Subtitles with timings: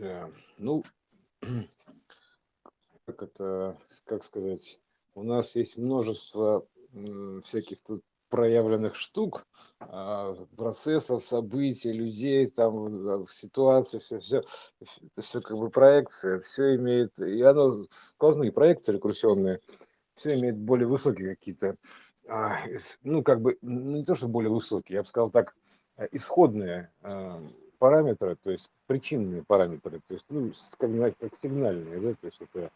[0.00, 0.30] Да.
[0.58, 0.82] Ну,
[3.06, 3.76] как это,
[4.06, 4.80] как сказать,
[5.14, 6.66] у нас есть множество
[7.44, 9.46] всяких тут проявленных штук,
[9.80, 14.42] а, процессов, событий, людей, там, э, ситуаций, все, все,
[15.02, 19.58] это все как бы проекция, все имеет, и оно, сквозные проекции рекурсионные,
[20.14, 21.76] все имеет более высокие какие-то,
[22.26, 22.56] а,
[23.02, 25.54] ну, как бы, не то, что более высокие, я бы сказал так,
[25.98, 26.90] э, исходные
[27.80, 32.40] параметры, то есть причинные параметры, то есть, ну, как, на- как сигнальные, да, то есть
[32.40, 32.70] это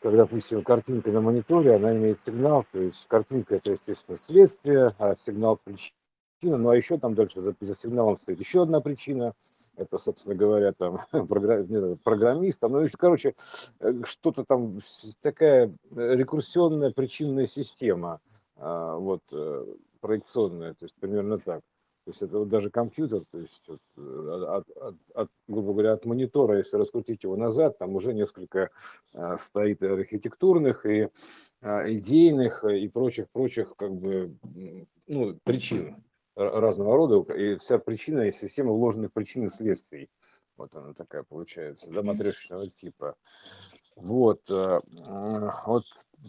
[0.00, 5.16] когда, допустим, картинка на мониторе, она имеет сигнал, то есть картинка это, естественно, следствие, а
[5.16, 5.92] сигнал причина.
[6.40, 9.34] Ну, а еще там дальше за, за сигналом стоит еще одна причина.
[9.76, 10.98] Это, собственно говоря, там
[12.04, 13.34] программист, ну, еще, короче,
[13.80, 14.78] э, что-то там,
[15.20, 18.20] такая э, рекурсионная причинная система,
[18.56, 19.66] а, вот, э,
[20.00, 21.62] проекционная, то есть примерно так.
[22.08, 25.92] То есть это вот даже компьютер, то есть вот, э, от, от- от, грубо говоря,
[25.92, 28.70] от монитора, если раскрутить его назад, там уже несколько
[29.12, 31.10] а, стоит архитектурных и
[31.60, 34.34] а, идейных э, и прочих прочих как бы
[35.06, 36.02] ну, причин
[36.34, 37.30] ра- разного рода.
[37.34, 40.08] И вся причина и система вложенных причин и следствий.
[40.56, 43.16] Вот она такая получается да матрешечного типа
[44.00, 45.84] вот э, м, вот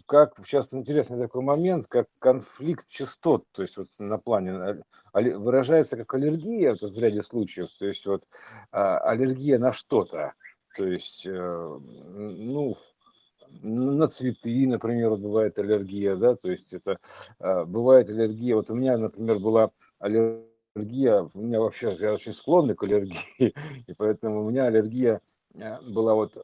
[0.06, 5.96] как сейчас интересный такой момент как конфликт частот то есть вот на плане алле- выражается
[5.96, 8.22] как аллергия вот в ряде случаев то есть вот
[8.72, 10.34] а, аллергия на что-то
[10.76, 11.78] то есть э,
[12.12, 12.76] ну
[13.62, 16.98] на цветы, например, бывает аллергия, да, то есть это
[17.38, 18.54] а, бывает аллергия.
[18.54, 23.18] Вот у меня, например, была аллергия, у меня вообще, я очень склонный к аллергии,
[23.86, 25.20] и поэтому у меня аллергия
[25.54, 26.38] была вот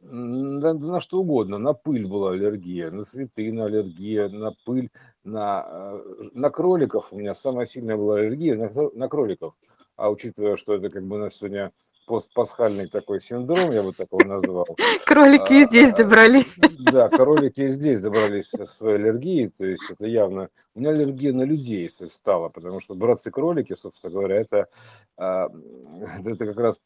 [0.00, 4.90] на, на что угодно, на пыль была аллергия, на цветы, на аллергия, на пыль,
[5.24, 9.54] на, э, на кроликов, у меня самая сильная была аллергия на, на кроликов.
[9.96, 11.72] А учитывая, что это как бы у нас сегодня
[12.06, 14.66] постпасхальный такой синдром, я бы такого назвал,
[15.06, 16.58] Кролики и здесь а, добрались.
[16.92, 20.48] да, кролики и здесь добрались со своей аллергией, то есть это явно...
[20.74, 24.68] У меня аллергия на людей стала, потому что братцы-кролики, собственно говоря, это,
[25.16, 25.48] а,
[26.24, 26.80] это как раз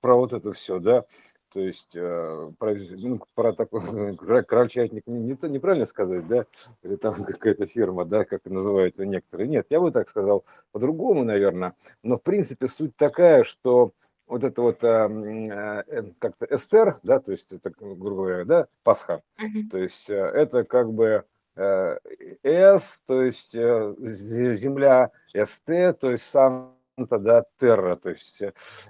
[0.00, 1.04] про вот это все, да,
[1.52, 6.44] то есть э, про, ну, про такой крольчатник, не, не то- неправильно сказать, да,
[6.82, 9.48] или там какая-то фирма, да, как называют ее некоторые.
[9.48, 13.92] Нет, я бы так сказал по-другому, наверное, но в принципе суть такая, что
[14.28, 18.66] вот это вот а, а, э, как-то Эстер, да, то есть это, грубо говоря, да,
[18.84, 19.68] Пасха, Мгм.
[19.70, 21.24] то есть э, это как бы
[21.56, 21.98] э,
[22.42, 28.42] С, то есть э, зе- земля, СТ, то есть Санта, да, Терра, то есть,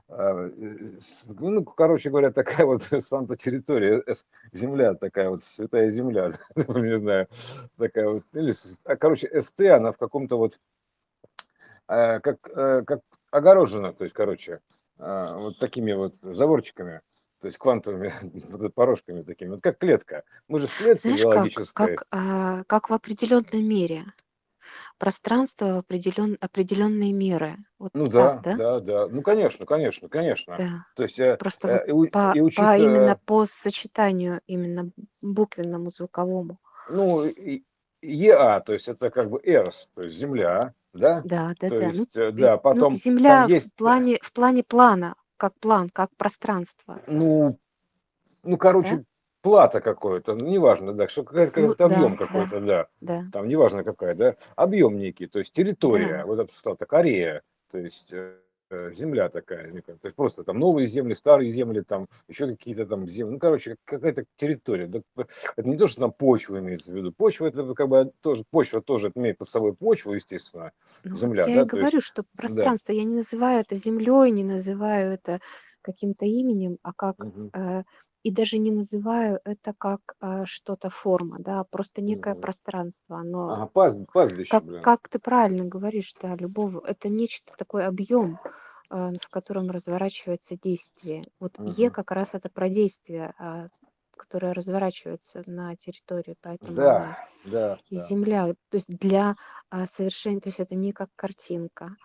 [0.08, 4.02] с- ну, короче говоря, такая вот Санта территория,
[4.52, 7.28] земля такая вот, святая земля, не знаю,
[7.76, 8.52] такая вот, или,
[8.86, 10.58] а, короче, СТ, она в каком-то вот
[11.86, 13.00] как, как
[13.30, 14.60] огорожено, то есть, короче,
[14.98, 17.00] вот такими вот заборчиками,
[17.40, 18.12] то есть квантовыми
[18.50, 20.24] вот порожками такими, вот как клетка.
[20.48, 21.96] Мы же в клетке Знаешь, как, биологической.
[21.96, 24.06] как, а, как в определенной мере.
[24.98, 27.56] Пространство в определен, определенные меры.
[27.78, 28.56] Вот Ну так, да, да?
[28.56, 29.08] да, да.
[29.08, 30.56] Ну, конечно, конечно, конечно.
[30.58, 30.84] Да.
[30.96, 34.90] То есть э, Просто э, вот у- по, и по учитывая, именно по сочетанию именно
[35.22, 36.58] буквенному звуковому.
[36.90, 37.24] ну,
[38.02, 41.22] ЕА, то есть это как бы Эрс, то есть Земля, да?
[41.24, 41.86] Да, да, То да.
[41.86, 45.14] Ну, есть, и- да, ну, потом там Земля в есть, э, плане, в плане плана,
[45.36, 47.58] как план, как пространство, ну,
[48.44, 48.56] ну, да?
[48.56, 49.04] короче,
[49.42, 53.24] плата какое-то, ну, неважно, да, что какая-то Ну, какой-то объем да, да, какой-то, да, да.
[53.32, 56.26] там неважно какая, да, объем некий, то есть территория, Да.
[56.26, 58.38] вот это Корея, то есть э,
[58.70, 63.08] земля такая, некая, то есть просто там новые земли, старые земли, там еще какие-то там
[63.08, 65.00] земли, ну, короче, какая-то территория, да,
[65.56, 68.82] это не то, что там почва имеется в виду, почва это как бы тоже, почва
[68.82, 70.72] тоже имеет под собой почву, естественно,
[71.04, 73.74] Ну земля, я и да, то говорю, есть, что да, пространство, я не называю это
[73.74, 75.40] землей, не называю это
[75.82, 77.84] каким-то именем, а как э,
[78.28, 82.40] и даже не называю это как э, что-то форма, да, просто некое мгм.
[82.40, 87.52] пространство, оно ага, пас, пастбище, как блин, как ты правильно говоришь, да, любого, это нечто
[87.56, 88.38] такой объем,
[88.90, 91.24] э, в котором разворачивается действие.
[91.40, 91.90] Вот Е Мгм.
[91.90, 93.68] как раз это про действие, а,
[94.16, 99.36] которое разворачивается на территории, поэтому да, она да, и да, земля, то есть для
[99.70, 101.96] а, совершения, то есть это не как картинка.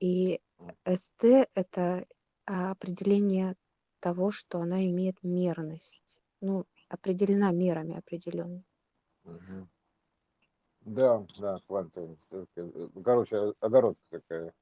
[0.00, 0.40] И
[0.86, 1.24] СТ
[1.54, 2.06] это
[2.46, 3.56] а, определение
[4.04, 6.20] того, что она имеет мерность.
[6.42, 8.64] Ну, определена мерами определенными.
[9.24, 9.68] Мгм.
[10.82, 11.58] Да, да,
[12.20, 14.52] всё-таки, э, Короче, огородка такая.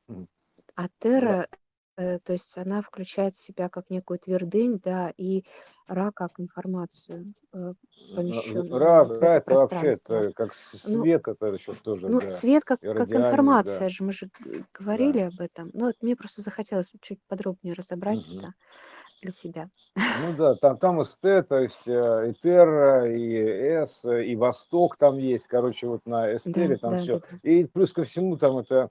[0.77, 1.37] А Да.
[1.39, 1.49] Терра,
[1.97, 5.45] э, то есть она включает в себя как некую твердынь, да, и
[5.89, 7.75] Ра как информацию, э,
[8.15, 10.55] помещенную Ра, вот Ра это вообще это как
[10.85, 12.29] Ну, свет, это еще тоже, ну, да.
[12.29, 15.13] цвет как, как информация да, же, мы же г- да.
[15.13, 15.71] говорили об этом.
[15.75, 18.39] Но вот мне просто захотелось чуть подробнее разобрать Мгм.
[18.39, 18.55] это.
[19.23, 19.71] Для себя.
[19.97, 23.37] Ну да, там, там СТ, то есть э, и Терра, и
[23.87, 27.19] С, и Восток там есть, короче, вот на Эстере Да, там да, все.
[27.21, 27.51] да, да.
[27.51, 28.91] И плюс ко всему там это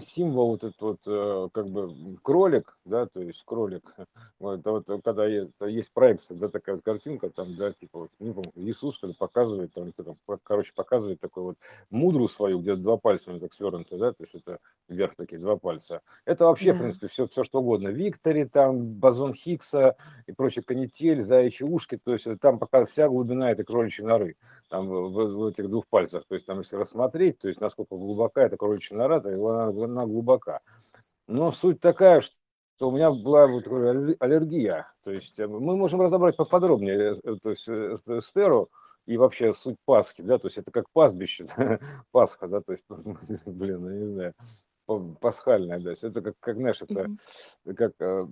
[0.00, 3.94] символ вот этот вот э, как бы кролик, да, то есть кролик.
[4.38, 7.98] Вот, это вот э, когда это есть проекция, да, такая вот картинка там, да, типа
[8.00, 11.56] вот, ну, по-моему, Иисус что ли показывает там, кто там, короче, показывает такой вот
[11.90, 14.58] мудру свою, где два пальца у него так свернуты, да, то есть это
[14.88, 16.00] вверх такие два пальца.
[16.24, 16.82] Это вообще, в Да.
[16.82, 17.88] принципе, все, все что угодно.
[17.88, 23.08] Виктори, там, бозон Хиггса и прочее, канитель, заячьи ушки, то есть это там пока вся
[23.08, 24.36] глубина этой кроличьей норы,
[24.68, 26.24] там в, в- в этих двух пальцах.
[26.26, 30.60] То есть там, если рассмотреть, то есть насколько глубока эта кроличья нора, то она, глубока.
[31.26, 34.92] Но суть такая, что у меня была вот аллергия.
[35.04, 38.70] То есть э, мы можем разобрать поподробнее э, то есть, э, эстеру
[39.06, 41.46] и вообще суть Пасхи, да, то есть это как пастбище,
[42.10, 42.84] Пасха, да, то есть,
[43.46, 44.34] блин, я не знаю,
[44.86, 47.08] па- пасхальная, да, это как, как знаешь, это
[47.76, 48.26] как, э,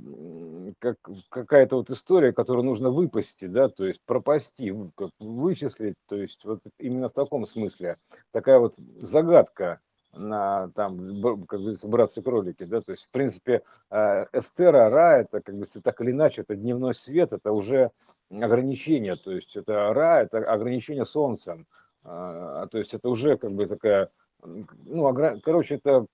[0.78, 0.96] как
[1.28, 4.75] какая-то вот история, которую нужно выпасти, да, то есть пропасти,
[5.19, 7.99] вычислить, то есть вот именно в таком смысле
[8.32, 9.81] такая вот загадка
[10.12, 15.56] на там, как говорится, братцы-кролики, да, то есть, в принципе, э, Эстера, Ра, это, как
[15.56, 17.90] бы, так или иначе, это дневной свет, это уже
[18.31, 21.66] ограничение, то есть, это Ра, это ограничение солнцем,
[22.05, 24.10] а, то есть, это уже, как бы, такая,
[24.43, 26.06] ну, огра- короче, это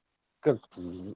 [0.44, 0.58] как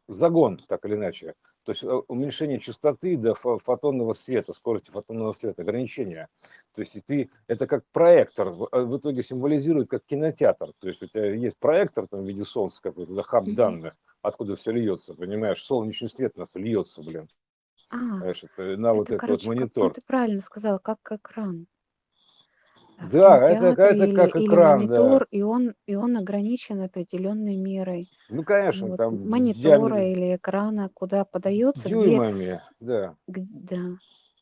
[0.08, 1.34] загон, так или иначе.
[1.64, 6.28] То есть э, уменьшение частоты до фо- фотонного света, скорости фотонного света, ограничения.
[6.75, 10.72] То есть и ты, это как проектор, в э, в итоге символизирует как кинотеатр.
[10.78, 14.72] То есть у тебя есть проектор там, в виде солнца какой-то, хаб данных, откуда все
[14.72, 15.62] льется, понимаешь?
[15.62, 17.28] Солнечный свет у нас льется, блин.
[17.90, 19.92] А, Понимаешь, это на вот это, этот вот короче, как, ну монитор.
[19.92, 21.66] ты правильно сказала, как экран.
[22.99, 25.19] А Да, это, это или, как или экран, да.
[25.19, 28.11] монитор, и он, и он ограничен определенной мерой.
[28.29, 33.17] Ну, конечно, Вот там монитора диаметр или экрана, куда подается, где, дюймами, да.
[33.29, 33.99] г- да.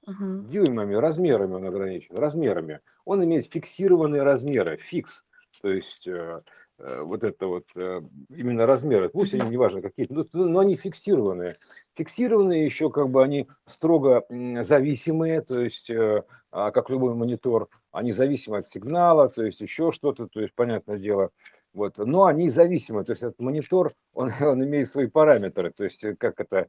[0.07, 0.31] Ага.
[0.39, 2.81] дюймами, размерами он ограничен, размерами.
[3.05, 5.25] Он имеет фиксированные размеры, фикс.
[5.63, 6.43] То есть э,
[6.79, 11.57] э, вот это вот э, именно размеры, пусть они неважно какие, но, но они фиксированные.
[11.95, 14.25] Фиксированные еще как бы они строго
[14.63, 19.93] зависимые, то есть э, а, как любой монитор, они зависимы от сигнала, то есть еще
[19.93, 21.31] что-то, то есть понятное дело.
[21.77, 21.99] Вот.
[21.99, 26.17] Но они зависимы, то есть этот монитор, он, он имеет свои параметры, то есть э,
[26.17, 26.69] как это,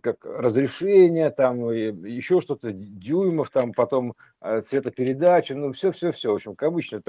[0.00, 6.68] как разрешение, там еще что-то, дюймов, там потом э, цветопередача, ну все-все-все, в общем, как
[6.70, 7.02] обычно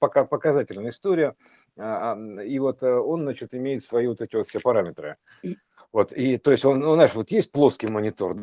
[0.00, 1.36] пока показательная история.
[1.78, 5.18] А, а, И вот э, он, значит, имеет свои вот эти вот все параметры.
[5.92, 8.34] Вот, и то есть он, ну, знаешь, вот есть плоский монитор,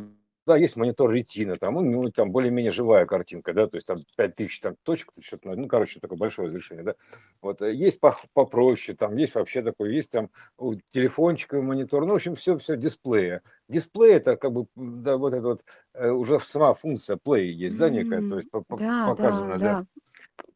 [0.45, 4.59] да, есть монитор ретина, там, ну, там более-менее живая картинка, да, то есть там 5000
[4.59, 6.95] там, точек, что-то, ну, короче, такое большое разрешение, да.
[7.41, 10.29] Вот, э, есть по- попроще, там есть вообще такой, есть там
[10.91, 13.41] телефончиковый монитор, ну, в общем, все, все, дисплея.
[13.69, 17.89] Дисплей это как бы, да, вот это вот, э, уже сама функция play есть, да,
[17.89, 19.85] некая, то есть Да, да, показано, да, да.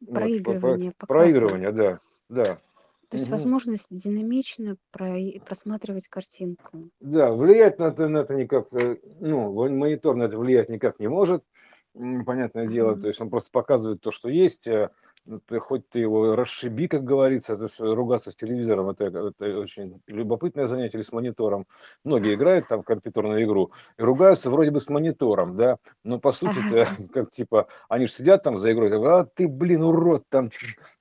[0.01, 1.07] вот, Проигрывание показано.
[1.07, 1.99] проигрывание, да,
[2.29, 2.59] да.
[3.09, 3.37] То есть Мгм.
[3.37, 6.89] возможность динамично про- просматривать картинку.
[6.99, 11.07] Да, влиять на это, на это никак, э, ну, монитор на это влиять никак не
[11.07, 11.43] может,
[12.25, 14.89] понятное дело, то есть он просто показывает то, что есть, э,
[15.25, 20.01] ну, ты, хоть ты его расшиби, как говорится, это ругаться с телевизором, это, это очень
[20.07, 21.65] любопытное занятие, или с монитором.
[22.03, 26.31] Многие играют там в компьютерную игру и ругаются вроде бы с монитором, да, но по
[26.31, 30.23] сути это как типа, они же сидят там за игрой, говорят, а ты, блин, урод,
[30.29, 30.49] там,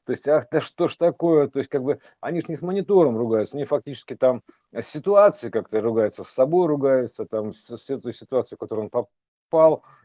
[0.05, 2.63] то есть, ах, да что ж такое, то есть как бы они же не с
[2.63, 7.77] монитором ругаются, они фактически там э, с ситуацией как-то ругаются, с собой ругаются, там, с,
[7.77, 9.11] с этой ситуацией, в которую он попал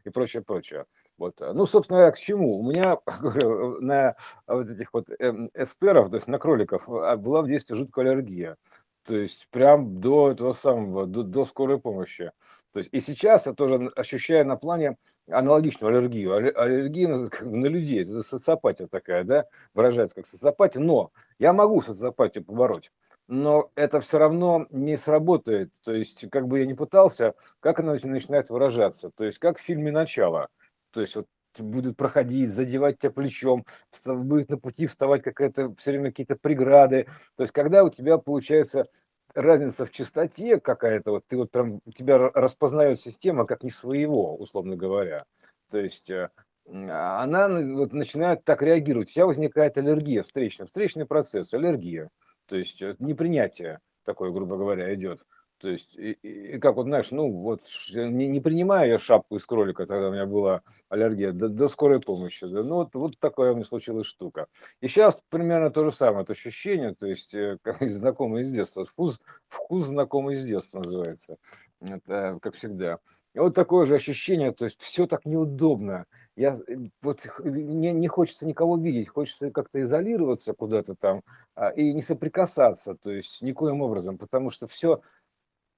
[0.06, 0.86] и прочее, прочее.
[1.18, 1.40] Вот.
[1.40, 2.60] Ну, собственно говоря, к чему?
[2.60, 3.00] У меня
[3.80, 4.16] на
[4.48, 8.58] вот этих вот эм, эстеров, то есть на кроликов, а, была в детстве жуткая аллергия.
[9.04, 12.32] То есть прям до этого самого, до, до скорой помощи.
[12.72, 14.98] То есть и сейчас я тоже ощущаю на плане
[15.30, 16.34] аналогичную аллергию.
[16.34, 20.82] Алле- Аллергия на, на людей, это социопатия такая, да, выражается как социопатия.
[20.82, 22.92] Но я могу социопатию побороть
[23.28, 25.72] но это все равно не сработает.
[25.84, 29.12] То есть, как бы я ни пытался, как она нач- начинает выражаться.
[29.16, 30.50] То есть, как в фильме «Начало».
[30.92, 31.28] То есть, вот
[31.60, 33.66] будет проходить, задевать тебя плечом,
[34.06, 37.08] будет на пути вставать какая-то все время какие-то преграды.
[37.36, 38.86] То есть, когда у тебя получается
[39.34, 44.36] разница в частоте какая-то, вот ты вот прям, тебя ра- распознает система как не своего,
[44.36, 45.26] условно говоря.
[45.70, 46.30] То есть, э,
[46.70, 49.10] а она на- вот начинает так реагировать.
[49.10, 52.10] У тебя возникает аллергия встречная, встречный процесс, аллергия.
[52.52, 55.26] То есть э, непринятие такое, грубо говоря, идет.
[55.58, 57.62] То есть, и, и- как вот, знаешь, ну вот
[57.96, 62.02] не, не принимаю я шапку из кролика, тогда у меня была аллергия, до, до скорой
[62.02, 62.46] помощи.
[62.48, 62.62] да.
[62.64, 64.48] Ну вот, вот такая у меня случилась штука.
[64.82, 68.84] И сейчас примерно то же самое, это ощущение, то есть, э, как знакомый из детства,
[68.84, 71.38] вкус, вкус знакомый из детства называется.
[71.80, 73.00] Это как всегда.
[73.34, 76.06] Вот такое же ощущение, то есть все так неудобно.
[76.36, 81.22] Я э, вот мне не хочется никого видеть, хочется как-то изолироваться куда-то там
[81.56, 85.02] а, и не соприкасаться, то есть никоим образом, потому что все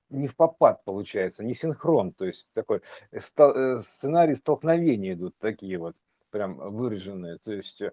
[0.09, 2.81] не в попад получается, не синхрон, то есть такой
[3.11, 5.95] э, э, сценарий столкновения идут такие вот
[6.31, 7.83] прям выраженные, то есть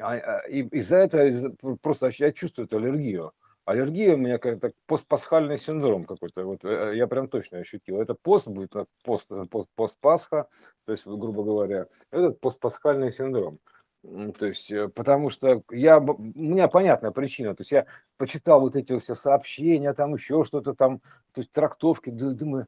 [0.00, 3.32] а, а, и из-за этого просто я чувствую эту аллергию.
[3.64, 6.44] Аллергия у меня как-то постпасхальный синдром какой-то.
[6.44, 8.00] Вот э, я прям точно ощутил.
[8.00, 8.72] Это пост будет,
[9.04, 10.48] пост, пост, пост Пасха,
[10.86, 13.58] то есть, грубо говоря, этот постпасхальный синдром.
[14.02, 17.86] То есть, э, потому что я, у меня понятная причина, то есть я
[18.16, 21.00] почитал вот эти все сообщения, там еще что-то там,
[21.32, 22.66] то есть трактовки, думаю,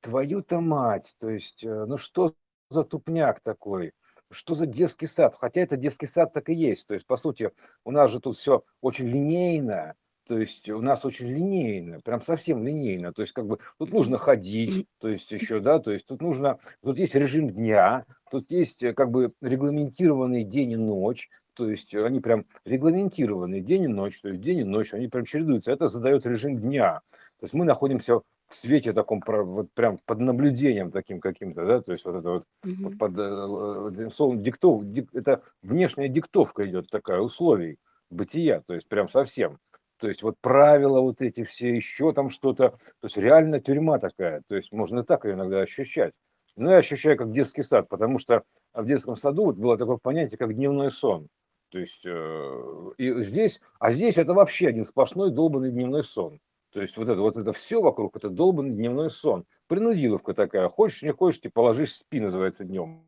[0.00, 2.34] твою-то мать, то есть, э, ну что
[2.70, 3.92] за тупняк такой?
[4.30, 5.36] что за детский сад?
[5.38, 6.88] Хотя это детский сад так и есть.
[6.88, 7.52] То есть, по сути,
[7.84, 9.94] у нас же тут все очень линейно,
[10.26, 13.12] то есть у нас очень линейно, прям совсем линейно.
[13.12, 16.58] То есть как бы тут нужно ходить, то есть еще, да, то есть тут нужно,
[16.82, 21.94] тут есть режим дня, тут есть э, как бы регламентированный день и ночь, то есть
[21.94, 25.72] они прям регламентированные день и ночь, то есть день и ночь, они прям чередуются.
[25.72, 27.00] Это задает режим дня.
[27.38, 31.92] То есть мы находимся в свете таком, вот прям под наблюдением таким каким-то, да, то
[31.92, 32.74] есть вот это вот, mm-hmm.
[32.82, 37.78] вот под э, словом диктов, дик, это внешняя диктовка идет такая условий
[38.10, 39.58] бытия, то есть прям совсем.
[40.04, 42.72] То есть вот правила вот эти все, еще там что-то.
[43.00, 44.42] То есть реально тюрьма такая.
[44.46, 46.12] То есть можно так ее иногда ощущать.
[46.56, 48.42] Но я ощущаю как детский сад, потому что
[48.74, 51.28] в детском саду вот было такое понятие, как дневной сон.
[51.70, 56.38] То есть э, и здесь, а здесь это вообще один сплошной долбанный дневной сон.
[56.74, 59.46] То есть вот это вот это все вокруг, это долбанный дневной сон.
[59.68, 60.68] Принудиловка такая.
[60.68, 63.06] Хочешь, не хочешь, ты положишь спи, называется днем.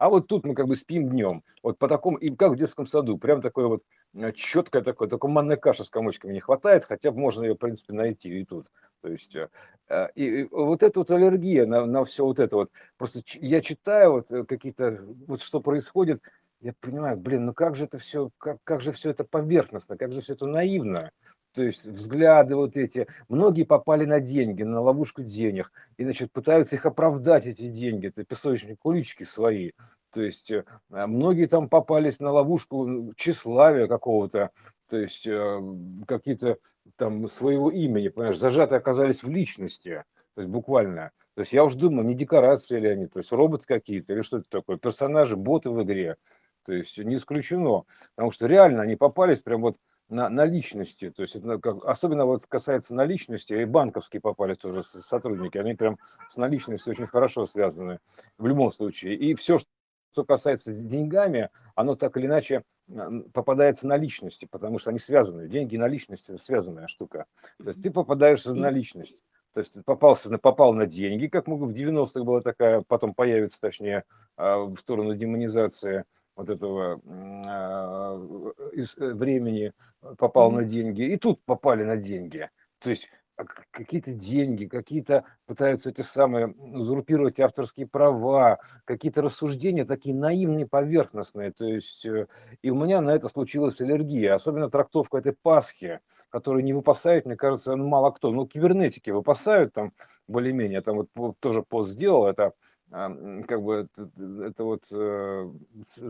[0.00, 1.44] А вот тут мы как бы спим днем.
[1.62, 3.82] Вот по такому, и как в детском саду, прям такое вот
[4.14, 7.92] э, четкое такое, только манная каша с комочками не хватает, хотя можно ее, в принципе,
[7.92, 8.72] найти и тут.
[9.02, 9.50] То есть, э,
[9.90, 12.70] э, и, и вот эта вот аллергия на, на все вот это вот.
[12.96, 16.22] Просто я читаю вот какие-то, вот что происходит,
[16.62, 20.12] я понимаю, блин, ну как же это все, как, как же все это поверхностно, как
[20.12, 21.10] же все это наивно
[21.52, 23.06] то есть взгляды вот эти.
[23.28, 28.24] Многие попали на деньги, на ловушку денег, и, значит, пытаются их оправдать, эти деньги, это
[28.24, 29.72] песочные кулички свои.
[30.12, 34.50] То есть э, многие там попались на ловушку тщеславия какого-то,
[34.88, 35.60] то есть э,
[36.06, 36.58] какие-то
[36.96, 40.04] там своего имени, понимаешь, зажаты оказались в личности,
[40.34, 41.12] то есть буквально.
[41.34, 44.46] То есть я уж думаю, не декорации ли они, то есть роботы какие-то или что-то
[44.48, 46.16] такое, персонажи, боты в игре.
[46.64, 49.76] То есть не исключено, потому что реально они попались прям вот
[50.10, 54.82] на, на личности, то есть это как, особенно вот касается наличности, и банковские попались тоже
[54.82, 55.98] сотрудники, они прям
[56.28, 58.00] с наличностью очень хорошо связаны
[58.36, 59.14] в любом случае.
[59.14, 59.58] И все,
[60.12, 62.64] что касается с деньгами, оно так или иначе
[63.32, 65.48] попадается на личности, потому что они связаны.
[65.48, 67.26] Деньги и наличность– это связанная штука.
[67.58, 69.22] То есть ты попадаешь за наличность.
[69.54, 74.04] То есть попался, попал на деньги, как мы в 90-х была такая, потом появится, точнее,
[74.36, 76.04] а, в сторону демонизации–
[76.36, 77.00] вот этого
[77.46, 79.72] а, из э, времени
[80.18, 80.56] попал mm-hmm.
[80.56, 82.48] на деньги, и тут попали на деньги.
[82.78, 90.14] То есть а, какие-то деньги, какие-то пытаются эти самые узурпировать авторские права, какие-то рассуждения такие
[90.14, 91.52] наивные, поверхностные.
[91.52, 92.26] То есть э,
[92.62, 97.36] и у меня на это случилась аллергия, особенно трактовка этой Пасхи, которую не выпасают, мне
[97.36, 98.30] кажется, мало кто.
[98.30, 99.92] Ну, кибернетики выпасают там
[100.28, 102.52] более-менее, там вот тоже пост сделал, это
[102.90, 104.10] как бы это,
[104.44, 105.50] это вот э,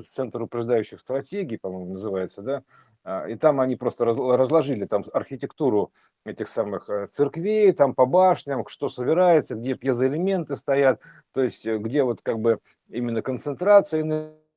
[0.06, 2.62] центр упреждающих стратегий, по-моему, называется, да,
[3.04, 5.92] а, и там они просто разложили там архитектуру
[6.24, 11.00] этих самых э, церквей, там по башням, что собирается, где пьезоэлементы стоят,
[11.32, 14.02] то есть э, где вот как бы именно концентрация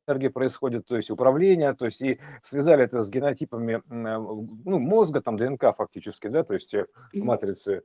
[0.07, 5.37] энергии происходит, то есть управление, то есть и связали это с генотипами ну, мозга, там
[5.37, 7.83] ДНК фактически, да, то есть э, матрицы,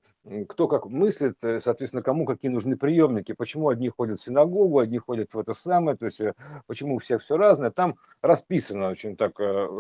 [0.49, 4.99] кто как мыслит, э, соответственно, кому какие нужны приемники, почему одни ходят в синагогу, одни
[4.99, 6.35] ходят в это самое, то есть э,
[6.67, 9.39] почему у всех все разное, там расписано очень так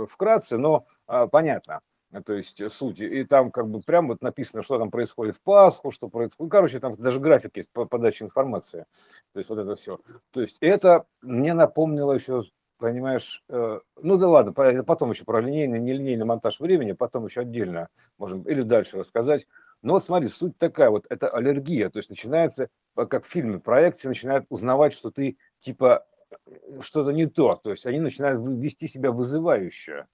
[0.09, 1.81] вкратце, но а, понятно
[2.25, 3.01] то есть суть.
[3.01, 6.39] И там как бы прям вот написано, что там происходит в Пасху, что происходит.
[6.39, 8.87] Ну, короче, там даже график есть по подаче информации.
[9.33, 9.99] То есть вот это все.
[10.31, 12.43] То есть это мне напомнило еще,
[12.79, 17.89] понимаешь, э, ну да ладно, потом еще про линейный, нелинейный монтаж времени, потом еще отдельно
[18.17, 19.47] можем или дальше рассказать.
[19.83, 24.09] Но вот смотри, суть такая, вот это аллергия, то есть начинается, как в фильме, проекции
[24.09, 29.13] начинают узнавать, что ты типа э, что-то не то, то есть они начинают вести себя
[29.13, 30.07] вызывающе.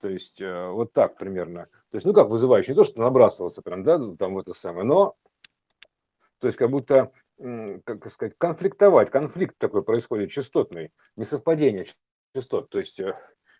[0.00, 1.64] То есть э, вот так примерно.
[1.90, 4.84] То есть, ну как вызывающий, не то, что набрасывался прям, да, там в это самое,
[4.84, 5.16] но
[6.38, 11.86] то есть как будто, как сказать, конфликтовать, конфликт такой происходит частотный, несовпадение
[12.34, 12.68] частот.
[12.68, 13.14] То есть э,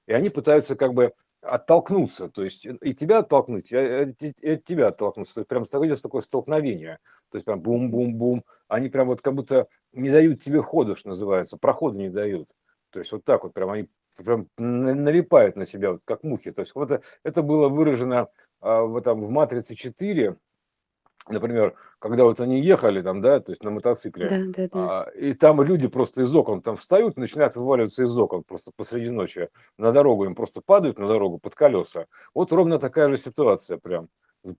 [0.06, 1.12] и они пытаются как бы
[1.42, 5.34] оттолкнуться, то есть и тебя оттолкнуть, и от тебя оттолкнуться.
[5.34, 6.98] То есть прям идет такое столкновение.
[7.30, 8.44] То есть прям бум-бум-бум.
[8.68, 12.48] Они прям вот как будто не дают тебе хода, что называется, прохода не дают.
[12.90, 16.50] То есть вот так вот прям они прям налипают на себя, вот как мухи.
[16.50, 18.28] То есть вот это, это было выражено
[18.60, 20.36] а, в, этом, в «Матрице 4»,
[21.28, 25.02] например, когда вот они ехали там, да, то есть на мотоцикле, Да, да, да.
[25.02, 29.10] а, и там люди просто из окон там встают, начинают вываливаться из окон просто посреди
[29.10, 32.06] ночи на дорогу, им просто падают на дорогу под колеса.
[32.34, 34.08] Вот ровно такая же ситуация прям.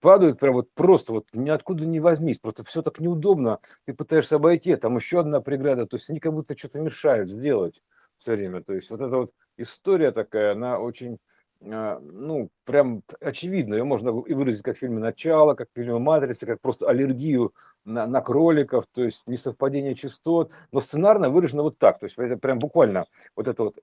[0.02, 4.76] Падают прям вот просто вот ниоткуда не возьмись, просто все так неудобно, ты пытаешься обойти,
[4.76, 7.82] там еще одна преграда, то есть они как будто что-то мешают сделать
[8.18, 8.62] все время.
[8.62, 11.20] То есть вот эта вот история такая, она очень
[11.66, 15.98] а, ну, прям очевидно, ее можно и выразить как в фильме «Начало», как в фильме
[15.98, 21.78] «Матрица», как просто аллергию на, на кроликов, то есть несовпадение частот, но сценарно выражено вот
[21.80, 23.06] так, то есть это прям буквально
[23.36, 23.76] вот это вот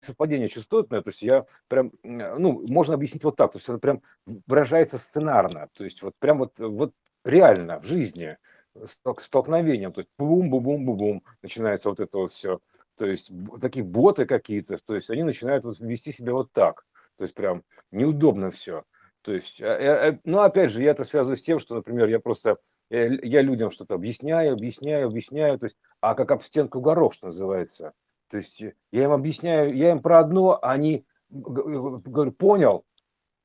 [0.00, 4.02] совпадение частотное, то есть я прям, ну, можно объяснить вот так, то есть это прям
[4.46, 6.92] выражается сценарно, то есть вот прям вот, вот
[7.24, 8.36] реально в жизни,
[9.18, 12.60] столкновением, то есть бум-бум-бум-бум, начинается вот это вот все
[12.96, 16.84] то есть такие боты какие-то, то есть они начинают вот вести себя вот так,
[17.16, 18.84] то есть прям неудобно все.
[19.22, 22.18] То есть, а, а, ну, опять же, я это связываю с тем, что, например, я
[22.18, 22.58] просто,
[22.90, 27.26] я, я людям что-то объясняю, объясняю, объясняю, то есть, а как об стенку горох, что
[27.26, 27.92] называется.
[28.28, 32.84] То есть, я им объясняю, я им про одно, а они говорю, понял,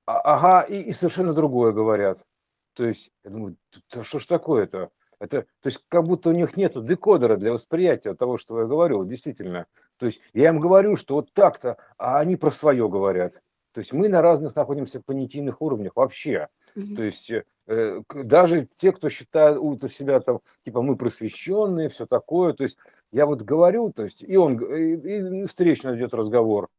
[0.08, 2.26] а, ага, и, и совершенно другое говорят.
[2.74, 3.58] То есть, я думаю,
[4.02, 4.90] что ж такое-то?
[5.20, 9.04] Это, то есть как будто у них нет декодера для восприятия того, что я говорю,
[9.04, 9.66] действительно.
[9.98, 13.42] То есть я им говорю, что вот так-то, а они про свое говорят.
[13.72, 16.48] То есть мы на разных находимся понятийных уровнях вообще.
[16.76, 16.96] Mm-hmm.
[16.96, 17.32] То есть
[17.68, 22.54] э, даже те, кто считает у себя там, типа мы просвещенные, все такое.
[22.54, 22.78] То есть
[23.12, 26.70] я вот говорю, то есть и он, и, и встречно идет разговор.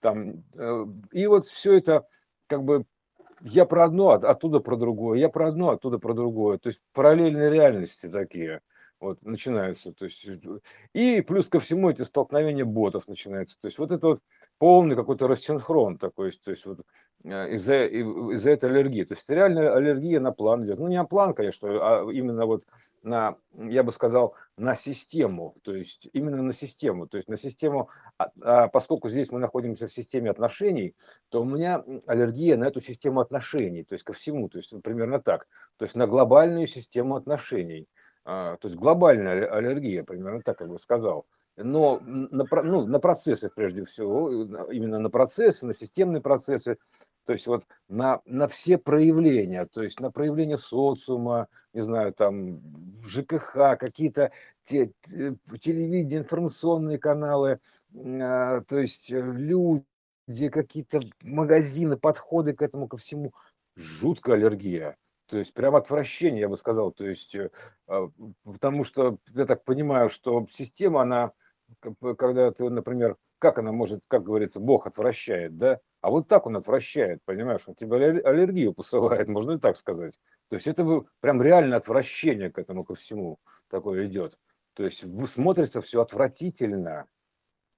[0.00, 2.06] Там, э, и вот все это
[2.46, 2.84] как бы
[3.44, 6.58] я про одно, оттуда про другое, я про одно, оттуда про другое.
[6.58, 8.60] То есть параллельные реальности такие
[9.00, 9.92] вот начинаются.
[9.92, 10.26] То есть,
[10.94, 13.56] и плюс ко всему эти столкновения ботов начинаются.
[13.60, 14.20] То есть вот это вот
[14.58, 16.80] полный какой-то рассинхрон такой, то есть вот
[17.24, 19.04] э, из-за из этой аллергии.
[19.04, 20.78] То есть реальная аллергия на план идет.
[20.78, 22.62] Ну не на план, конечно, а именно вот
[23.02, 25.56] на, я бы сказал, на систему.
[25.62, 27.06] То есть именно на систему.
[27.06, 30.94] То есть на систему, а, а поскольку здесь мы находимся в системе отношений,
[31.28, 34.48] то у меня аллергия на эту систему отношений, то есть ко всему.
[34.48, 35.46] То есть примерно так.
[35.76, 37.88] То есть на глобальную систему отношений.
[38.24, 41.26] А, то есть глобальная аллергия, примерно так я бы сказал.
[41.56, 44.30] Но на, ну, на процессы прежде всего,
[44.72, 46.78] именно на процессы, на системные процессы,
[47.26, 52.60] то есть вот на, на все проявления, то есть на проявления социума, не знаю, там
[53.06, 54.32] ЖКХ, какие-то
[54.64, 54.92] те,
[55.60, 57.60] телевидение, информационные каналы,
[57.96, 59.84] а, то есть люди,
[60.50, 63.32] какие-то магазины, подходы к этому, ко всему.
[63.76, 64.96] Жуткая аллергия.
[65.34, 66.92] То есть прям отвращение, я бы сказал.
[66.92, 67.50] То есть, э,
[67.88, 68.08] а,
[68.44, 71.32] потому что я так понимаю, что система, она,
[72.16, 75.80] когда ты, например, как она может, как говорится, Бог отвращает, да?
[76.02, 77.62] А вот так он отвращает, понимаешь?
[77.66, 80.20] Он тебе аллергию посылает, можно и так сказать.
[80.50, 84.38] То есть это прям реально отвращение к этому, ко всему такое идет.
[84.74, 87.06] То есть смотрится все отвратительно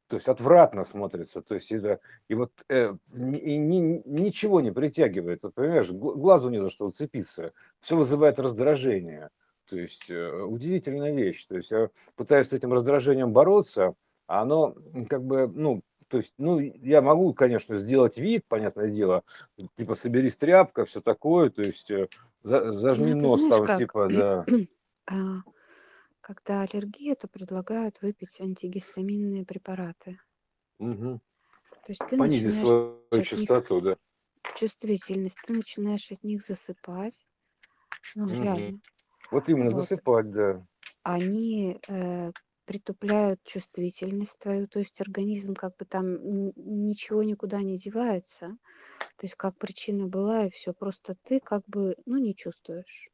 [0.09, 5.43] то есть отвратно смотрится, то есть это, и вот э, и ни, ничего не притягивает,
[5.43, 9.31] вот, понимаешь, глазу не за что уцепиться, все вызывает раздражение,
[9.69, 13.95] то есть э, удивительная вещь, то есть я пытаюсь с этим раздражением бороться,
[14.27, 14.75] а оно
[15.09, 19.25] как бы, ну, то есть, ну, я могу, конечно, сделать вид, понятное дело,
[19.77, 22.09] типа соберись тряпка, все такое, то есть э,
[22.43, 23.79] за, зажми ну, нос там, как?
[23.79, 24.47] типа, да.
[26.27, 30.19] Когда аллергия, то предлагают выпить антигистаминные препараты.
[30.81, 31.21] Угу.
[31.85, 33.97] То есть ты Понизить начинаешь свою частоту, да.
[34.57, 37.25] чувствительность, ты начинаешь от них засыпать.
[38.17, 38.43] Ну, Угу.
[38.43, 38.81] реально.
[39.31, 39.83] Вот именно Вот.
[39.83, 40.67] засыпать, да.
[41.05, 42.33] Они э,
[42.65, 48.59] притупляют чувствительность твою, то есть организм как бы там ничего никуда не девается.
[49.17, 53.11] То есть как причина была, и все, просто ты как бы, ну, не чувствуешь.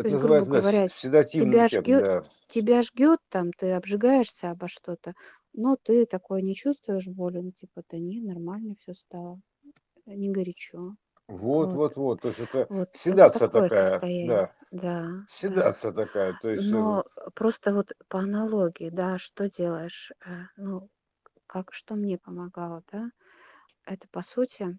[0.00, 2.30] То Это есть, грубо называется, да, говоря, седативный тебя эффект, жгет, да.
[2.48, 5.14] тебя жгет там, ты обжигаешься обо что-то,
[5.52, 9.40] но ты такое не чувствуешь боли, ну типа, да не, нормально все стало,
[10.06, 10.96] не горячо.
[11.28, 12.20] Вот, Вот, вот, вот.
[12.20, 14.54] То есть это вот, это седация такое такая, состояние, да.
[14.70, 15.64] да, да.
[15.64, 16.34] Седация такая.
[16.34, 20.90] То есть, э, Но просто вот по аналогии, да, что делаешь, э, ну,
[21.46, 23.10] как, что мне помогало, да,
[23.86, 24.78] это по сути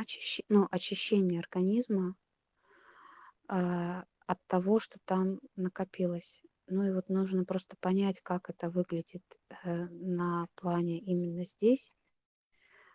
[0.00, 2.14] очищ- ну, очищение организма
[3.48, 6.42] а, от того, что там накопилось.
[6.68, 9.22] Ну и вот нужно просто понять, как это выглядит
[9.64, 11.92] э, на плане именно здесь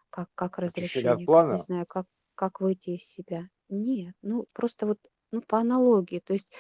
[0.10, 3.50] Как как от разрешение, как, не знаю, как как выйти из себя.
[3.70, 5.00] Нет, ну, просто вот,
[5.32, 6.20] ну, по аналогии.
[6.20, 6.52] То есть,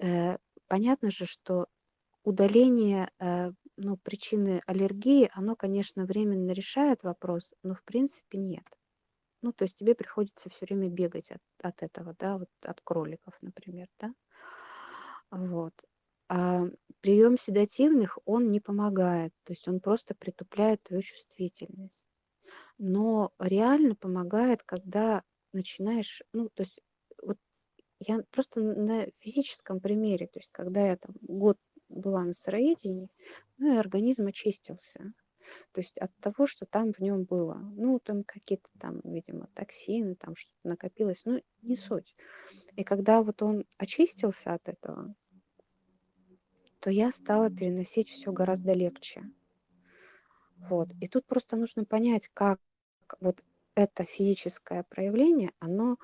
[0.00, 1.68] э, понятно же, что
[2.24, 8.64] удаление, э, ну, причины аллергии, оно, конечно, временно решает вопрос, но в принципе нет.
[9.42, 13.34] Ну, то есть тебе приходится все время бегать от от этого, да, вот от кроликов,
[13.40, 14.14] например, да.
[15.30, 15.72] Вот.
[16.28, 16.64] А
[17.00, 22.06] прием седативных, он не помогает, то есть он просто притупляет твою чувствительность.
[22.78, 26.80] Но реально помогает, когда начинаешь, ну, то есть
[27.22, 27.38] вот
[28.00, 33.10] я просто на физическом примере, то есть когда я там год была на сыроедении,
[33.58, 35.12] ну и организм очистился.
[35.72, 37.54] То есть от того, что там в нем было.
[37.76, 42.14] Ну, там какие-то там, видимо, токсины, там что-то накопилось, ну, не суть.
[42.76, 45.14] И когда вот он очистился от этого,
[46.80, 49.22] то я стала переносить все гораздо легче.
[50.56, 50.88] Вот.
[51.00, 52.60] И тут просто нужно понять, как
[53.20, 53.42] вот
[53.74, 55.98] это физическое проявление, оно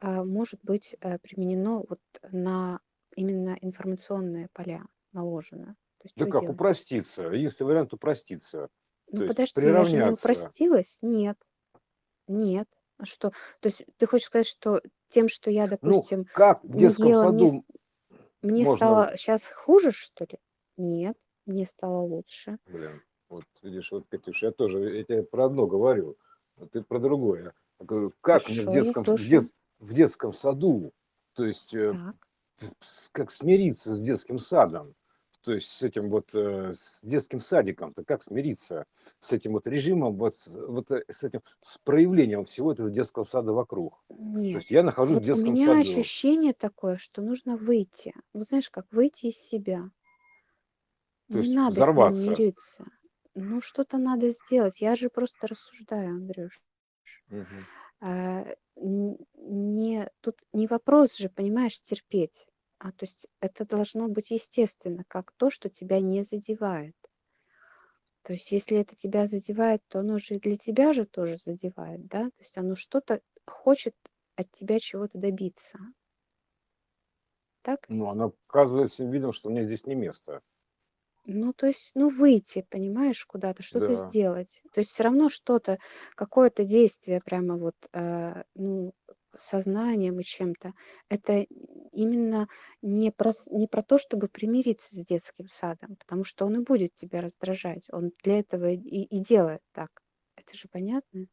[0.00, 2.80] а, может быть а, применено вот на
[3.16, 5.76] именно информационные поля наложено.
[6.02, 6.54] Есть Да что как делать?
[6.56, 7.22] упроститься?
[7.24, 8.68] Единственный вариант упроститься.
[9.10, 10.98] Ну То есть подожди, я же не упростилась?
[11.02, 11.38] Нет,
[12.26, 12.68] нет.
[12.98, 13.30] А что?
[13.60, 17.08] То есть ты хочешь сказать, что тем, что я, Ну, допустим, как в не детском
[17.08, 17.64] ела, мне, с- саду
[18.42, 18.76] мне можно...
[18.76, 20.38] стало сейчас хуже, что ли?
[20.76, 22.58] Нет, мне стало лучше.
[22.66, 26.16] Блин, вот видишь, вот, Катюша, я тоже, я тебе про одно говорю,
[26.60, 27.54] а ты про другое.
[27.80, 30.92] Я говорю, как мне в Хорошо, я детском, в, дет- в детском саду,
[31.34, 32.16] то есть э, Так.
[33.12, 34.94] как смириться с детским садом,
[35.42, 38.86] то есть с этим вот, э, с детским садиком-то, как смириться
[39.20, 43.52] с этим вот режимом, вот, вот э, с этим, с проявлением всего этого детского сада
[43.52, 44.04] вокруг.
[44.50, 44.60] То Нет.
[44.60, 45.80] есть я нахожусь в Вот у детском меня саду.
[45.80, 48.14] ощущение такое, что нужно выйти.
[48.32, 49.90] Вот знаешь, как выйти из себя.
[51.30, 52.22] То Не надо с ним взорваться.
[52.22, 52.84] мириться.
[53.34, 54.80] Ну, что-то надо сделать.
[54.80, 56.62] Я же просто рассуждаю, Андрюш.
[57.28, 57.66] Мгм.
[58.00, 58.44] А,
[58.76, 62.48] не, тут не вопрос же, понимаешь, терпеть.
[62.82, 66.96] А то есть это должно быть естественно, как то, что тебя не задевает.
[68.24, 72.06] То есть если это тебя задевает, то оно же и для тебя же тоже задевает,
[72.06, 72.26] да?
[72.26, 73.94] То есть оно что-то хочет
[74.36, 75.78] от тебя чего-то добиться.
[77.62, 80.42] Так Ну, она показывает всем видом, что мне здесь не место.
[81.24, 83.94] Ну, то есть, ну, выйти, понимаешь, куда-то, что-то Да.
[83.94, 84.62] сделать.
[84.72, 85.78] То есть все равно что-то,
[86.16, 88.92] какое-то действие прямо вот, э, ну,
[89.38, 90.72] сознанием и чем-то.
[91.08, 91.40] Это
[91.92, 92.48] именно
[92.82, 96.94] не про, не про то, чтобы примириться с детским садом, потому что он и будет
[96.94, 97.86] тебя раздражать.
[97.92, 100.02] Он для этого и, и делает так.
[100.36, 101.26] Это же понятно?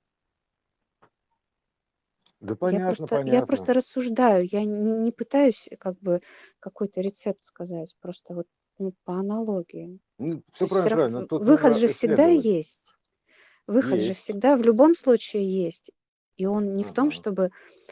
[2.42, 3.74] Да Я понятно, просто, я просто понятно.
[3.74, 6.22] рассуждаю, я не, не пытаюсь как бы
[6.60, 10.00] какой-то рецепт сказать, просто вот ну, по аналогии.
[10.20, 11.26] Ну, То все всё правильно, ра- правильно.
[11.26, 12.82] Тут выход же всегда есть.
[13.68, 14.16] Выход же Есть.
[14.16, 15.92] всегда в любом случае есть.
[16.40, 17.52] И он не в том, чтобы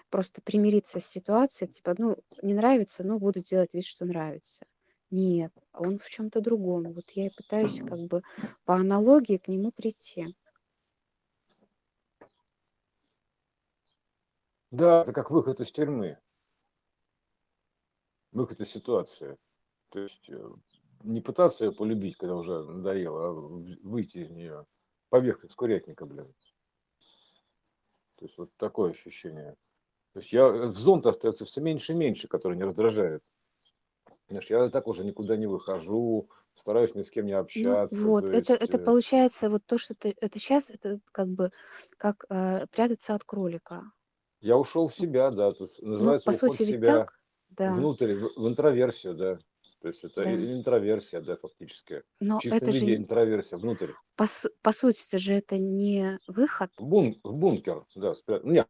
[0.10, 4.66] просто примириться с ситуацией, типа, ну, не нравится, но буду делать вид, что нравится.
[5.12, 6.94] Нет, он в чем-то другом.
[6.94, 8.22] Вот я и пытаюсь как бы
[8.64, 10.34] по аналогии к нему прийти.
[14.72, 16.20] Да, это как выход из тюрьмы,
[18.32, 19.38] выход из ситуации.
[19.90, 20.50] То есть э,
[21.04, 24.66] не пытаться ее полюбить, когда уже надоело, а выйти из нее,
[25.10, 26.34] побег из курятника, блин.
[28.18, 29.56] То есть вот такое ощущение.
[30.14, 33.24] То есть я, э, зон остается все меньше и меньше, который не раздражает.
[34.30, 37.98] Знаешь, я так уже никуда не выхожу, стараюсь ни с кем не Ну общаться.
[38.08, 41.28] вот, То это, есть, это э, получается вот то, что ты, это сейчас, это как
[41.30, 41.52] бы
[41.98, 43.92] как э, прятаться от кролика.
[44.42, 46.80] я ушел в себя, да, то есть Ну, называется по уход сути, в себя.
[46.84, 49.40] так, да, внутрь, в, в интроверсию, да.
[49.88, 50.32] То есть это да.
[50.54, 52.04] интроверсия, да, фактически.
[52.20, 53.92] В Но чистом это же виде н- интроверсия, внутрь.
[54.16, 54.26] по,
[54.62, 56.72] по сути же это не выход.
[56.78, 58.14] В, бун, в бункер, да.
[58.14, 58.68] спря- Нет,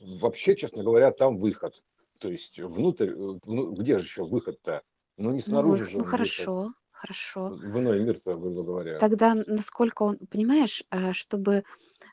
[0.00, 1.82] вообще, честно говоря, там выход.
[2.20, 4.82] То есть внутрь, э, вну- где же еще выход-то?
[5.18, 6.10] Ну, не Ну, снаружи вы- же ну он выход.
[6.18, 7.48] хорошо, хорошо.
[7.48, 8.98] В иной мир-то, грубо говоря.
[8.98, 11.64] Тогда насколько он, понимаешь, а, чтобы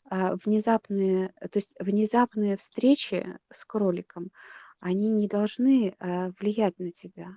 [0.10, 4.32] а, внезапные, то есть внезапные встречи с кроликом,
[4.80, 7.30] они не должны а, влиять на тебя.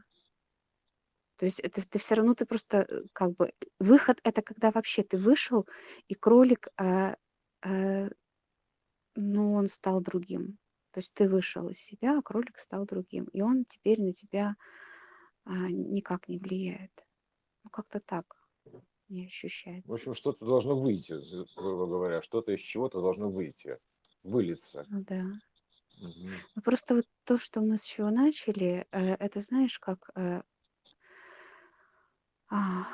[1.37, 5.03] То есть это ты все равно ты просто э, как бы выход это когда вообще
[5.03, 5.67] ты вышел
[6.09, 7.17] и кролик, а,
[7.65, 8.09] а,
[9.15, 10.59] ну он стал другим.
[10.93, 14.57] То есть ты вышел из себя, а кролик стал другим, и он теперь на тебя
[15.45, 16.93] а, никак не влияет.
[17.65, 18.37] Ну как-то так
[19.09, 19.27] не
[19.85, 19.95] В ощущается.
[19.95, 21.15] общем, что-то должно выйти,
[21.59, 23.79] грубо говоря, что-то из чего-то должно выйти,
[24.23, 24.87] вылиться.
[24.89, 25.23] Ну да.
[26.55, 30.43] Ну просто вот то, что мы с чего начали, э, это знаешь, как э,
[32.51, 32.85] а,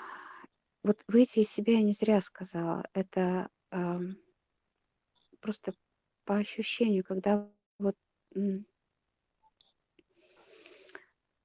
[0.82, 2.84] вот выйти из себя я не зря сказала.
[2.94, 4.16] Это ам,
[5.40, 5.74] просто
[6.24, 7.96] по ощущению, когда вот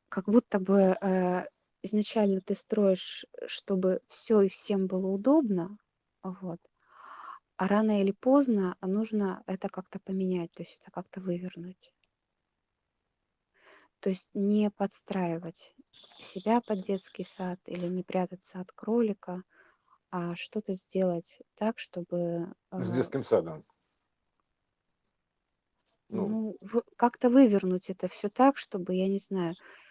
[0.10, 1.46] как будто бы э,
[1.84, 5.78] изначально ты строишь, чтобы все и всем было удобно,
[6.24, 6.60] вот,
[7.58, 11.94] а рано или поздно нужно это как-то поменять, то есть это как-то вывернуть.
[14.00, 15.76] То есть не подстраивать
[16.20, 19.44] себя под детский сад или не прятаться от кролика,
[20.12, 23.64] а что-то сделать так, чтобы С э, детским садом.
[26.10, 29.87] ну, в- как-то вывернуть это все так, чтобы, я не знаю, а,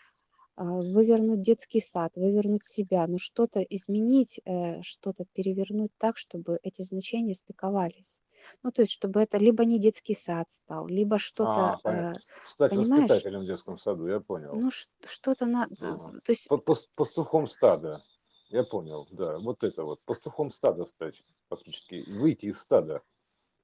[0.65, 7.35] вывернуть детский сад, вывернуть себя, ну что-то изменить, э, что-то перевернуть так, чтобы эти значения
[7.35, 8.23] стыковались.
[8.63, 12.15] Ну, то есть, чтобы это либо не детский сад стал, либо что-то, А, э,
[12.47, 14.55] Стать понимаешь, воспитателем в детском саду, я понял.
[14.55, 16.21] ну что-то надо, Ага.
[16.25, 18.03] то есть, Па- пас- Пастухом стада.
[18.51, 19.39] Я понял, да.
[19.39, 20.01] Вот это вот.
[20.05, 22.05] Пастухом стада стать, фактически.
[22.09, 23.03] Выйти из стада.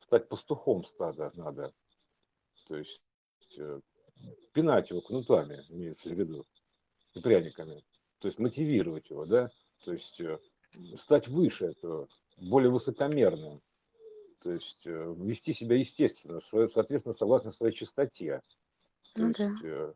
[0.01, 1.73] Стать пастухом стада надо.
[2.67, 3.01] То есть
[3.59, 3.81] э,
[4.53, 6.45] пинать его кнутами, имеется в виду,
[7.15, 7.83] и пряниками.
[8.19, 9.51] То есть мотивировать его, да?
[9.85, 10.39] То есть э,
[10.97, 13.61] стать выше этого, более высокомерным.
[14.41, 18.43] То есть э, вести себя естественно, со- соответственно, согласно своей чистоте.
[19.15, 19.49] То ну да.
[19.49, 19.95] есть, э,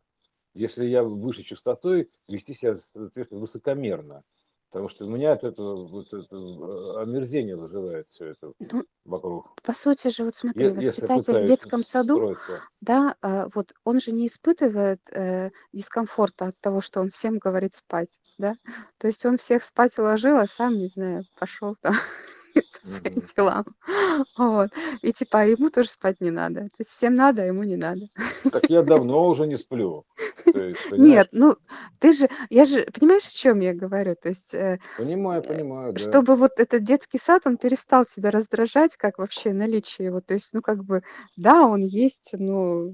[0.53, 4.23] если я выше частотой, вести себя, соответственно, высокомерно.
[4.69, 6.37] Потому что у меня от этого вот это
[7.01, 9.55] омерзение вызывает все это Ну, вокруг.
[9.63, 12.63] по сути же, вот смотри, Если воспитатель в детском саду, строиться.
[12.81, 17.73] да, а, вот он же не испытывает э, дискомфорта от того, что он всем говорит
[17.75, 18.55] спать, да.
[18.99, 21.93] То есть он всех спать уложил, а сам, не знаю, пошел там
[22.81, 23.65] своим делам.
[24.37, 24.71] Вот.
[25.01, 26.61] И типа, а ему тоже спать не надо.
[26.61, 28.01] То есть всем надо, а ему не надо.
[28.51, 30.05] Так я давно уже не сплю.
[30.45, 30.91] Есть?
[30.91, 31.57] Нет, ну
[31.99, 34.15] ты же, я же, понимаешь, о чем я говорю?
[34.15, 35.99] То есть, э, Понимаю, э, понимаю, да.
[35.99, 40.21] чтобы вот этот детский сад, он перестал тебя раздражать, как вообще наличие его.
[40.21, 41.03] То есть, ну как бы,
[41.35, 42.89] да, он есть, но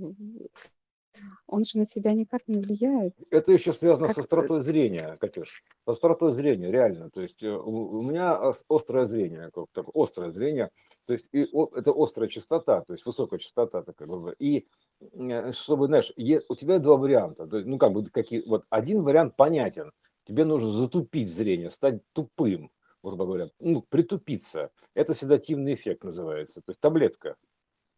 [1.47, 3.15] он же на тебя никак не влияет.
[3.29, 5.63] Это еще связано Как, с э, остротой зрения, Катюш.
[5.85, 7.09] С остротой зрения, реально.
[7.09, 10.69] То есть э, у, у меня ос- острое зрение, как так, острое зрение.
[11.05, 14.07] То есть и о- это острая частота, то есть высокая частота такая.
[14.39, 14.65] И
[15.01, 17.45] э, чтобы, знаешь, е- у тебя два варианта.
[17.47, 19.91] То есть, ну как бы какие, вот один вариант понятен.
[20.25, 22.71] Тебе нужно затупить зрение, стать тупым,
[23.03, 24.71] грубо говоря, ну притупиться.
[24.95, 26.61] Это седативный эффект называется.
[26.61, 27.35] То есть таблетка.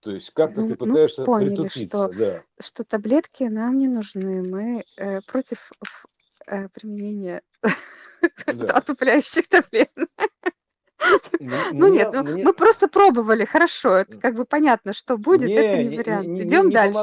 [0.06, 2.44] То есть как-то ну, ты ну, пытаешься поняли, что, притупиться, да.
[2.60, 4.44] что таблетки нам не нужны.
[4.44, 5.72] Мы э, против
[6.46, 7.42] э, применения
[8.54, 8.68] Да.
[8.78, 10.08] отупляющих таблеток.
[11.72, 15.84] Ну нет, ну мы просто пробовали, хорошо, это как бы понятно, что будет, это Не,
[15.84, 16.28] не не, вариант.
[16.28, 17.00] не, не, Идем не дальше.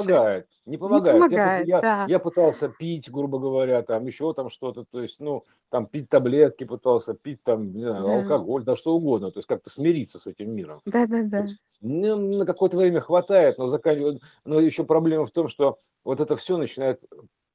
[0.67, 1.13] не Не помогает.
[1.13, 1.67] Пыт- помогает,
[2.09, 6.65] я, пытался пить, грубо говоря, там еще там что-то, то есть, ну, там пить таблетки
[6.65, 10.55] пытался, пить там, не знаю, алкоголь, да что угодно, то есть как-то смириться с этим
[10.55, 10.81] миром.
[10.87, 11.39] да, да, То да.
[11.45, 16.21] есть, ну, на какое-то время хватает, но, заканчивает, но еще проблема в том, что вот
[16.21, 17.01] это все начинает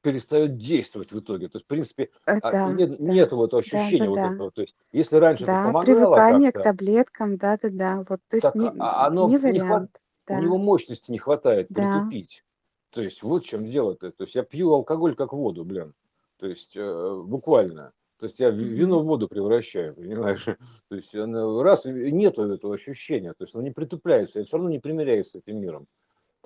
[0.02, 1.48] перестает действовать в итоге.
[1.50, 4.20] То есть, в принципе, Э, а, Да, нет, да, нет вот да, ощущения да, вот
[4.20, 4.34] да.
[4.34, 4.52] этого.
[4.52, 8.06] То есть, если раньше это Да, помогало привыкание к таблеткам, да, да, да.
[8.08, 11.12] Вот, то есть так не, а- оно не не хват, вариант, у него да, мощности
[11.12, 11.92] не хватает да.
[11.92, 12.44] притупить.
[12.92, 14.12] То есть вот в чем дело-то.
[14.12, 15.94] То есть я пью алкоголь как воду, блин.
[16.38, 17.92] То есть э, буквально.
[18.20, 20.46] То есть я ви- вино в воду превращаю, понимаешь?
[20.90, 24.80] То есть раз нету этого ощущения, то есть оно не притупляется, я все равно не
[24.80, 25.86] примиряюсь с этим миром.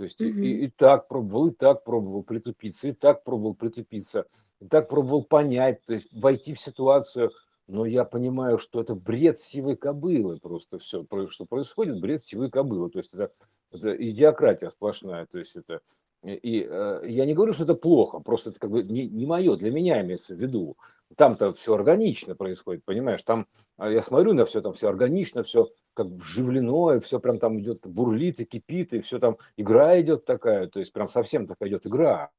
[0.01, 0.43] То есть и, Мгм.
[0.43, 4.25] и- и так пробовал, и так пробовал притупиться, и так пробовал притупиться,
[4.59, 7.29] и так пробовал понять, то есть войти в ситуацию,
[7.67, 12.89] но я понимаю, что это бред сивой кобылы просто все, что происходит, бред сивой кобылы,
[12.89, 13.29] то есть это,
[13.71, 15.81] это идиократия сплошная, то есть это
[16.23, 19.27] и и, э, я не говорю, что это плохо, просто это как бы не, не
[19.27, 20.77] мое, для меня имеется в виду.
[21.17, 23.23] Там-то все органично происходит, понимаешь?
[23.23, 23.47] Там
[23.81, 27.59] а я смотрю на все, там все органично, все как вживлено, и все прям там
[27.59, 31.69] идет, бурлит и кипит, и все там игра идет такая, то есть прям совсем такая
[31.69, 32.29] идет игра.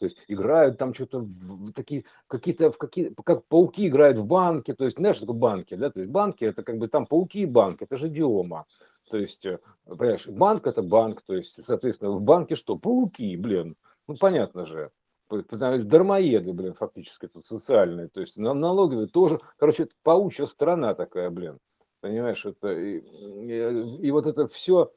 [0.00, 1.24] То есть играют там что-то
[1.72, 5.74] такие какие-то в какие как пауки играют в банки, то есть знаешь, что такое банки,
[5.76, 5.90] да?
[5.90, 8.66] То есть банки это как бы там пауки и банк, это же идиома.
[9.08, 12.76] То есть, э, понимаешь, банк это банк, то есть, соответственно, в банке что?
[12.76, 13.76] Пауки, блин.
[14.08, 14.90] Ну понятно же.
[15.28, 18.08] Дармоеды, блин, фактически тут социальные.
[18.08, 21.58] То есть на- налоговые тоже, короче, это паучья страна такая, блин.
[22.00, 24.88] Понимаешь, это и, и- и вот это все,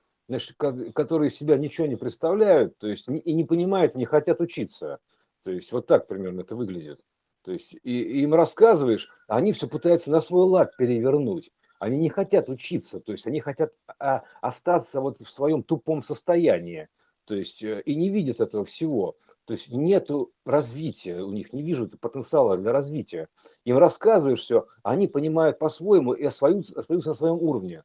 [0.58, 5.00] ко- которые себя ничего не представляют, то есть и не понимают, не хотят учиться.
[5.44, 7.00] То есть вот так примерно это выглядит.
[7.44, 11.52] То есть и, и им рассказываешь, а они все пытаются на свой лад перевернуть.
[11.80, 16.90] Они не хотят учиться, то есть они хотят а, остаться вот в своем тупом состоянии.
[17.26, 19.16] То есть э, и не видят этого всего.
[19.50, 23.30] То есть нету развития у них, не вижу потенциала для развития.
[23.66, 27.84] Им рассказываешь все, они понимают по-своему и остаются, остаются на своем уровне.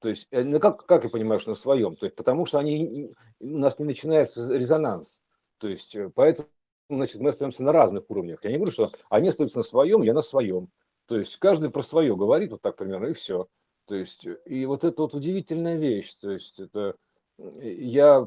[0.00, 1.96] То есть, э, ну, как, как я понимаю, что на своем?
[1.96, 5.22] То есть, потому что они, у нас не начинается резонанс.
[5.58, 6.50] То есть, э, поэтому
[6.90, 8.40] значит, мы остаемся на разных уровнях.
[8.44, 10.68] Я не говорю, что они остаются на своем, я на своем.
[11.06, 13.48] То есть, каждый про свое говорит, вот так примерно, и все.
[13.86, 16.12] То есть, и вот это вот удивительная вещь.
[16.20, 16.94] То есть, это
[17.38, 18.26] я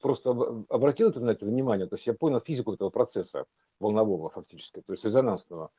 [0.00, 3.44] просто обратил это на это внимание, то есть я понял физику этого процесса
[3.80, 5.70] волнового фактически, то есть резонансного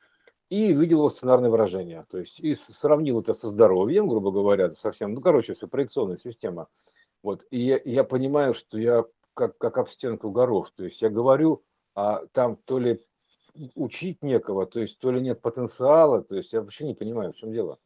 [0.48, 2.06] и видел его сценарное выражение.
[2.10, 6.68] То есть и сравнил это со здоровьем, грубо говоря, совсем, ну, короче, все проекционная система.
[7.22, 7.44] Вот.
[7.50, 10.70] И я, я понимаю, что я как, как об стенку горох.
[10.74, 11.62] То есть я говорю,
[11.94, 12.98] а там то ли
[13.74, 17.36] учить некого, то есть то ли нет потенциала, то есть я вообще не понимаю, в
[17.36, 17.76] чем дело.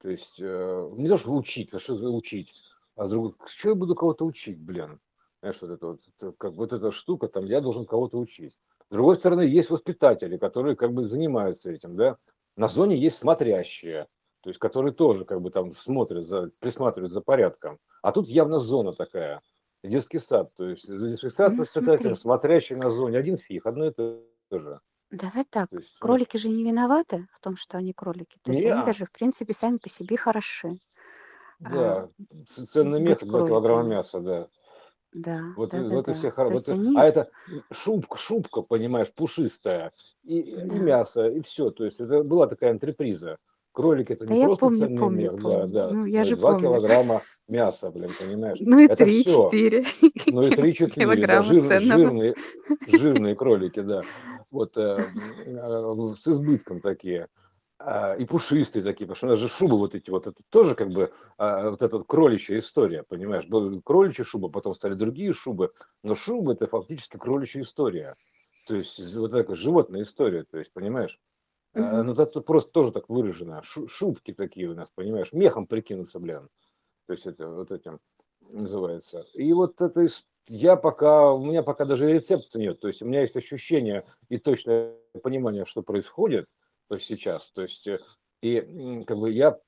[0.00, 2.54] То есть э, не то, что учить, а что учить,
[2.98, 5.00] а с другой, что я буду кого-то учить, блин?
[5.40, 6.00] Знаешь, вот это вот,
[6.36, 8.58] как вот эта штука, там я должен кого-то учить.
[8.90, 12.16] С другой стороны, есть воспитатели, которые как бы занимаются этим, да.
[12.56, 14.08] На зоне есть смотрящие,
[14.40, 17.78] то есть которые тоже как бы там смотрят, за, присматривают за порядком.
[18.02, 19.42] А тут явно зона такая,
[19.84, 23.92] детский сад, то есть детский сад ну, воспитателем, смотрящий на зоне, один фиг, одно и
[23.92, 24.80] то же.
[25.12, 28.38] Давай так, есть, кролики же не виноваты в том, что они кролики.
[28.42, 30.78] То есть не, они даже, в принципе, сами по себе хороши.
[31.60, 32.08] Да, а,
[32.46, 34.48] ценный метод для килограмма мяса, да.
[35.12, 36.18] Да, Вот, да, и- да, вот и да.
[36.18, 37.30] все есть Вот и- они, а это
[37.72, 39.92] шубка, шубка, понимаешь, пушистая,
[40.22, 41.70] и, и да, мясо, и все.
[41.70, 43.38] То есть это была такая антреприза.
[43.72, 45.66] Кролик это да не я просто помню, ценный помню, мех, да, помню.
[45.68, 45.90] да.
[45.90, 46.68] Ну, я Ну, же Два помню.
[46.68, 48.58] килограмма мяса, блин, понимаешь?
[48.60, 49.50] Ну и Это три, все.
[49.50, 49.84] четыре
[50.26, 52.34] Ну и три-четыре, да, жир, жирные,
[52.86, 54.02] жирные кролики, да.
[54.50, 55.08] Вот э,
[55.46, 57.28] э, с избытком такие.
[57.80, 60.74] А, и пушистые такие, потому что у нас же шубы вот эти вот, это тоже
[60.74, 63.46] как бы а, вот эта вот кроличья история, понимаешь?
[63.46, 65.70] Была кроличья шуба, потом стали другие шубы,
[66.02, 68.16] но шуба это фактически кроличья история.
[68.66, 71.20] То есть вот такая животная история, то есть, понимаешь?
[71.74, 72.06] А, Мгм.
[72.06, 73.62] Ну, это просто тоже так выражено.
[73.62, 75.32] Шу- Шубки такие у нас, понимаешь?
[75.32, 76.48] Мехом прикинуться, блин.
[77.06, 78.00] То есть это вот этим
[78.50, 79.24] называется.
[79.34, 80.06] И вот это
[80.48, 82.80] я пока, у меня пока даже рецепта нет.
[82.80, 86.46] То есть у меня есть ощущение и точное понимание, что происходит
[86.96, 87.50] сейчас.
[87.50, 87.98] То есть э,
[88.40, 89.58] и как бы я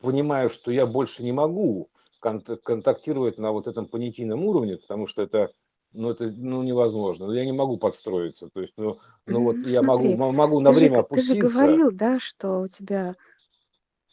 [0.00, 1.88] понимаю, что я больше не могу
[2.20, 5.48] конт- контактировать на вот этом понятийном уровне, потому что это
[5.92, 7.26] ну, это ну, невозможно.
[7.26, 8.50] Ну, Я не могу подстроиться.
[8.52, 10.96] То есть, ну, ну вот Ну, я могу, смотри, мо- могу на ты же, время
[10.98, 11.48] г- ты же опуститься.
[11.48, 13.14] говорил, да, что у тебя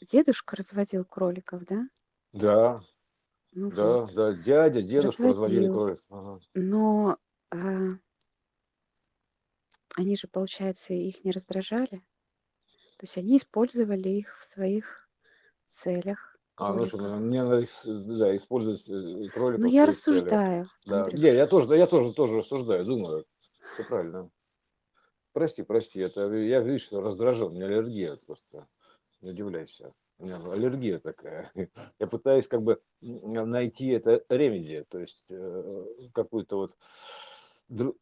[0.01, 1.87] дедушка разводил кроликов, да?
[2.31, 2.79] Да,
[3.53, 4.33] Ну да, вот, да.
[4.33, 5.73] Дядя, дедушка разводили разводил.
[5.73, 5.99] кролик.
[6.09, 6.39] Ага.
[6.55, 7.17] Но
[7.51, 7.57] а,
[9.95, 12.01] они же, получается, их не раздражали.
[13.03, 15.09] То есть они использовали их в своих
[15.67, 19.87] целях, А, ну что, ну, мне надо их, да, использовать э, кроликов в я целях.
[19.89, 21.03] рассуждаю, Да.
[21.11, 21.49] Я Андрюш.
[21.49, 23.25] тоже, да, я тоже, тоже рассуждаю, думаю.
[23.73, 24.29] Все правильно.
[25.33, 28.67] Прости, прости, это я видишь, что раздражен, у меня аллергия просто.
[29.21, 29.91] Не удивляйся.
[30.17, 31.51] У меня аллергия такая.
[31.99, 36.77] Я пытаюсь как бы найти это ремеди, то есть э, какую-то вот
[37.67, 37.95] ну,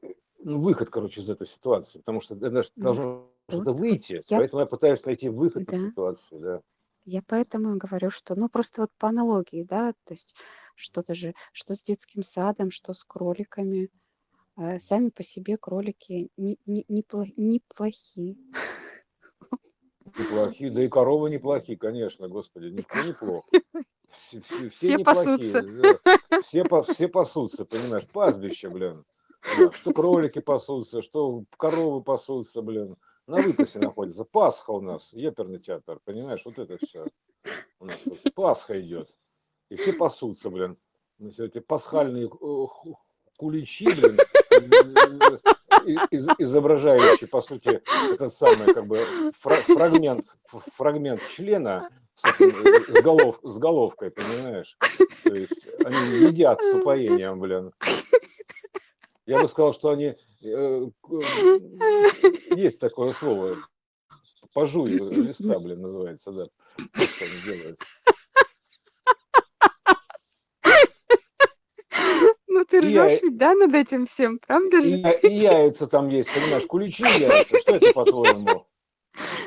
[0.59, 4.65] выход, короче, из этой ситуации, потому что это Ну должно вот выйти, я, поэтому я
[4.65, 6.61] пытаюсь найти выход из да, ситуации, да.
[7.05, 10.35] я поэтому и говорю, что, ну, просто вот по аналогии, да, то есть
[10.75, 13.89] что-то же, что с детским садом, что с кроликами,
[14.57, 18.37] э, сами по себе кролики не, не, непло- неплохи.
[20.17, 23.45] Неплохие, да и коровы неплохие, конечно, господи, никто неплох.
[23.49, 25.61] коровы Все, все, все все пасутся.
[25.61, 26.41] да.
[26.41, 29.05] Все, все пасутся, понимаешь, пастбище, блин.
[29.57, 32.95] Да, Что кролики пасутся, что коровы пасутся, блин.
[33.31, 34.25] На выпасе находится.
[34.25, 37.05] Пасха у нас, еперный театр, понимаешь, вот это все.
[37.79, 39.07] У нас тут Пасха идет.
[39.69, 40.75] И все пасутся, блин.
[41.17, 42.65] Ну, все эти пасхальные э,
[43.37, 44.19] куличи, блин,
[44.51, 48.97] э, из- изображающие, по сути, этот самый, как бы,
[49.39, 50.25] фра- фрагмент,
[50.75, 52.51] фрагмент члена с, э,
[52.89, 54.77] с, голов, с головкой, понимаешь?
[55.23, 57.71] То есть они едят с упоением, блин.
[59.25, 60.15] Я бы сказал, что они...
[60.43, 63.57] э, к- есть такое слово.
[64.53, 66.45] Пожуй листа, блин, называется, да.
[66.75, 67.79] Что они делают.
[72.47, 74.89] Ну ты ржешь ведь, да, над этим всем, правда же?
[74.89, 77.57] и яйца там есть, понимаешь, куличи яйца.
[77.59, 78.67] Что это, по-твоему?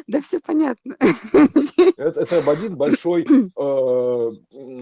[0.07, 0.97] Да все понятно.
[1.97, 4.31] Это, это один большой э,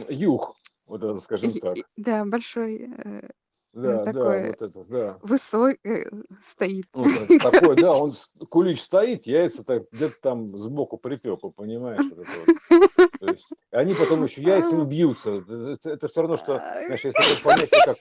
[0.08, 1.78] юг, вот это, скажем так.
[1.96, 3.28] Да, большой э,
[3.72, 5.18] Да, да, такой вот это, да.
[5.22, 6.04] высой э,
[6.42, 6.86] стоит.
[6.92, 7.04] Ну,
[7.40, 8.12] та- такой, да, он
[8.50, 12.04] кулич стоит, яйца так где-то там сбоку припеку, понимаешь?
[12.14, 13.10] Вот вот.
[13.20, 15.42] То есть, они потом еще яйцами бьются.
[15.48, 17.96] Это, это все равно, что, знаешь, есть такое понятие,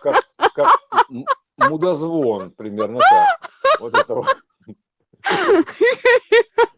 [0.00, 0.78] как, как, как
[1.56, 3.50] мудозвон, примерно так.
[3.80, 4.26] Вот это вот.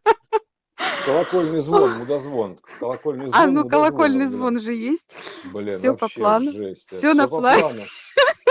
[1.06, 2.58] Колок- колокольный звон, мудозвон.
[2.78, 5.10] Колокольный А, звон, ну колокольный звон же есть.
[5.52, 5.76] блин.
[5.76, 6.52] Все по плану.
[6.52, 6.86] жесть.
[6.88, 7.86] Все на по плане.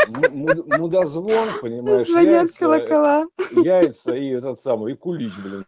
[0.07, 3.25] Мудозвон, понимаешь, Звонят яйца, колокола.
[3.51, 5.65] яйца и этот самый, и кулич, блин,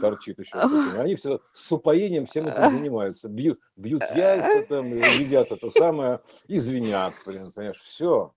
[0.00, 0.58] торчит еще.
[0.98, 3.28] Они все с упоением всем этим занимаются.
[3.28, 6.18] Бьют, бьют яйца там, едят это самое,
[6.48, 8.32] и звенят, блин, понимаешь, все.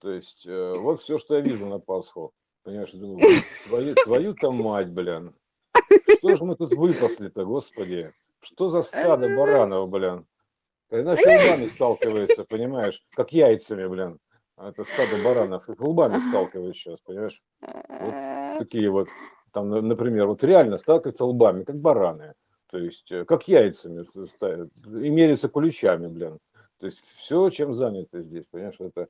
[0.00, 2.32] То есть, э, вот все, что я вижу на Пасху.
[2.62, 3.20] Понимаешь, думаю,
[3.66, 5.34] твою, твою-то мать, блин.
[6.18, 8.12] Что же мы тут выпасли-то, господи?
[8.40, 10.26] Что за стадо баранов, блин?
[10.88, 14.18] Когда лбами сталкивается, понимаешь, как яйцами, блин.
[14.56, 17.42] А Это стадо баранов, их лбами сталкивается сейчас, понимаешь?
[18.58, 19.08] Такие вот,
[19.52, 22.34] там, на- например, вот реально сталкиваются лбами, как бараны.
[22.70, 26.38] То есть, э, как яйцами с- ставят, и мерятся куличами, блин.
[26.78, 29.08] То есть, все, чем заняты здесь, понимаешь, это...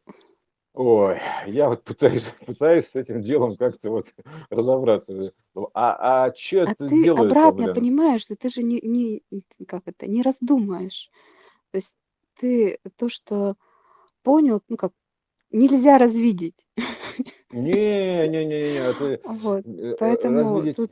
[0.76, 4.14] Ой, я вот пытаюсь, пытаюсь с этим делом как-то вот
[4.50, 5.32] разобраться.
[5.72, 7.74] А, а что А это ты делает обратно блин?
[7.74, 9.22] понимаешь, что ты же не, не,
[9.66, 11.10] как это, не раздумаешь.
[11.70, 11.96] То есть
[12.34, 13.56] ты то, что
[14.22, 14.92] понял, ну как,
[15.50, 16.66] нельзя развидеть.
[17.52, 19.64] Не, не, не, не, не, это Вот.
[19.66, 20.90] э, Поэтому развидеть- тут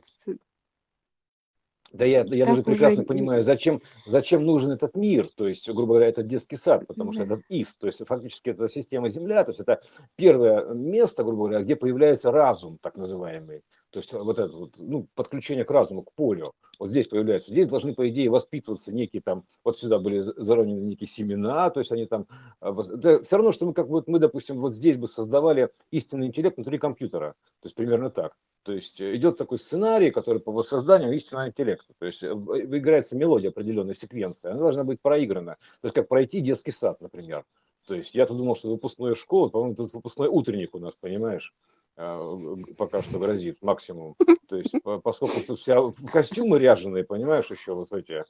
[1.93, 5.47] Да я, я так даже уже прекрасно не- понимаю, зачем, зачем нужен этот мир, то
[5.47, 7.35] есть, грубо говоря, это детский сад, потому что Да.
[7.35, 9.81] это ИС, то есть фактически это система Земля, то есть это
[10.17, 13.61] первое место, грубо говоря, где появляется разум, так называемый,
[13.95, 17.69] то есть вот это вот, ну, подключение к разуму, к полю, вот здесь появляется, здесь
[17.69, 21.93] должны, по идее, воспитываться некие там, вот сюда были за- заронены некие семена, то есть
[21.93, 22.27] они там,
[22.59, 26.27] а, это все равно, что мы, как вот мы, допустим, вот здесь бы создавали истинный
[26.27, 28.35] интеллект внутри компьютера, то есть примерно так.
[28.63, 31.93] То есть э, идет такой сценарий, который по воссозданию истинного интеллекта.
[31.97, 35.55] То есть э, в- играется мелодия определенной секвенции, она должна быть проиграна.
[35.79, 37.45] То есть как пройти детский сад, например.
[37.87, 41.84] То есть я-то думал, что выпускная школа, по-моему, тут выпускной утренник у нас, понимаешь, э,
[41.95, 44.15] пока что грозит максимум.
[44.47, 45.79] То есть по- поскольку тут вся
[46.11, 48.23] костюмы ряженые, понимаешь, еще вот эти,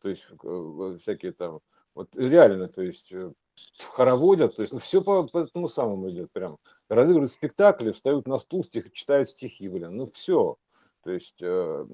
[0.00, 1.60] то есть э, всякие там,
[1.94, 3.32] вот реально, то есть э,
[3.90, 6.58] хороводят, то есть ну, все по, по этому самому идет прям.
[6.88, 10.56] Разыгрывают спектакли, встают на стул, стих, читают стихи, блин, ну все.
[11.02, 11.86] То есть э,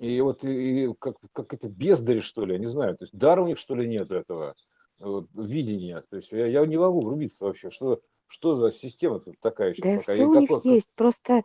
[0.00, 3.16] и вот и, и как, как это бездари, что ли, я не знаю, то есть
[3.16, 4.56] дара у них, что ли, нет этого
[4.98, 6.02] вот, видения.
[6.10, 9.82] То есть я, я не могу врубиться вообще, что, что за система тут такая еще
[9.82, 10.02] Да пока.
[10.02, 11.42] все И у них какой- есть, просто,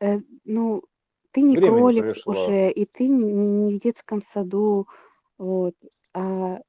[0.00, 0.82] э, ну,
[1.30, 2.32] ты не Время не кролик пришло.
[2.32, 4.86] уже, и ты не, не- не в детском саду,
[5.38, 5.74] вот,
[6.14, 6.60] а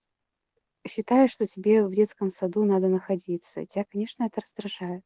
[0.87, 3.65] считаешь, что тебе в детском саду надо находиться.
[3.65, 5.03] Тебя, конечно, это раздражает.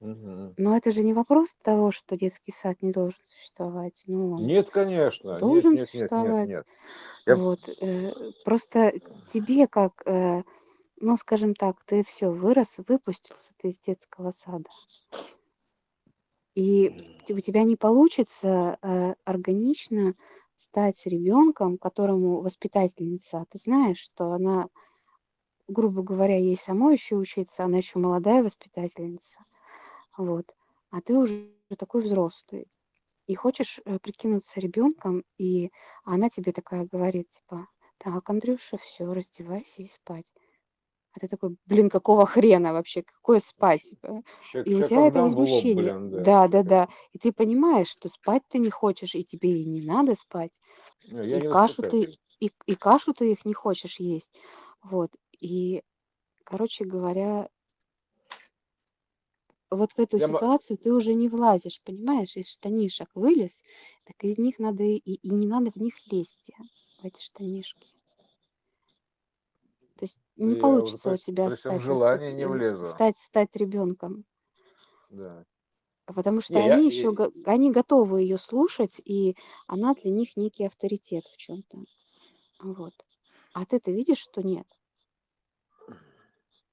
[0.00, 4.02] Но это же не вопрос того, что детский сад не должен существовать.
[4.06, 5.30] Ну, Нет, конечно.
[5.32, 6.48] Нет, должен нет, нет, нет, существовать.
[6.48, 6.66] нет.
[7.26, 8.12] Я- Вот, э,
[8.44, 8.92] просто
[9.26, 10.42] тебе как, э,
[10.98, 14.70] ну, скажем так, ты все вырос, выпустился ты из детского сада.
[16.54, 20.14] И у тебя не получится э, органично
[20.56, 24.68] стать ребенком, которому воспитательница, а ты знаешь, что она,
[25.68, 29.38] грубо говоря, ей самой еще учиться, она еще молодая воспитательница,
[30.16, 30.54] вот,
[30.90, 32.68] а ты уже такой взрослый.
[33.26, 35.70] И хочешь э, прикинуться ребенком, и
[36.04, 37.66] она тебе такая говорит, типа,
[37.98, 40.32] так, Андрюша, все, раздевайся и спать.
[41.16, 43.94] А ты такой, блин, какого хрена вообще, какое спать?
[44.40, 45.74] Ща- И у тебя это как дам в лоб, возмущение.
[45.74, 46.88] блин, Да, да, ща да.
[47.12, 50.60] И ты понимаешь, что спать ты не хочешь, и тебе и не надо спать.
[51.12, 52.08] Не, Я И не кашу ты,
[52.40, 54.32] и, и кашу ты их не хочешь есть.
[54.82, 55.10] Вот.
[55.40, 55.82] И,
[56.44, 57.48] короче говоря,
[59.70, 62.36] вот в эту Я ситуацию ты уже не влазишь, понимаешь?
[62.36, 63.62] Из штанишек вылез,
[64.04, 66.50] так из них надо и, и не надо в них лезть,
[67.00, 67.86] в эти штанишки.
[70.36, 72.48] Есть не Я уже получится у при, тебя при всем стать, желании воспит- не э,
[72.48, 72.84] влезу.
[72.84, 74.24] стать, стать ребенком.
[75.10, 75.44] Да.
[76.06, 80.10] Потому что Не, я, они и- еще го- они готовы ее слушать, и она для
[80.10, 81.78] них некий авторитет в чем-то.
[82.60, 82.94] Вот.
[83.54, 84.66] А ты-то видишь, что нет.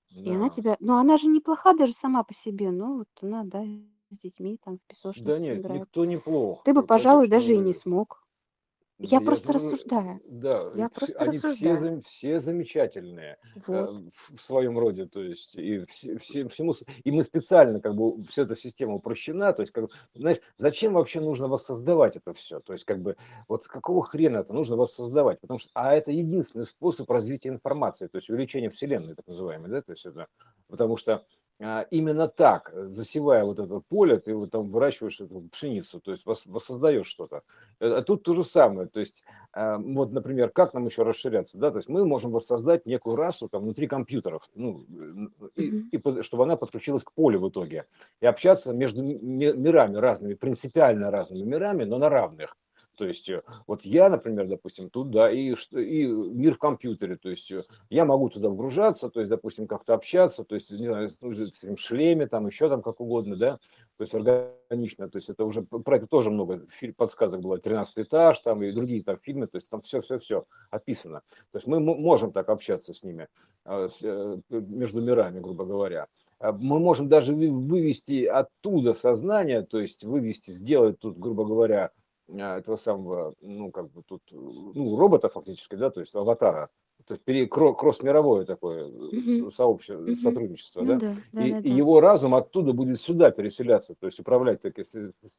[0.09, 0.49] И она да.
[0.49, 0.77] тебя...
[0.79, 2.69] Ну, она же неплоха даже сама по себе.
[2.69, 3.63] Ну, вот она, да,
[4.11, 5.81] с детьми там в Да песочнице нет, играет.
[5.81, 6.63] никто не плох.
[6.63, 8.23] Ты бы, это пожалуй, даже и не смог.
[9.03, 10.21] Я я просто думаю, рассуждаю.
[10.29, 11.77] да, Я все- просто они все, рассуждаю.
[11.77, 13.99] зам- все замечательные э, Вот.
[14.13, 16.73] в в своем роде, то есть и все, все- всему,
[17.03, 21.19] и мы специально как бы вся эта система упрощена, то есть как знаешь, зачем вообще
[21.19, 23.15] нужно воссоздавать это все, то есть как бы
[23.49, 28.17] вот какого хрена это нужно воссоздавать, потому что, а это единственный способ развития информации, то
[28.17, 30.27] есть увеличения вселенной так называемой, да, то есть это,
[30.67, 31.21] потому что
[31.91, 36.25] именно так, э, засевая вот это поле, ты вот там выращиваешь эту пшеницу, то есть
[36.25, 37.43] вос- воссоздаешь что-то.
[37.79, 39.23] Э, А тут то же самое, то есть
[39.53, 43.47] а, вот, например, как нам еще расширяться, да, то есть мы можем воссоздать некую расу
[43.47, 44.79] там внутри компьютеров, ну,
[45.57, 47.85] э, и, и чтобы она подключилась к полю в итоге,
[48.19, 52.57] и общаться между ми- мирами разными, принципиально разными мирами, но на равных.
[52.97, 57.51] То есть э, вот я, например, допустим, туда и, и мир в компьютере, то есть
[57.51, 61.17] э, я могу туда вгружаться, то есть, допустим, как-то общаться, то есть, не знаю, с
[61.63, 63.59] этим шлеме, там еще там как угодно, да,
[63.97, 66.65] то есть органично, то есть это уже, про это тоже много
[66.97, 71.21] подсказок было, 13 этаж там и другие там фильмы, то есть там все-все-все описано.
[71.51, 73.27] То есть мы можем так общаться с ними,
[73.65, 76.07] а, э, между мирами, грубо говоря.
[76.39, 81.91] А мы можем даже вывести оттуда сознание, то есть вывести, сделать тут, грубо говоря,
[82.27, 86.69] этого самого, ну, как бы тут, ну, робота фактически, да, то есть аватара,
[87.05, 90.95] то есть пере, кросс-мировое такое mm сообщество, mm сотрудничество, ну, да?
[90.99, 91.69] Да, да, и, да, и да.
[91.69, 94.73] его разум оттуда будет сюда переселяться, то есть управлять, так,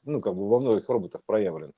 [0.05, 1.72] ну, как бы во многих роботах проявлен.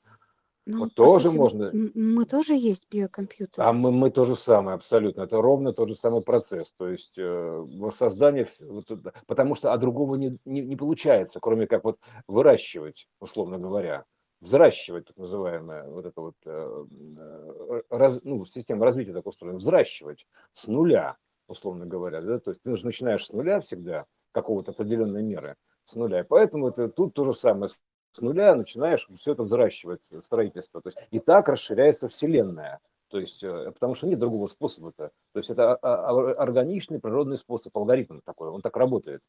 [0.68, 1.70] Ну, вот тоже сути, можно.
[1.72, 3.62] Мы тоже есть биокомпьютер.
[3.62, 5.22] А мы, мы то же самое, абсолютно.
[5.22, 6.72] Это ровно тот же самый процесс.
[6.76, 8.90] То есть э, воссоздание, вот,
[9.28, 14.04] потому что а другого не, не, не получается, кроме как вот выращивать, условно говоря
[14.40, 16.84] взращивать так называемое вот это вот э,
[17.18, 21.16] э, раз, ну, система развития так устроена, взращивать с нуля,
[21.48, 25.94] условно говоря, да, то есть ты же начинаешь с нуля всегда, какого-то определенной меры, с
[25.94, 27.70] нуля, и поэтому это тут то же самое,
[28.12, 33.42] с нуля начинаешь все это взращивать, строительство, то есть и так расширяется Вселенная, то есть,
[33.44, 35.10] э, потому что нет другого способа-то.
[35.32, 39.22] То есть это а, а, органичный природный способ, алгоритм такой, он так работает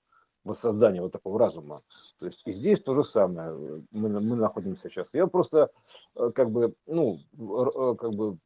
[0.43, 1.81] воссоздание вот такого разума.
[2.19, 3.83] То есть и здесь то же самое.
[3.91, 5.13] Мы, мы находимся сейчас.
[5.13, 5.69] Я просто
[6.15, 8.37] э, как бы, ну, э, как бы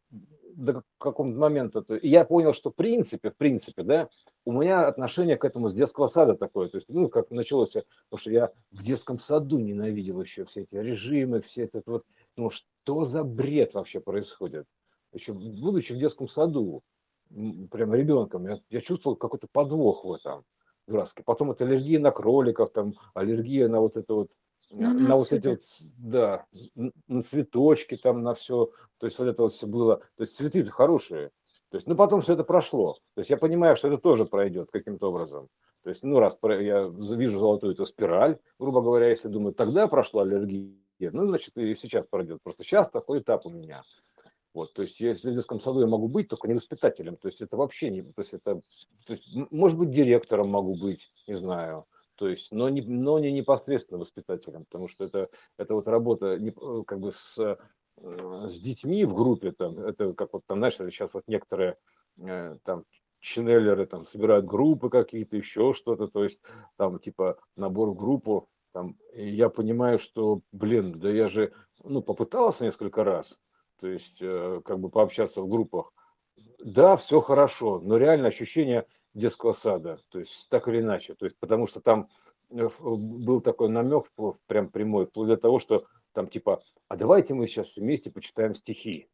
[0.55, 4.09] до какого-то момента, то, я понял, что в принципе, в принципе, да,
[4.43, 8.19] у меня отношение к этому с детского сада такое, то есть, ну, как началось, потому
[8.19, 12.05] что я в детском саду ненавидел еще все эти режимы, все это вот,
[12.35, 14.65] ну, что за бред вообще происходит?
[15.13, 16.83] Еще будучи в детском саду,
[17.29, 20.45] прям ребенком, я, я чувствовал какой-то подвох в этом
[20.87, 21.23] дурацкий.
[21.23, 24.31] Потом это аллергия на кроликов, там аллергия на вот это вот,
[24.69, 25.61] ну, на вот эти вот,
[25.97, 26.45] да,
[27.07, 28.67] на цветочки там, на все.
[28.99, 29.97] То есть вот это вот все было.
[30.15, 31.31] То есть цветы хорошие.
[31.69, 32.95] То есть, ну, потом все это прошло.
[33.15, 35.47] То есть я понимаю, что это тоже пройдет каким-то образом.
[35.83, 40.23] То есть, ну, раз я вижу золотую эту спираль, грубо говоря, если думаю, тогда прошла
[40.23, 42.39] аллергия, ну, значит, и сейчас пройдет.
[42.43, 43.83] Просто сейчас такой этап у меня.
[44.53, 47.15] Вот, то есть, если в детском саду я могу быть, только не воспитателем.
[47.15, 48.01] То есть, это вообще не...
[48.01, 48.61] То есть, это...
[49.07, 51.85] То есть, может быть, директором могу быть, не знаю.
[52.15, 56.49] То есть, но не, но не непосредственно воспитателем, потому что это, это вот работа не,
[56.49, 57.57] э, как бы с, э,
[57.97, 61.77] с детьми в группе, там, это как вот там, знаешь, сейчас вот некоторые
[62.19, 62.85] э, там
[63.21, 66.43] ченнелеры там собирают группы какие-то, еще что-то, то есть
[66.77, 72.01] там типа набор в группу, там, и я понимаю, что, блин, да я же, ну,
[72.01, 73.39] попытался несколько раз,
[73.81, 75.91] то есть э, как бы пообщаться в группах.
[76.63, 81.37] Да, все хорошо, но реально ощущение детского сада, то есть так или иначе, то есть
[81.39, 82.07] потому что там
[82.51, 84.05] э, был такой намек
[84.47, 89.09] прям прямой, вплоть до того, что там типа, а давайте мы сейчас вместе почитаем стихи.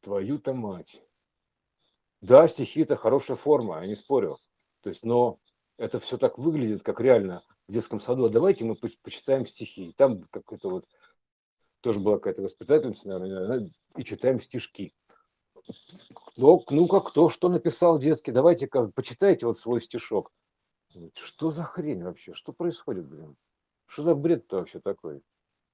[0.00, 1.00] Твою-то мать.
[2.20, 4.38] Да, стихи это хорошая форма, я не спорю.
[4.82, 5.38] То есть, но
[5.76, 8.24] это все так выглядит, как реально в детском саду.
[8.24, 9.94] А давайте мы почитаем стихи.
[9.96, 10.86] Там какой-то вот
[11.88, 14.92] тоже была какая-то воспитательница, наверное, и читаем стишки.
[16.14, 20.30] Кто, ну-ка, кто что написал детский, давайте-ка почитайте вот свой стишок.
[21.14, 22.34] Что за хрень вообще?
[22.34, 23.38] Что происходит, блин?
[23.86, 25.22] Что за бред-то вообще такой?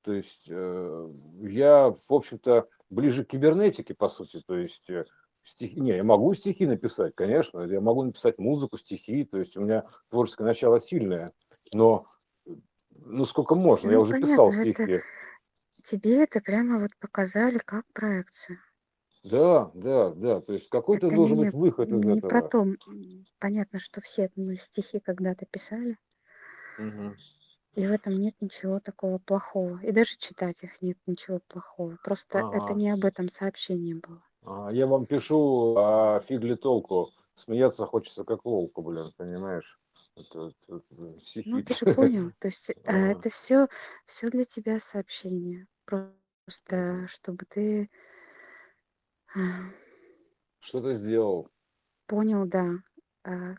[0.03, 1.11] То есть э,
[1.41, 4.41] я, в общем-то, ближе к кибернетике, по сути.
[4.47, 5.07] То есть э,
[5.43, 5.81] стихи...
[5.81, 7.63] Не, я могу стихи написать, конечно.
[7.63, 9.25] Я могу написать музыку, стихи.
[9.25, 11.29] То есть у меня творческое начало сильное.
[11.73, 12.07] Но
[13.05, 13.89] ну сколько можно?
[13.89, 14.83] Ну, я уже понятно, писал стихи.
[14.83, 15.03] Это
[15.85, 18.59] тебе это прямо вот показали как проекцию.
[19.25, 20.41] Да, да, да.
[20.41, 22.43] То есть какой-то Это должен не, быть выход из не про этого.
[22.43, 22.65] то.
[23.39, 25.99] Понятно, что все мы стихи когда-то писали,
[26.79, 27.17] Мгм.
[27.77, 29.79] и в этом нет ничего такого плохого.
[29.83, 31.99] И даже читать их нет ничего плохого.
[32.03, 34.25] Просто это не об этом сообщение было.
[34.47, 37.11] А, Я вам пишу, а фиг ли толку?
[37.35, 39.81] Смеяться хочется как волку, блин, понимаешь?
[40.17, 41.15] Это, это, это
[41.45, 42.33] Ну, ты же понял.
[42.39, 42.75] То есть э,
[43.13, 43.69] это все,
[44.07, 45.67] все для тебя сообщение.
[45.87, 47.91] Просто чтобы ты
[50.59, 51.49] Что ты сделал?
[52.07, 52.77] понял, да.
[53.25, 53.55] А,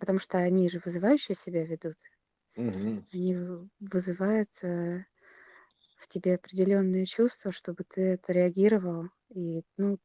[0.00, 1.96] Потому что они же вызывающие себя ведут.
[2.56, 3.04] Мгм.
[3.12, 3.34] Они
[3.80, 5.06] вызывают э,
[5.96, 9.98] в тебе определенные чувства, чтобы ты это реагировал и, ну,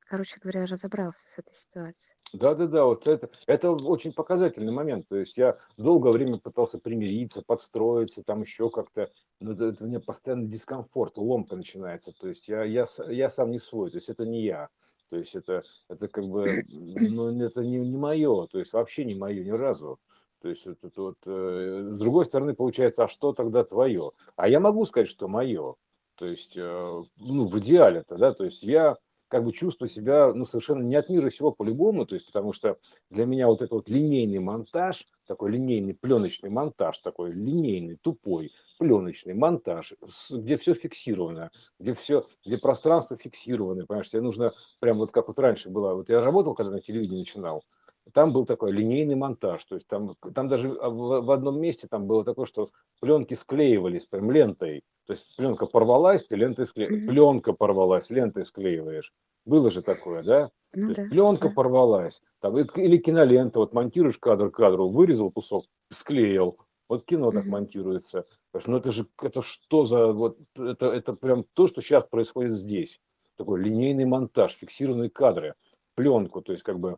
[0.00, 2.18] короче говоря, разобрался с этой ситуацией.
[2.32, 5.08] Да-да-да, вот это, это очень показательный момент.
[5.08, 9.10] То есть я долгое время пытался примириться, подстроиться, там еще как-то,
[9.40, 12.12] но это, это у меня постоянно дискомфорт, ломка начинается.
[12.12, 14.68] То есть я, я, я сам не свой, то есть это не я.
[15.08, 19.14] То есть это, это как бы, ну, это не, не мое, то есть вообще не
[19.14, 20.00] мое ни разу.
[20.42, 24.12] То есть вот это вот, э, с другой стороны, получается, а что тогда твое?
[24.36, 25.74] А я могу сказать, что мое.
[26.16, 28.96] То есть, э, ну, в идеале-то, да, то есть я
[29.28, 32.78] как бы чувствую себя, ну, совершенно не от мира сего по-любому, то есть, потому что
[33.10, 39.34] для меня вот этот вот линейный монтаж, такой линейный пленочный монтаж, такой линейный, тупой, пленочный
[39.34, 39.94] монтаж,
[40.30, 45.38] где все фиксировано, где все, где пространство фиксировано, понимаешь, тебе нужно прям вот как вот
[45.38, 47.64] раньше было, вот я работал, когда на телевидении начинал,
[48.12, 52.24] там был такой линейный монтаж, то есть там, там даже в, одном месте там было
[52.24, 57.08] такое, что пленки склеивались прям лентой, то есть пленка порвалась, ты лентой склеиваешь, mm-hmm.
[57.08, 59.12] пленка порвалась, лентой склеиваешь.
[59.44, 60.50] Было же такое, да?
[60.74, 61.54] Ну, да, пленка да.
[61.54, 67.48] порвалась, там, или кинолента, вот монтируешь кадр кадру, вырезал кусок, склеил, вот кино так mm-hmm.
[67.48, 68.26] монтируется.
[68.66, 73.00] Ну это же, это что за, вот, это, это прям то, что сейчас происходит здесь.
[73.36, 75.54] Такой линейный монтаж, фиксированные кадры,
[75.94, 76.96] пленку, то есть как бы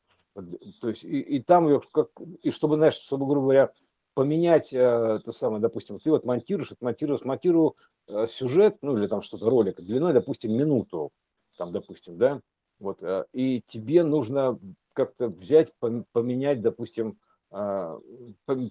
[0.81, 2.11] то есть и, и там ее как
[2.43, 3.73] и чтобы, знаешь, чтобы, грубо говоря,
[4.15, 7.77] поменять э, то самое, допустим, ты вот монтируешь, отмонтировал, смонтировал
[8.09, 11.11] э, сюжет, ну или там что-то ролик длиной, допустим, минуту,
[11.57, 12.41] там, допустим, да,
[12.81, 14.59] вот, э, и тебе нужно
[14.93, 15.73] как-то взять,
[16.13, 17.19] поменять, допустим,
[17.53, 17.99] э,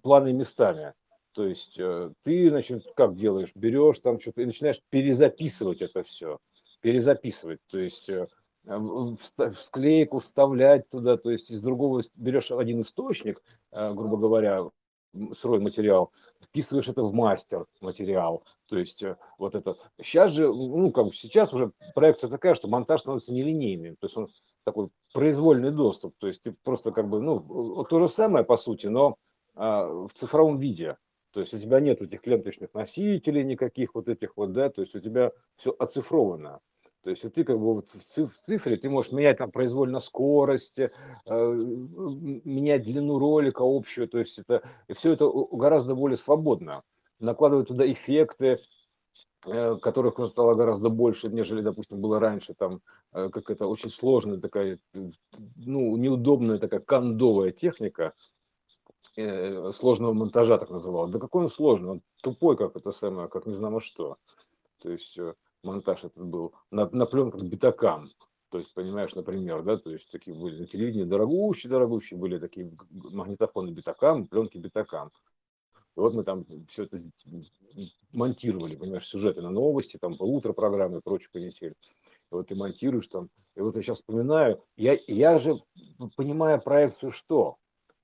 [0.02, 0.94] планы местами.
[1.34, 6.40] То есть э, ты, значит, как делаешь, берешь там что-то и начинаешь перезаписывать это все,
[6.82, 8.28] перезаписывать, то есть э,
[8.68, 13.42] в склейку вставлять туда, то есть из другого берешь один источник,
[13.72, 14.70] э, грубо говоря,
[15.34, 16.12] сырой материал,
[16.42, 19.78] вписываешь это в мастер материал, то есть э, вот это.
[20.02, 24.30] Сейчас же, ну как сейчас уже проекция такая, что монтаж становится нелинейным, то есть он
[24.64, 28.88] такой произвольный доступ, то есть ты просто как бы, ну то же самое по сути,
[28.88, 29.18] но
[29.56, 30.98] а, в цифровом виде.
[31.32, 34.96] То есть у тебя нет этих ленточных носителей никаких вот этих вот, да, то есть
[34.96, 36.60] у тебя все оцифровано.
[37.08, 40.90] То есть ты как бы вот в цифре ты можешь менять там произвольно скорость, э,
[41.26, 46.84] менять длину ролика общую, то есть это и все это гораздо более свободно.
[47.20, 48.60] Накладывать туда эффекты,
[49.46, 52.82] э, которых стало гораздо больше, нежели, допустим, было раньше, там,
[53.14, 54.78] э, как это очень сложная такая,
[55.56, 58.12] ну, неудобная такая кондовая техника,
[59.16, 61.08] сложного монтажа, так называл.
[61.08, 64.18] Да какой он сложный, он тупой, как это самое, как не знаю что.
[64.80, 65.18] То есть
[65.64, 68.12] монтаж этот был на, на пленках битакам.
[68.50, 72.72] То есть, понимаешь, например, да, то есть такие были на телевидении дорогущие, дорогущие были такие
[72.90, 75.12] магнитофоны битакам, пленки битакам.
[75.98, 77.02] И вот мы там все это
[78.14, 81.74] монтировали, понимаешь, сюжеты на новости, там утро программы и прочую канитель.
[82.32, 83.30] И вот ты монтируешь там.
[83.56, 85.60] И вот я сейчас вспоминаю, я, я же
[86.16, 87.58] понимаю проекцию что?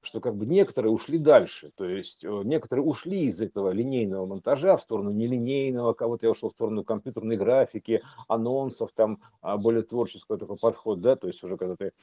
[0.04, 4.78] Что как бы некоторые ушли дальше, то есть э, некоторые ушли из этого линейного монтажа
[4.78, 10.38] в сторону нелинейного, кого-то я ушел в сторону компьютерной графики, анонсов, там а, более творческого
[10.38, 11.93] такого подхода, да, то есть уже когда ты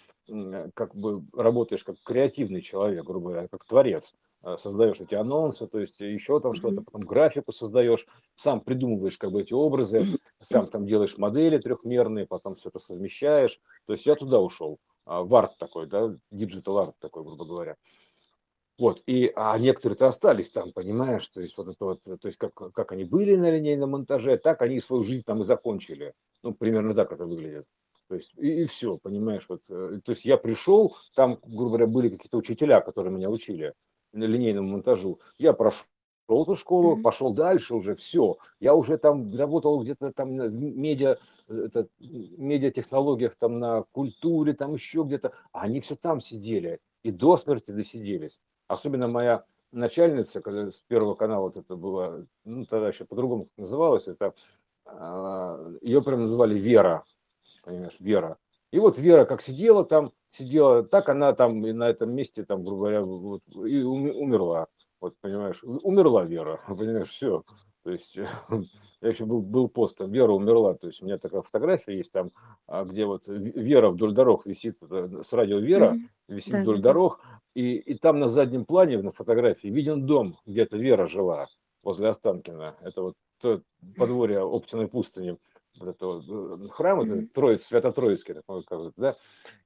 [0.75, 5.79] как бы работаешь как креативный человек, грубо говоря, как творец, а, создаешь эти анонсы, то
[5.79, 10.03] есть еще там что-то, потом графику создаешь, сам придумываешь как бы эти образы,
[10.41, 14.79] сам там делаешь модели трехмерные, потом все это совмещаешь, то есть я туда ушел.
[15.05, 17.77] А, в арт такой, да, digital art такой, грубо говоря.
[18.79, 22.55] Вот, и, а некоторые-то остались там, понимаешь, то есть вот это вот, то есть как,
[22.55, 26.15] как они были на линейном монтаже, так они свою жизнь там и закончили.
[26.43, 27.67] Ну, примерно так это выглядит.
[28.09, 31.87] То есть и, и все, понимаешь, вот, э, то есть я пришел, там, грубо говоря,
[31.87, 33.75] были какие-то учителя, которые меня учили
[34.13, 35.21] на линейному монтажу.
[35.39, 35.85] Я прошел
[36.31, 37.03] прошел эту школу, mm-hmm.
[37.03, 38.39] пошел дальше уже, все.
[38.61, 41.17] Я уже там работал где-то там на медиа,
[41.49, 45.33] это, медиатехнологиях, там на культуре, там еще где-то.
[45.53, 48.41] А они все там сидели и до смерти досиделись.
[48.69, 54.07] Особенно моя начальница, когда с Первого канала вот это было, ну тогда еще по-другому называлось,
[54.07, 54.35] это
[54.85, 57.05] а, ее прям называли Вера,
[57.65, 58.39] понимаешь, Вера.
[58.71, 62.63] И вот Вера как сидела там, сидела, так она там и на этом месте, там,
[62.63, 64.69] грубо говоря, вот, и умерла.
[65.01, 67.45] Вот, понимаешь, умерла Вера, понимаешь, все.
[67.83, 68.17] То есть
[69.01, 70.75] я еще был, был пост, там, Вера умерла.
[70.75, 72.31] То есть у меня такая фотография есть там,
[72.67, 75.97] а, где вот Вера вдоль дорог висит, с радио Вера
[76.29, 76.91] висит да, вдоль да.
[76.91, 77.21] дорог,
[77.55, 81.47] и, и там на заднем плане на фотографии виден дом, где-то Вера жила,
[81.83, 82.77] возле Останкина.
[82.83, 83.15] Это вот
[83.97, 85.39] подворье Оптиной пустыни
[85.79, 88.37] вот это вот э, храм, это Троиц, Свято-Троицкий,
[88.97, 89.17] да,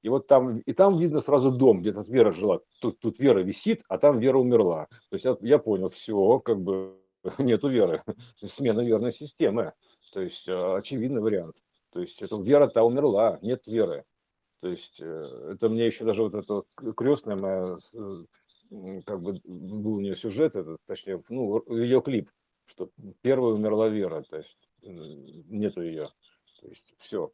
[0.03, 3.41] и вот там, и там видно сразу дом, где тут Вера жила, тут, тут Вера
[3.41, 4.87] висит, а там Вера умерла.
[5.11, 6.99] То есть я, я понял, все, как бы
[7.39, 8.03] нету Веры,
[8.45, 9.73] смена верной системы,
[10.13, 11.57] то есть э, очевидный вариант.
[11.93, 14.05] То есть это Вера-то умерла, нет Веры.
[14.61, 17.77] То есть э, это мне еще даже вот эта крестная моя,
[19.05, 22.31] как бы был у нее сюжет, это, точнее, ну, ее клип,
[22.67, 22.91] что
[23.23, 26.09] первая умерла Вера, то есть нету ее.
[26.61, 27.33] То есть все.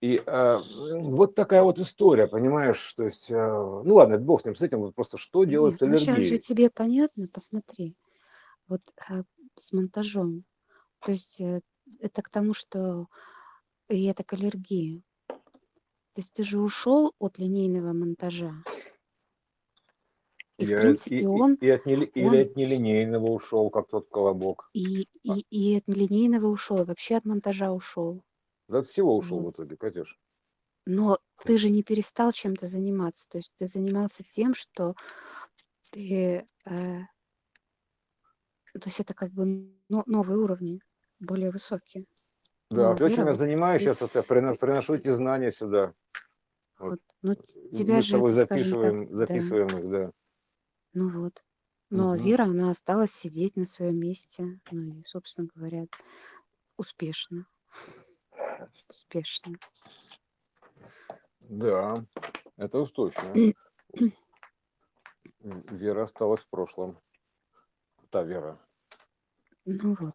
[0.00, 0.58] И э,
[1.00, 4.78] вот такая вот история, понимаешь, то есть, э, ну ладно, бог с ним, с этим,
[4.78, 6.10] вот просто что делать Нет, с аллергией?
[6.10, 7.96] Ну сейчас же тебе понятно, посмотри,
[8.68, 9.24] вот э,
[9.56, 10.44] с монтажом,
[11.04, 11.62] то есть э,
[12.00, 13.08] это к тому, что
[13.88, 15.02] и это к аллергии.
[15.26, 18.52] То есть ты же ушел от линейного монтажа.
[20.58, 23.26] И, в И, от- и, принципе, и, он, и от нели- или он от нелинейного
[23.26, 24.68] ушел, как тот колобок.
[24.74, 28.22] и, А, и, и от линейного ушел, и вообще от монтажа ушел.
[28.68, 29.54] да от всего ушел Вот.
[29.54, 30.18] в итоге, Катюш.
[30.84, 33.28] Но ты же не перестал чем-то заниматься.
[33.28, 34.94] То есть ты занимался тем, что
[35.92, 36.48] ты...
[36.66, 37.00] э,
[38.72, 39.44] то есть это как бы
[39.88, 40.80] но- новые уровни,
[41.20, 42.04] более высокие.
[42.70, 45.94] Да, Но то, чем я занимаюсь сейчас, это прино- приношу эти знания сюда.
[46.78, 46.90] Вот.
[46.90, 47.34] Вот, ну,
[47.72, 50.12] тебя Мы с же тобой это, скажем так, записываем, да, записываем их, да.
[50.92, 51.42] Ну вот.
[51.90, 52.24] Но Мгм.
[52.26, 55.86] Вера, она осталась сидеть на своем месте, ну и, собственно говоря,
[56.76, 57.46] успешно,
[58.90, 59.56] успешно.
[61.40, 62.04] Да,
[62.56, 63.32] это уж точно.
[65.40, 66.98] Вера осталась в прошлом.
[68.10, 68.58] Та Вера.
[69.64, 70.14] Ну вот.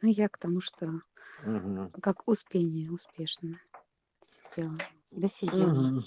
[0.00, 1.02] Ну я к тому, что
[1.44, 1.90] Мгм.
[2.02, 3.60] как успение успешно
[4.22, 4.76] сидела,
[5.10, 6.02] досидела.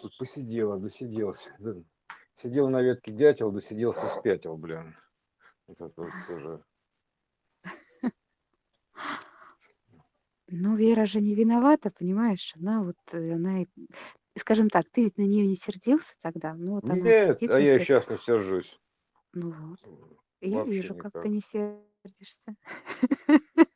[0.00, 1.48] Тут посидела, досиделась.
[2.34, 4.96] Сидел на ветке дятел, досиделся, спятил, блин.
[5.66, 6.64] Вот это вот тоже.
[10.48, 12.52] Ну, Вера же не виновата, понимаешь?
[12.60, 13.66] Она вот, э, она, и-
[14.36, 17.60] скажем так, ты ведь на нее не сердился тогда, ну вот она Нет, сидит а
[17.60, 18.80] я се- сейчас не сержусь.
[19.32, 19.78] Ну вот.
[20.40, 21.32] И Я Вообще вижу, как ты никак.
[21.32, 22.56] не сердишься.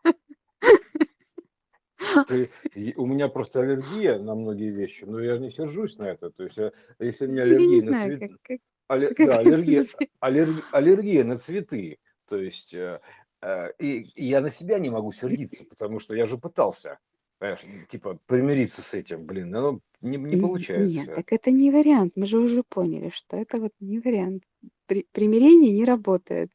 [2.25, 2.51] Ты-
[2.97, 6.31] у меня просто аллергия на многие вещи, но я же не сержусь на это.
[6.31, 11.37] То есть, я- если у меня аллергия на знаю, цветы, как, как да, аллергия, на
[11.37, 11.99] цветы.
[12.29, 13.01] То есть, э,
[13.43, 16.99] э, и, и я на себя не могу сердиться, потому что я же пытался,
[17.39, 21.15] понимаешь, типа, примириться с этим, блин, но не, не Н- Нет, получается.
[21.15, 22.13] так это не вариант.
[22.17, 24.45] Мы же уже поняли, что это вот не вариант.
[24.87, 26.53] При- примирение не работает.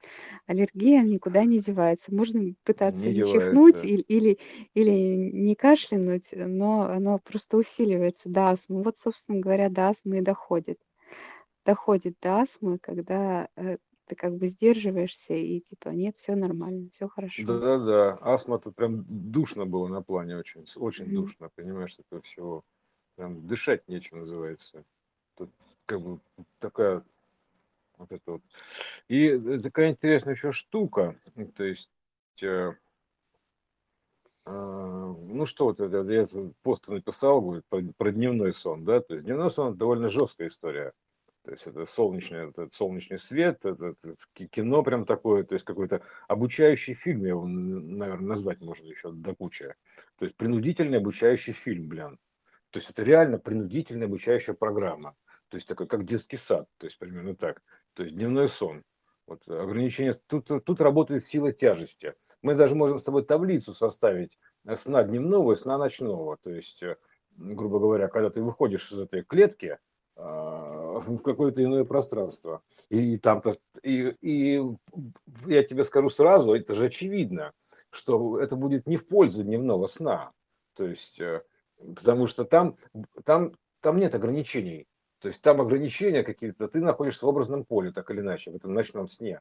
[0.47, 2.13] Аллергия никуда не девается.
[2.15, 4.39] Можно пытаться Не не чихнуть или, или,
[4.73, 8.83] или не кашлянуть, но оно просто усиливается до астмы.
[8.83, 10.79] Вот, собственно говоря, до астмы и доходит.
[11.65, 13.77] Доходит до астмы, когда э,
[14.07, 17.63] ты как бы сдерживаешься и типа нет, все нормально, все хорошо.
[17.63, 21.13] Да-да-да, астма тут прям душно было на плане, очень, очень Мгм.
[21.13, 22.63] душно, понимаешь, этого всего.
[23.15, 24.85] Прям дышать нечем называется.
[25.35, 25.51] Тут
[25.85, 26.19] как бы
[26.59, 27.03] такая
[28.01, 28.41] вот это вот.
[29.07, 31.89] И э, такая интересная еще штука, м, то есть,
[32.41, 32.73] э,
[34.45, 36.27] а, ну что вот это, я
[36.63, 40.93] пост написал, говорит, про, про дневной сон, да, то есть дневной сон довольно жесткая история.
[41.43, 45.65] То есть это солнечный, этот солнечный свет, это, это ки- кино прям такое, то есть
[45.65, 49.73] какой-то обучающий фильм, его, наверное, назвать можно еще до кучи.
[50.19, 52.19] То есть принудительный обучающий фильм, блин.
[52.69, 55.15] То есть это реально принудительная обучающая программа.
[55.51, 57.61] То есть такой, как детский сад, то есть примерно так.
[57.93, 58.83] То есть дневной сон.
[59.27, 60.13] Вот ограничение.
[60.27, 62.15] Тут, тут работает сила тяжести.
[62.41, 66.37] Мы даже можем с тобой таблицу составить э, сна дневного и сна ночного.
[66.37, 66.95] То есть, э,
[67.35, 69.77] грубо говоря, когда ты выходишь из этой клетки
[70.15, 74.61] а, в какое-то иное пространство, и там-то, и, и
[75.47, 77.51] я тебе скажу сразу, это же очевидно,
[77.89, 80.29] что это будет не в пользу дневного сна.
[80.75, 81.41] То есть, э,
[81.77, 82.77] потому что там,
[83.25, 84.87] там, там нет ограничений.
[85.21, 88.73] То есть там ограничения какие-то, ты находишься в образном поле, так или иначе, в этом
[88.73, 89.39] ночном сне,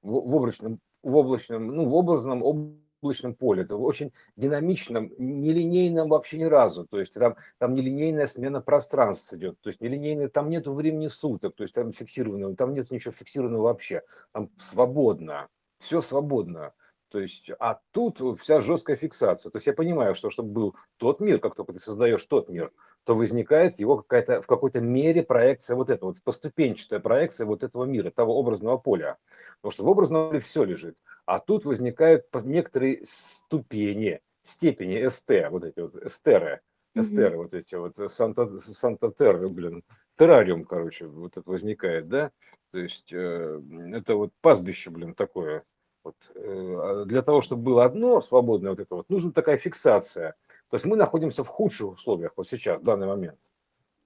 [0.00, 3.64] в, в облачном, в облачном, ну, в образном облачном поле.
[3.64, 6.86] Это очень динамичном, нелинейном вообще ни разу.
[6.86, 9.60] То есть там, там нелинейная смена пространств идет.
[9.60, 13.62] То есть нелинейная, там нету времени суток, то есть там фиксированного, там нет ничего фиксированного
[13.62, 14.02] вообще.
[14.30, 15.48] Там свободно,
[15.80, 16.72] все свободно.
[17.08, 19.50] То есть, а тут вся жесткая фиксация.
[19.50, 22.72] То есть я понимаю, что чтобы был тот мир, как только ты создаешь тот мир,
[23.04, 27.84] то возникает его какая-то в какой-то мере проекция вот этого, вот поступенчатая проекция вот этого
[27.84, 29.16] мира, того образного поля.
[29.60, 30.98] Потому что в образном поле все лежит.
[31.24, 36.60] А тут возникают некоторые ступени, степени СТ, вот эти вот эстеры,
[36.94, 39.84] эстеры, вот эти вот Санта, Санта Терра, блин,
[40.18, 42.32] террариум, короче, вот это возникает, да?
[42.72, 43.60] То есть э,
[43.92, 45.62] это вот пастбище, блин, такое.
[46.06, 50.36] Вот, э, для того, чтобы было одно свободное вот это вот, нужна такая фиксация.
[50.70, 53.40] То есть мы находимся в худших условиях вот сейчас, в данный момент.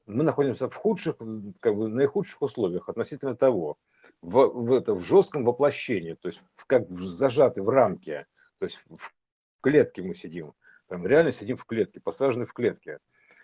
[0.06, 1.16] Мы находимся в худших,
[1.60, 3.76] как бы наихудших условиях относительно того,
[4.22, 8.26] в, в, это, в жестком воплощении, то есть в, как в, зажаты в рамке,
[8.58, 9.12] то есть в
[9.60, 10.54] клетке мы сидим,
[10.88, 13.00] прям реально сидим в клетке, посажены в клетке.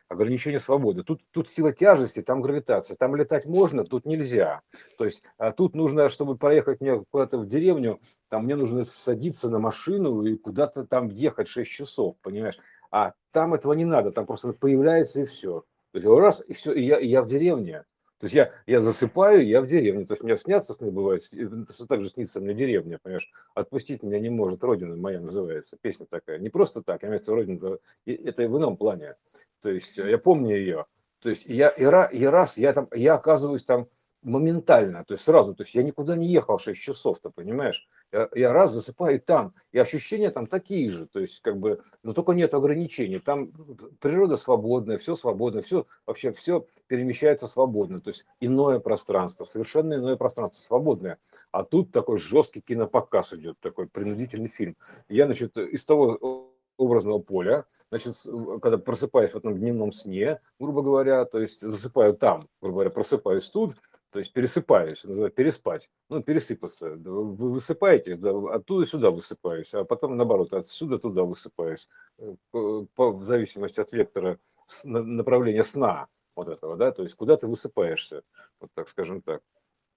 [0.09, 1.02] Ограничение свободы.
[1.02, 2.96] Тут, тут сила тяжести, там гравитация.
[2.96, 4.61] Там летать можно, тут нельзя.
[4.98, 9.48] То есть а тут нужно, чтобы проехать мне куда-то в деревню, там мне нужно садиться
[9.48, 12.59] на машину и куда-то там ехать 6 часов, понимаешь?
[12.90, 15.64] А там этого не надо, там просто появляется и все.
[15.92, 17.84] То есть раз, и все, и я, и я в деревне.
[18.18, 20.07] То есть я, я засыпаю, я в деревне.
[20.07, 23.30] То есть мне снятся сны бывает, что так же снится мне деревня, понимаешь?
[23.54, 26.38] Отпустить меня не может, Родина моя называется, песня такая.
[26.38, 29.16] Не просто так, я имею в виду Родина, это в ином плане.
[29.61, 30.86] То есть я помню ее.
[31.20, 33.88] То есть я, и, и раз, я там, я оказываюсь там
[34.26, 37.88] моментально, то есть сразу, то есть я никуда не ехал 6 часов, ты понимаешь?
[38.11, 42.12] Я, я раз засыпаю там, и ощущения там такие же, то есть как бы, но
[42.12, 43.52] только нет ограничений, там
[44.00, 50.16] природа свободная, все свободно, все, вообще все перемещается свободно, то есть иное пространство, совершенно иное
[50.16, 51.18] пространство, свободное,
[51.52, 54.76] а тут такой жесткий кинопоказ идет, такой принудительный фильм.
[55.09, 58.16] Я, значит, из того образного поля, значит,
[58.62, 63.49] когда просыпаюсь в этом дневном сне, грубо говоря, то есть засыпаю там, грубо говоря, просыпаюсь
[63.51, 63.74] тут,
[64.12, 66.91] то есть пересыпаюсь, называется переспать, ну, пересыпаться.
[66.97, 73.24] Вы высыпаетесь, да, оттуда сюда высыпаюсь, а потом, наоборот, отсюда туда высыпаюсь, э, по, в
[73.24, 74.39] зависимости от вектора
[74.85, 78.22] направления сна вот этого, да, то есть куда ты высыпаешься,
[78.61, 79.43] вот так скажем так.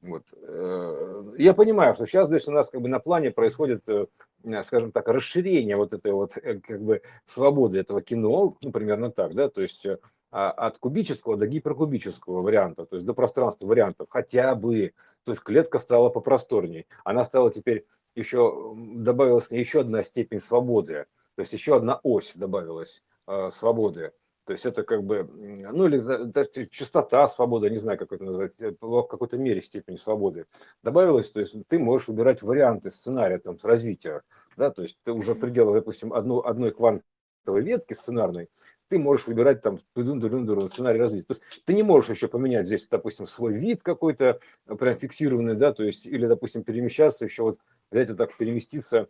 [0.01, 0.23] Вот.
[0.33, 4.05] Э, я понимаю, что сейчас здесь у нас как бы на плане происходит, э,
[4.63, 9.49] скажем так, расширение вот этой вот как бы свободы этого кино, ну, примерно так, да,
[9.49, 9.85] то есть
[10.31, 14.93] а, от кубического до гиперкубического варианта, то есть до пространства вариантов хотя бы.
[15.23, 16.87] То есть клетка стала попросторней.
[17.03, 23.03] Она стала теперь еще, добавилась еще одна степень свободы, то есть еще одна ось добавилась
[23.27, 24.11] э, свободы.
[24.49, 28.59] То есть это как бы, ну или даже частота свободы, не знаю, как это назвать,
[28.59, 30.47] в какой-то мере степень свободы
[30.81, 31.29] добавилась.
[31.29, 34.23] То есть ты можешь выбирать варианты сценария там, развития.
[34.57, 38.49] Да, то есть ты уже в пределах, допустим, одну, одной квантовой ветки сценарной,
[38.87, 41.27] ты можешь выбирать там сценарий развития.
[41.27, 45.57] То есть ты не можешь еще поменять здесь, допустим, свой вид какой-то э, прям фиксированный,
[45.57, 47.59] да, то есть или, допустим, перемещаться еще вот
[47.91, 49.05] взять вот так переместиться э,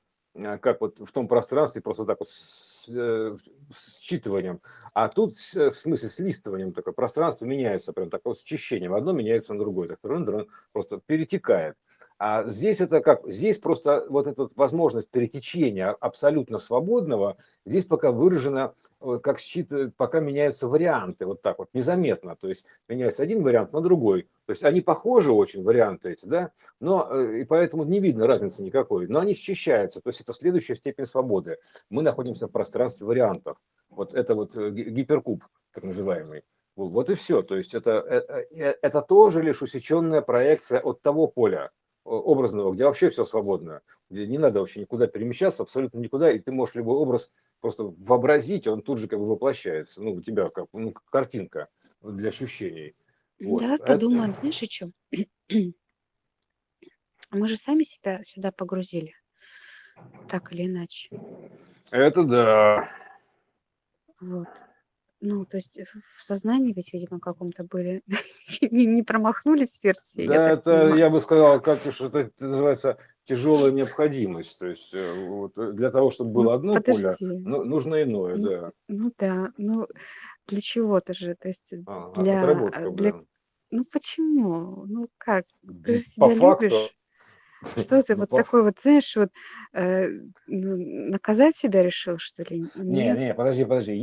[0.61, 3.35] как вот в том пространстве, просто так вот с, э,
[3.71, 4.61] с считыванием.
[4.93, 8.93] А тут в смысле с листыванием такое пространство меняется, прям такое с очищением.
[8.93, 9.99] Одно меняется на другое, так
[10.71, 11.75] просто перетекает.
[12.19, 13.21] А здесь это как?
[13.31, 20.19] Здесь просто вот эта возможность перетечения абсолютно свободного, здесь пока выражена, э, как считывает, пока
[20.19, 22.35] меняются варианты, вот так вот, незаметно.
[22.35, 24.27] То есть меняется один вариант на другой.
[24.45, 26.51] То есть они похожи очень, варианты эти, да,
[26.81, 30.01] но э, и поэтому не видно разницы никакой, но они счищаются.
[30.01, 31.57] То есть это следующая степень свободы.
[31.89, 33.55] Мы находимся в пространстве вариантов.
[33.89, 36.43] Вот это вот э, гиперкуб, так называемый.
[36.75, 37.43] Вот и все.
[37.43, 37.91] То есть это,
[38.51, 41.71] это тоже лишь усеченная проекция от того поля,
[42.03, 46.51] образного, где вообще все свободно, где не надо вообще никуда перемещаться, абсолютно никуда, и ты
[46.51, 47.31] можешь любой образ
[47.61, 51.67] просто вообразить, он тут же как бы воплощается, ну, у тебя как, ну, картинка
[52.01, 52.95] для ощущений.
[53.39, 53.61] Вот.
[53.61, 54.39] Давай подумаем, Это...
[54.39, 54.93] знаешь, о чем?
[57.31, 59.13] Мы же сами себя сюда погрузили,
[60.27, 61.09] так или иначе.
[61.91, 62.89] Это да.
[64.19, 64.47] Вот.
[65.21, 65.79] Ну, то есть
[66.15, 68.03] в сознании ведь, видимо, каком-то были,
[68.71, 70.25] не, не промахнулись версии.
[70.25, 70.95] Да, я это, понимаю.
[70.95, 74.57] я бы сказал, как уж это, называется тяжелая необходимость.
[74.59, 77.03] То есть э, вот, э, для того, чтобы было ну, одно подожди.
[77.19, 78.71] поле, ну, нужно иное, ну, да.
[78.87, 79.87] Ну да, ну
[80.47, 83.13] для чего-то же, то есть а, для, отработка, для...
[83.71, 84.85] Ну почему?
[84.87, 85.45] Ну как?
[85.83, 86.71] Ты же себя По любишь.
[87.61, 88.37] Факту, что ты ну, вот по...
[88.37, 89.29] такой вот, знаешь, вот
[89.73, 90.07] э,
[90.47, 92.61] ну, наказать себя решил, что ли?
[92.75, 93.93] Нет, не, не, подожди, подожди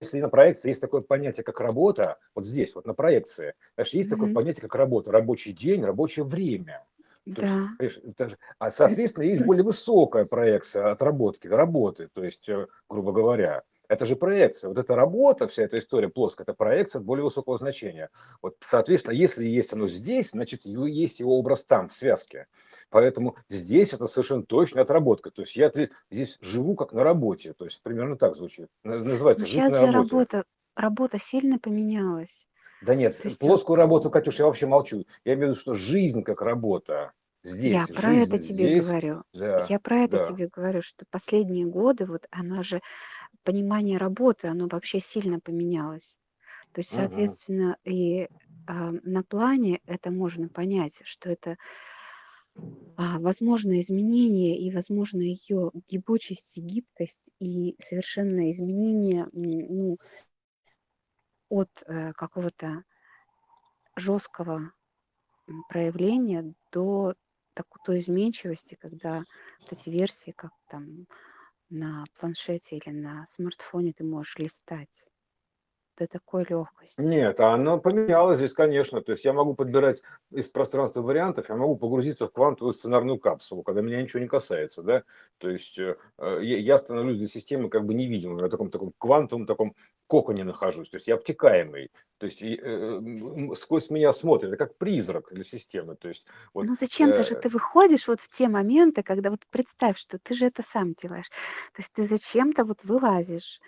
[0.00, 4.08] если на проекции есть такое понятие, как работа, вот здесь, вот на проекции, знаешь, есть
[4.08, 4.10] mm-hmm.
[4.10, 6.84] такое понятие, как работа, рабочий день, рабочее время.
[7.26, 7.68] Да.
[7.78, 8.00] Есть,
[8.58, 13.62] а, соответственно, есть более высокая проекция отработки, работы, то есть, э, грубо говоря.
[13.90, 14.68] Это же проекция.
[14.68, 18.08] Вот эта работа, вся эта история плоская, это проекция более высокого значения.
[18.40, 22.46] Вот, соответственно, если есть оно здесь, значит, есть его образ там, в связке.
[22.90, 25.32] Поэтому здесь это совершенно точно отработка.
[25.32, 25.72] То есть я
[26.08, 27.52] здесь живу как на работе.
[27.52, 28.68] То есть примерно так звучит.
[28.84, 30.10] Называется жить Сейчас на же работе.
[30.12, 30.44] работа,
[30.76, 32.46] работа сильно поменялась.
[32.82, 33.40] Да нет, есть...
[33.40, 35.04] плоскую работу, Катюш, я вообще молчу.
[35.24, 37.10] Я имею в виду, что жизнь как работа.
[37.42, 39.22] Здесь, Я про это тебе здесь, говорю.
[39.32, 40.24] Да, Я про это да.
[40.28, 42.82] тебе говорю, что последние годы вот она же
[43.44, 46.18] понимание работы, оно вообще сильно поменялось.
[46.72, 48.28] То есть, соответственно, и
[48.66, 51.56] а, на плане это можно понять, что это
[52.96, 59.98] а, возможно изменение и возможно ее гибучесть и гибкость и совершенное изменение ну,
[61.48, 62.84] от э, какого-то
[63.96, 64.72] жесткого
[65.68, 67.14] проявления до
[67.54, 69.24] такой той изменчивости, когда
[69.60, 71.06] вот эти версии, как там
[71.70, 75.06] на планшете или на смартфоне ты можешь листать.
[76.00, 77.00] До такой легкости.
[77.00, 79.02] Нет, оно поменялось здесь, конечно.
[79.02, 83.62] То есть я могу подбирать из пространства вариантов, я могу погрузиться в квантовую сценарную капсулу,
[83.62, 85.02] когда меня ничего не касается, да.
[85.38, 88.92] То есть э, э, я становлюсь для системы как бы невидимым, я в таком таком
[88.98, 89.74] квантовом таком
[90.06, 93.00] коконе нахожусь, то есть я обтекаемый, то есть э,
[93.56, 96.66] сквозь меня смотрит, это как призрак для системы, то есть вот.
[96.66, 100.46] Ну зачем-то же ты выходишь вот в те моменты, когда вот представь, что ты же
[100.46, 103.60] это сам делаешь, то есть ты зачем-то вот вылазишь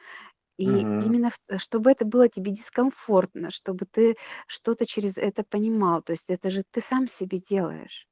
[0.58, 0.92] и Мгм.
[0.98, 6.02] именно в э, чтобы это было тебе дискомфортно, чтобы ты что-то через это понимал.
[6.02, 8.08] То есть это же ты сам себе делаешь.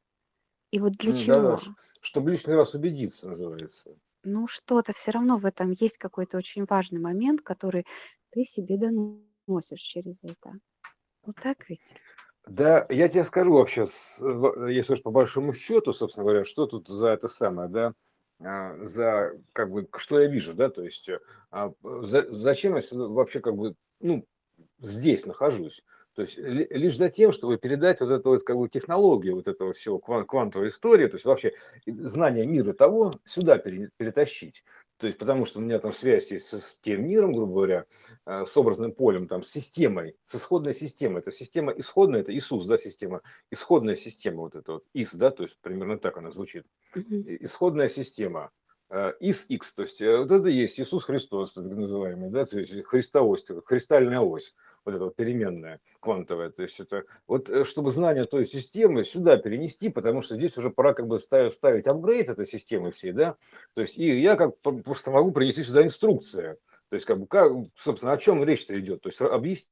[0.72, 1.58] И вот для Да-да, чего?
[1.58, 3.98] ш чтобы лишний раз убедиться, называется.
[4.24, 7.86] Ну, что-то все равно в этом есть какой-то очень важный момент, который
[8.30, 10.52] ты себе доносишь через это.
[11.24, 11.96] Ну так ведь?
[12.46, 13.84] Да, я тебе скажу вообще,
[14.20, 17.92] в если уж по большому счету, собственно говоря, что тут за это самое, да,
[18.40, 21.20] за как бы что я вижу, да, то есть, э,
[21.50, 24.24] а, за зачем я вообще как бы, ну,
[24.80, 25.84] здесь нахожусь?
[26.14, 29.46] То есть ли лишь за тем, чтобы передать вот эту вот как бы технологию вот
[29.46, 31.52] этого всего кван квантовой истории, то есть вообще
[31.86, 34.64] знание мира того сюда пере перетащить.
[35.00, 37.86] То есть потому что у меня там связь есть с тем миром, грубо говоря,
[38.26, 41.20] э, с образным полем, там, с системой, с исходной системой.
[41.20, 45.44] Это система исходная, это Иисус, да, система, исходная система вот эта вот, ИС, да, то
[45.44, 46.66] есть примерно так она звучит.
[46.94, 48.50] Исходная система.
[48.92, 52.58] Э, ис X, то есть э, вот это есть Иисус Христос, так называемый, да, то
[52.58, 54.52] есть христовость, христальная ось,
[54.84, 59.36] вот эта вот переменная квантовая, то есть это вот э, чтобы знание той системы сюда
[59.36, 63.36] перенести, потому что здесь уже пора как бы ставить, ставить апгрейд этой системы всей, да,
[63.74, 66.56] то есть и я как просто могу принести сюда инструкция,
[66.88, 69.68] то есть как бы, как, собственно, о чем речь-то идет, то есть объяснить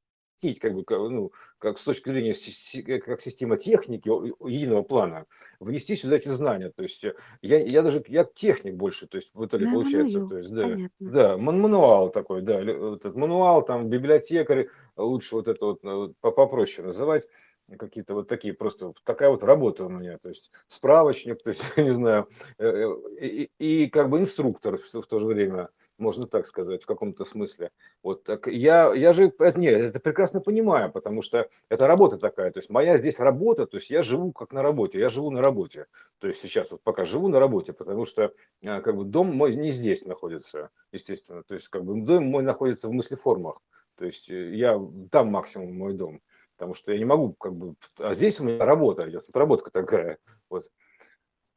[0.61, 2.35] как бы, ну, как с точки зрения
[2.75, 5.27] э, как система техники единого плана,
[5.61, 6.71] внести сюда эти знания.
[6.75, 10.27] То есть э, я, я даже, я техник больше, то есть в итоге Да, получается.
[10.27, 10.91] То есть, да, понятно.
[11.01, 17.27] да, мануал такой, да, этот мануал, там, библиотекарь, лучше вот это вот ну, попроще называть
[17.77, 21.93] какие-то вот такие просто такая вот работа у меня, то есть справочник, то есть не
[21.93, 22.29] знаю,
[22.59, 22.87] э,
[23.21, 25.69] и, и, и как бы инструктор в, в то же время
[25.99, 27.71] можно так сказать, в каком-то смысле.
[28.03, 32.51] Вот так я, я же это, нет, это прекрасно понимаю, потому что это работа такая.
[32.51, 35.41] То есть моя здесь работа, то есть я живу как на работе, я живу на
[35.41, 35.87] работе.
[36.19, 38.33] То есть сейчас вот пока живу на работе, потому что
[38.65, 41.43] а, как бы дом мой не здесь находится, естественно.
[41.43, 43.61] То есть как бы дом мой находится в мыслеформах.
[43.97, 44.81] То есть э, я
[45.11, 46.21] там максимум мой дом,
[46.57, 50.19] потому что я не могу как бы, а здесь у меня работа идет, отработка такая.
[50.49, 50.71] Вот.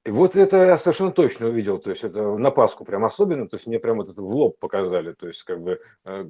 [0.05, 3.67] Вот это я совершенно точно увидел, то есть это на Пасху прям особенно, то есть
[3.67, 6.25] мне прям вот это в лоб показали, то есть как бы э,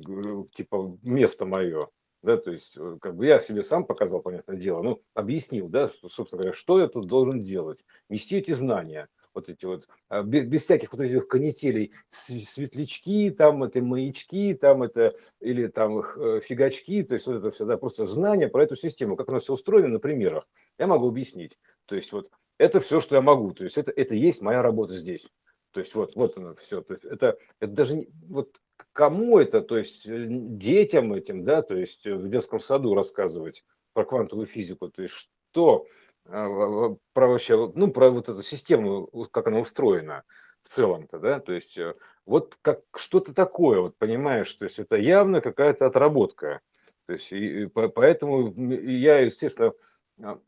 [0.53, 1.87] типа место мое,
[2.21, 5.87] да, то есть э, как бы я себе сам показал, понятное дело, ну, объяснил, да,
[5.87, 10.23] что, собственно говоря, что я тут должен делать, нести эти знания, вот эти вот, а,
[10.23, 17.03] без, всяких вот этих канителей, светлячки, там это маячки, там это, или там э, фигачки,
[17.03, 19.87] то есть вот это все, да, просто знания про эту систему, как она все устроена
[19.87, 22.29] на примерах, я могу объяснить, то есть вот
[22.61, 23.53] это все, что я могу.
[23.53, 25.27] То есть это, это есть моя работа здесь.
[25.71, 26.81] То есть вот, вот оно все.
[26.81, 28.55] То есть это, это даже вот
[28.93, 33.63] кому это, то есть э, детям этим, да, то есть в детском саду рассказывать
[33.93, 35.87] про квантовую физику, то есть что
[36.23, 40.23] про вообще, ну, про вот эту систему, как она устроена
[40.63, 41.95] в целом-то, да, то есть э,
[42.25, 46.61] вот как что-то такое, вот понимаешь, то есть это явно какая-то отработка,
[47.07, 49.73] то есть и, и поэтому я, естественно,
[50.21, 50.39] а,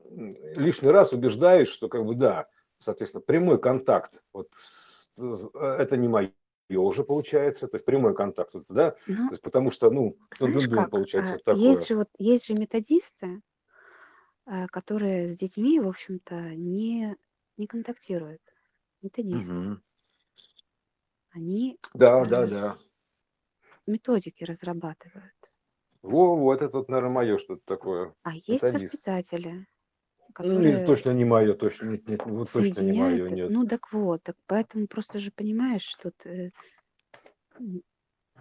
[0.56, 2.48] лишний раз убеждаюсь, что как бы да,
[2.80, 4.50] соответственно, прямой контакт, вот
[5.18, 6.32] э, это не мое
[6.70, 11.36] уже получается, то есть прямой контакт, да, ну, то есть потому что, ну, ну, получается
[11.36, 11.56] а, такое.
[11.56, 13.42] Есть же вот есть же методисты,
[14.46, 17.18] а, которые с детьми, в общем-то, не
[17.58, 18.42] не контактируют.
[19.02, 19.54] Методисты.
[19.56, 19.82] Угу.
[21.32, 22.78] Они да, э, да, да.
[23.88, 25.34] методики разрабатывают.
[26.02, 28.16] Во, вот это, вот, наверное, мое что-то такое.
[28.24, 29.12] А есть Методист.
[29.14, 29.66] воспитатели,
[30.44, 32.94] Ну, которые точно не мое, точно, нет, нет, вот точно не соединяют.
[32.94, 33.54] мое, э- нет.
[33.54, 36.54] Ну так вот, так поэтому просто же понимаешь, что ты
[37.60, 37.82] м,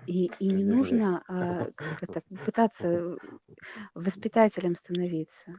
[0.06, 3.18] и, и не нужно а, как это, пытаться
[3.94, 5.56] воспитателем становиться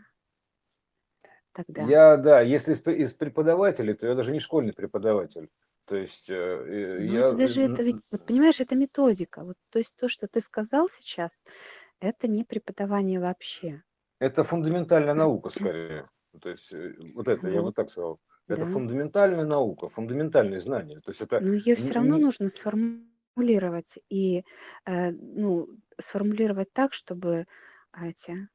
[1.53, 1.83] тогда.
[1.83, 5.49] Я, да, если из, из преподавателей, то я даже не школьный преподаватель.
[5.85, 7.25] То есть э, Но я...
[7.27, 9.43] это даже э, это ведь, вот понимаешь, это методика.
[9.43, 11.31] Вот, то есть то, что ты сказал сейчас,
[11.99, 13.83] это не преподавание вообще.
[14.19, 16.09] Это фундаментальная наука, скорее.
[16.41, 18.19] То есть э, вот это, я Вот, вот так сказал.
[18.47, 18.71] Это да.
[18.71, 20.99] фундаментальная наука, фундаментальные знания.
[20.99, 24.43] То есть это Но ее все равно не- нужно сформулировать и
[24.85, 27.45] э, ну, сформулировать так, чтобы
[27.95, 28.49] эти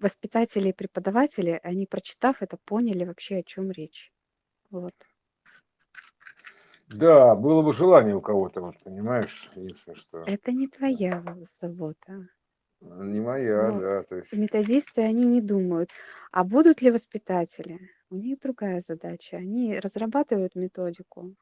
[0.00, 4.12] воспитатели и преподаватели, они, прочитав это, поняли вообще, о чем речь.
[4.70, 4.94] Вот.
[6.88, 10.18] Да, было бы желание у кого-то, вот, понимаешь, единственное, что...
[10.20, 11.22] Это не твоя
[11.60, 12.28] забота.
[12.80, 14.32] Не моя, Но да, то есть.
[14.32, 15.90] методисты, они не думают,
[16.30, 17.80] а будут ли воспитатели?
[18.08, 19.36] У них другая задача.
[19.36, 21.34] Они разрабатывают методику.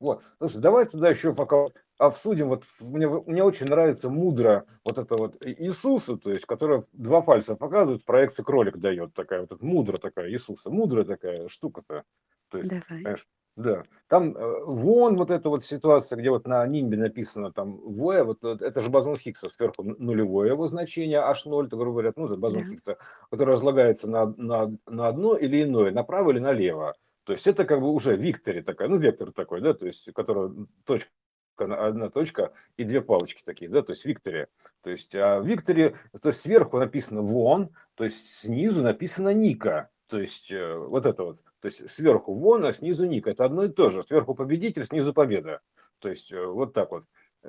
[0.00, 1.66] Вот, слушай, давай тогда еще пока
[1.98, 2.48] обсудим.
[2.48, 7.56] Вот мне, мне очень нравится мудро вот это вот Иисуса, то есть, которая два пальца
[7.56, 12.04] показывает, в проекции кролик дает такая вот эта мудра такая Иисуса, мудрая такая штука-то.
[12.50, 12.82] То есть, Давай.
[12.88, 13.26] понимаешь,
[13.56, 13.84] да.
[14.08, 18.42] Там э, вон вот эта вот ситуация, где вот на нимбе написано там В, вот
[18.42, 22.36] э, это же бозон Хиггса сверху нулевое его значение, H0, то, грубо говоря, ну, это
[22.36, 22.68] бозон Да.
[22.68, 22.98] Хиггса,
[23.30, 26.94] который разлагается на, на, на одно или иное, направо или налево.
[27.24, 30.50] То есть это как бы уже виктори такая, ну, вектор такой, да, то есть, которая
[30.84, 31.10] точка,
[31.56, 34.46] одна точка и две палочки такие, да, то есть виктори.
[34.82, 39.90] То есть а в викторе, то есть сверху написано вон, то есть снизу написано Ника.
[40.08, 43.30] То есть э, вот это вот, то есть сверху вон, а снизу Ника.
[43.30, 44.02] Это одно и то же.
[44.02, 45.60] Сверху победитель, снизу победа.
[45.98, 47.04] То есть э, вот так вот.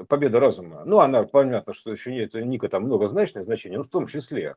[0.09, 0.83] Победа разума.
[0.85, 4.55] Ну, она, понятно, что еще нет, Ника там многозначное значение, но в том числе.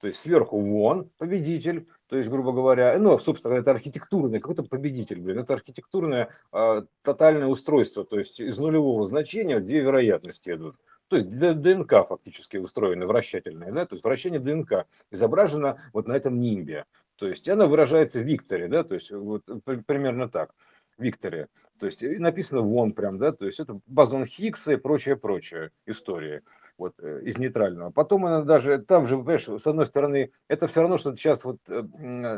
[0.00, 5.20] То есть сверху вон победитель, то есть, грубо говоря, ну, собственно, это архитектурный, какой-то победитель,
[5.20, 10.76] блин, это архитектурное э, тотальное устройство, то есть из нулевого значения две вероятности идут.
[11.08, 16.40] То есть ДНК фактически устроена, вращательная, да, то есть вращение ДНК изображено вот на этом
[16.40, 16.86] нимбе.
[17.16, 19.44] То есть она выражается в викторе, да, то есть вот
[19.86, 20.54] примерно так.
[21.00, 21.48] Викторе.
[21.78, 26.42] То есть написано вон прям, да, то есть это бозон Хиггса и прочее, прочее история
[26.78, 27.90] вот э, из нейтрального.
[27.90, 31.58] Потом она даже, там же, понимаешь, с одной стороны, это все равно, что сейчас вот,
[31.68, 31.82] э,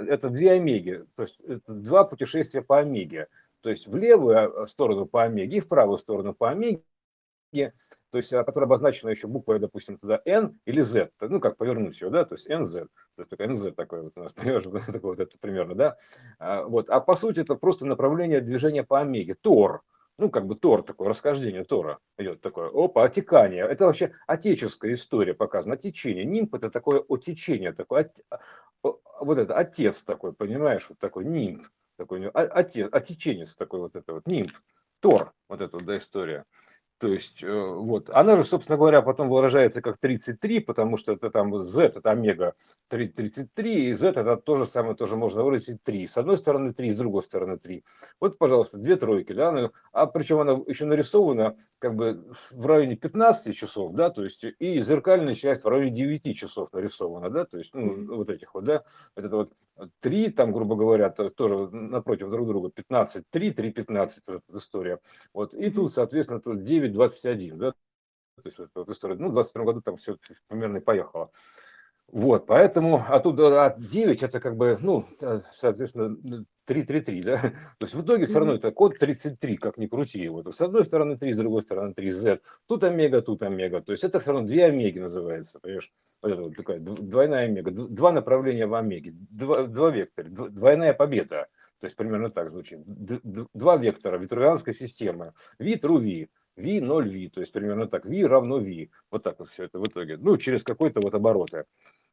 [0.09, 3.29] это две омеги, то есть это два путешествия по омеге.
[3.63, 6.83] То есть в левую а, сторону по омеге и в правую сторону по омеге
[7.53, 12.01] то есть, а, которая обозначена еще буквой, допустим, туда N или Z, ну, как повернуть
[12.01, 12.89] ее, да, то есть NZ, то
[13.19, 14.33] есть такая NZ такой вот у нас,
[14.87, 15.97] такой вот это примерно, да,
[16.39, 19.83] а, вот, а по сути это просто направление движения по омеге, Тор,
[20.19, 25.35] ну, как бы Тор такое, расхождение Тора идет такое, опа, отекание, это вообще отеческая история
[25.35, 28.11] показана, отечение, нимб это такое отечение, такое,
[28.81, 34.15] от, вот это, отец такой, понимаешь, вот такой нимб, такой, отец, отеченец такой вот это
[34.15, 34.53] вот, нимб,
[35.03, 36.45] Тор, вот эта вот, да, история.
[37.03, 41.31] То есть, э, вот, она же, собственно говоря, потом выражается как 33, потому что это
[41.31, 42.55] там Z, это омега
[42.91, 46.07] 33, и Z это то же самое, тоже можно выразить 3.
[46.07, 47.83] С одной стороны 3, с другой стороны 3.
[48.21, 52.95] Вот, пожалуйста, две тройки, да, ну, а причем она еще нарисована как бы в районе
[52.95, 57.59] 15 часов, да, то есть и зеркальная часть в районе 9 часов нарисована, да, то
[57.59, 58.85] есть, ну, вот этих вот, да,
[59.17, 59.51] вот это вот
[60.01, 64.99] 3, там, грубо говоря, тоже напротив друг друга, 15, 3, 3, 15, вот эта история.
[65.33, 69.67] Вот, и тут, соответственно, тут 9 21, да, то есть вот история, ну, в 21
[69.67, 70.17] году там все
[70.49, 71.31] примерно и поехало.
[72.13, 75.07] Вот, поэтому, а тут а 9 это как бы, ну,
[75.51, 76.15] соответственно,
[76.67, 77.41] 333, да,
[77.79, 80.85] то есть в итоге все равно это код 33, как ни крути его, с одной
[80.85, 84.33] стороны 3, с другой стороны 3, Z, тут омега, тут омега, то есть это все
[84.33, 85.91] равно две омеги называется, понимаешь,
[86.21, 91.47] вот это вот такая двойная омега, два направления в омеге, два, два вектора, двойная победа,
[91.81, 95.79] то есть примерно так звучит, два вектора витрувианской системы, V,
[96.57, 99.79] V 0 V, то есть примерно так, V равно V, вот так вот все это
[99.79, 101.65] в итоге, ну, через какой-то вот обороты.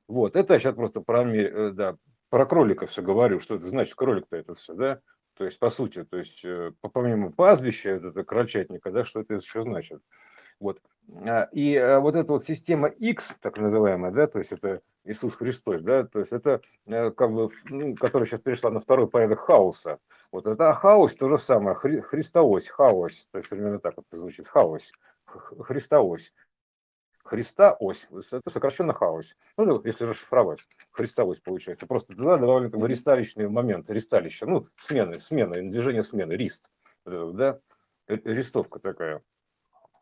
[0.09, 1.95] Вот, это я сейчас просто про, э, да,
[2.29, 4.99] про кролика все говорю, что это значит кролик-то это все, да,
[5.35, 9.61] то есть по сути, то есть э, помимо пастбища, это крольчатника, да, что это еще
[9.61, 10.01] значит.
[10.59, 10.81] Вот.
[11.21, 15.35] А, и э, вот эта вот система X, так называемая, да, то есть это Иисус
[15.35, 19.99] Христос, да, то есть это как бы, ну, которая сейчас перешла на второй порядок хаоса.
[20.31, 24.47] Вот это хаос то же самое, хри, Христоось, хаос, то есть примерно так вот звучит,
[24.47, 24.91] хаос,
[25.27, 26.33] Христоось.
[27.29, 29.35] Христа ось, это сокращенно хаос.
[29.55, 31.85] Ну, если расшифровать, Христа ось получается.
[31.85, 36.71] Просто да, довольно как бы ристалищный момент, ристалище, ну, смены, смена, движение смены, рист,
[37.05, 37.59] да,
[38.07, 39.21] ристовка такая.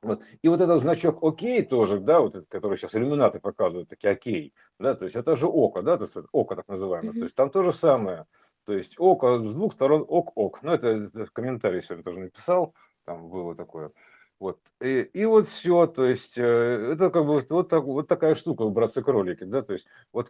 [0.02, 0.24] Вот.
[0.42, 4.54] И вот этот значок окей тоже, да, вот этот, который сейчас иллюминаты показывают, такие окей,
[4.80, 7.20] да, то есть это же око, да, то есть око так называемое, mm-hmm.
[7.20, 8.26] то есть там то же самое,
[8.66, 12.74] то есть око с двух сторон ок-ок, ну это, это комментарий сегодня тоже написал,
[13.06, 13.92] там было такое,
[14.40, 14.60] вот.
[14.82, 16.44] И, и вот все, то есть э,
[16.94, 20.30] это как бы вот, так, вот такая штука в братцы-кролики, да, то есть вот,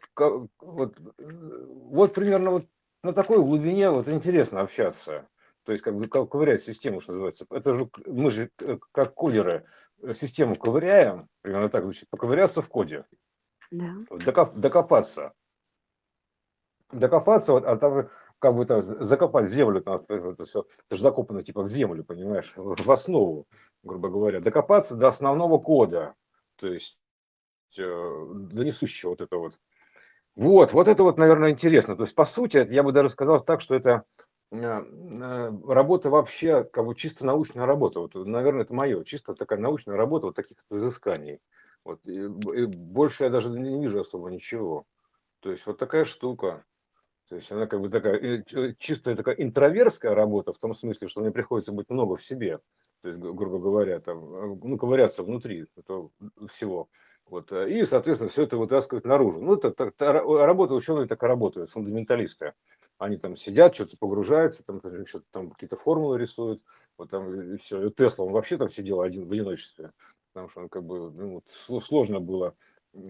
[0.59, 2.65] вот, э, вот примерно вот
[3.03, 5.27] на такой глубине вот интересно общаться.
[5.63, 7.45] То есть как бы ковырять систему, что называется.
[7.49, 8.49] Это же мы же
[8.93, 9.65] как кодеры
[10.01, 13.05] э, систему ковыряем, примерно так звучит, поковыряться в коде.
[13.71, 13.93] Да.
[14.09, 15.33] Докоп, докопаться.
[16.93, 21.01] Докопаться, вот, а там как бы это закопать в землю, это, это все, это же
[21.01, 23.47] закопано типа в землю, понимаешь, в основу,
[23.83, 26.13] грубо говоря, докопаться до основного кода,
[26.55, 26.99] то есть
[27.77, 29.59] э, до несущего вот это вот.
[30.35, 31.95] Вот, вот это вот, наверное, интересно.
[31.95, 34.03] То есть, по сути, я бы даже сказал так, что это
[34.51, 37.99] э, э, работа вообще, как бы чисто научная работа.
[37.99, 41.39] Вот, наверное, это мое, чисто такая научная работа вот таких изысканий.
[41.83, 44.85] Вот, и, и больше я даже не вижу особо ничего.
[45.39, 46.65] То есть вот такая штука.
[47.29, 48.43] То есть она как бы такая
[48.79, 52.59] чистая такая интроверская работа, в том смысле, что мне приходится быть много в себе.
[53.01, 56.09] То есть, грубо говоря, там, ну, ковыряться внутри этого
[56.49, 56.89] всего.
[57.25, 59.41] Вот, и, соответственно, все это вытаскивать наружу.
[59.41, 62.53] Ну, это, это, работа ученые так и работают, фундаменталисты.
[62.97, 66.63] Они там сидят, что-то погружаются, там что-то там какие-то формулы рисуют,
[66.97, 67.85] вот там и все.
[67.85, 69.91] И Тесла, он вообще там сидел один в одиночестве,
[70.31, 72.55] потому что он как бы ну, сложно было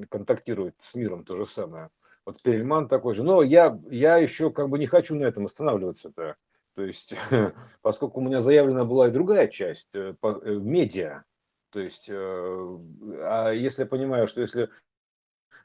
[0.10, 1.90] контактировать с миром, то же самое.
[2.28, 3.24] Вот Перельман такой же.
[3.24, 6.36] Но я, я еще как бы не хочу на этом останавливаться-то.
[6.76, 7.16] То есть,
[7.82, 11.24] поскольку у меня заявлена была и другая часть, э, э, медиа,
[11.72, 12.78] то есть, э,
[13.22, 14.70] а если я понимаю, что если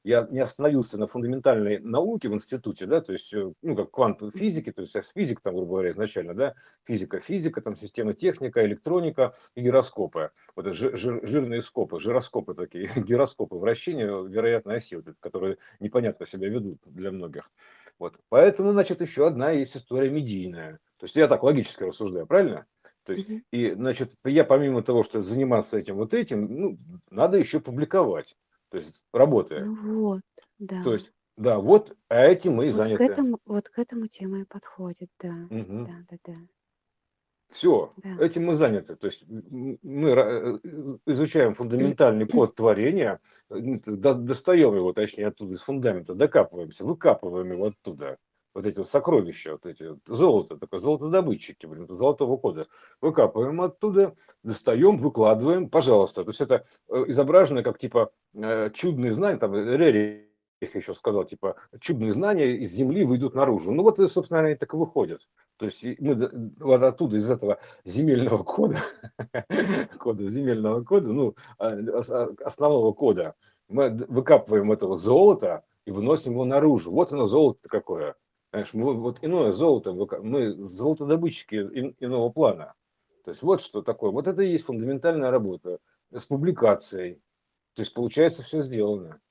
[0.05, 4.33] я не остановился на фундаментальной науке в институте, да, то есть, э, ну, как квантовой
[4.33, 6.55] физики, то есть физик, там, грубо говоря, изначально, да,
[6.85, 10.31] физика, физика, там, система техника, электроника и гироскопы.
[10.57, 16.27] Вот это жир, жирные скопы, жироскопы такие, гироскопы, вращения вероятной оси, вот это, которые непонятно
[16.27, 17.51] себя ведут для многих.
[17.99, 18.19] Вот.
[18.29, 20.81] Поэтому, значит, еще одна есть история медийная.
[20.99, 22.66] То есть я так логически рассуждаю, правильно?
[23.05, 26.79] То есть, и, значит, я помимо того, что заниматься этим вот этим, ну,
[27.11, 28.37] надо еще публиковать
[28.73, 29.65] то есть работая.
[29.66, 30.20] Ну вот,
[30.59, 30.82] да.
[30.82, 33.05] То есть, да, вот а этим мы и Вот к заняты.
[33.05, 35.32] этому, вот к этому тема и подходит, да.
[35.51, 35.85] Мгм.
[35.85, 36.39] Да, да, да.
[37.49, 38.16] Все, Да.
[38.24, 38.97] этим мы заняты.
[38.97, 43.20] То есть мы ра- э, изучаем фундаментальный код творения,
[43.51, 48.16] э, до- достаем его, точнее, оттуда, из фундамента, докапываемся, выкапываем его оттуда.
[48.55, 52.66] Вот эти вот сокровища, вот эти вот, золото, такое золотодобытчики, блин, золотого кода.
[53.01, 56.24] Выкапываем оттуда, достаем, выкладываем, пожалуйста.
[56.24, 60.27] То есть это э, изображено как типа э, чудные знания, там Рерих
[60.74, 63.73] еще сказал, типа, чудные знания из земли выйдут наружу.
[63.73, 65.20] Ну вот, собственно, они так и выходят.
[65.57, 66.15] То есть мы
[66.61, 68.79] вот оттуда, из этого земельного кода,
[69.99, 73.35] кода земельного кода, ну, а, а, основного кода,
[73.69, 76.91] мы выкапываем этого золота и выносим его наружу.
[76.91, 78.15] Вот оно золото какое.
[78.53, 82.74] Понимаешь, мы, вот иное золото, мы золотодобытчики ин- иного плана.
[83.24, 84.11] То есть вот что такое.
[84.11, 85.79] Вот это и есть фундаментальная работа
[86.11, 87.23] с публикацией.
[87.73, 89.23] То есть получается все сделано.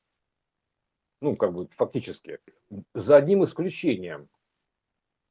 [1.22, 2.40] Ну, как бы фактически.
[2.96, 4.28] За одним исключением.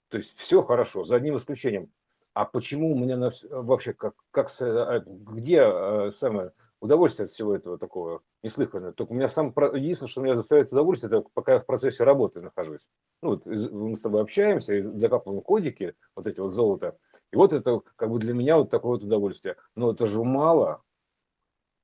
[0.08, 1.92] То есть все хорошо, за одним исключением.
[2.32, 7.54] А почему у меня на, вообще, как, как, а, где э, самое удовольствие от всего
[7.54, 8.92] этого такого неслыханное?
[8.92, 12.40] Только у меня сам, единственное, что меня заставляет удовольствие, это пока я в процессе работы
[12.40, 12.90] нахожусь.
[13.22, 16.98] Ну, вот мы с тобой общаемся, и закапываем кодики, вот эти вот золото.
[17.32, 19.56] И вот это как бы для меня вот такое вот удовольствие.
[19.76, 20.82] Но это же мало.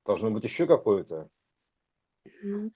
[0.05, 1.29] Должно быть еще какое-то.
[2.41, 2.71] Ну,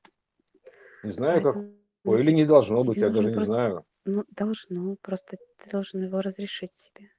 [1.03, 1.63] Не знаю, как.
[2.03, 3.85] поэтому Или не должно быть, я даже не просто, знаю.
[4.05, 7.09] ну, должно, просто ты должен его разрешить себе.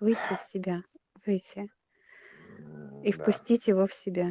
[0.00, 0.84] Выйти из себя,
[1.26, 1.70] выйти
[3.04, 3.22] и Да.
[3.22, 4.30] впустить его в себя.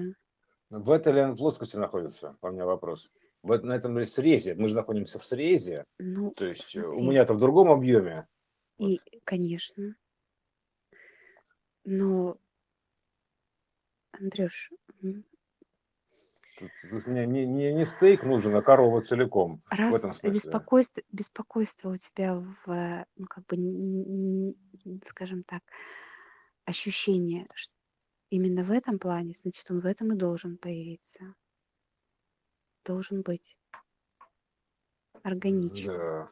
[0.69, 2.37] В этой ли он плоскости находится?
[2.41, 3.11] У меня вопрос.
[3.43, 4.55] В, эт- на этом срезе?
[4.55, 5.83] Мы же находимся в срезе.
[5.99, 8.27] Ну, То есть э, у смотри, меня-то в другом объеме.
[8.77, 8.87] Вот.
[8.89, 9.95] и, конечно,
[11.83, 12.37] но,
[14.11, 14.71] Андрюш,
[16.91, 19.63] Тут, мне не, не, не стейк нужен, а корова целиком.
[19.71, 20.29] В раз этом смысле.
[20.35, 24.53] беспокойство, беспокойство у тебя в, ну, как бы,
[25.07, 25.63] скажем так,
[26.65, 27.73] ощущение, что
[28.31, 31.35] именно в этом плане, значит, он в этом и должен появиться.
[32.83, 33.57] Должен быть
[35.21, 35.93] органично.
[35.93, 36.31] Да.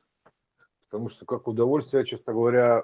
[0.85, 2.83] Потому что как удовольствие, честно говоря,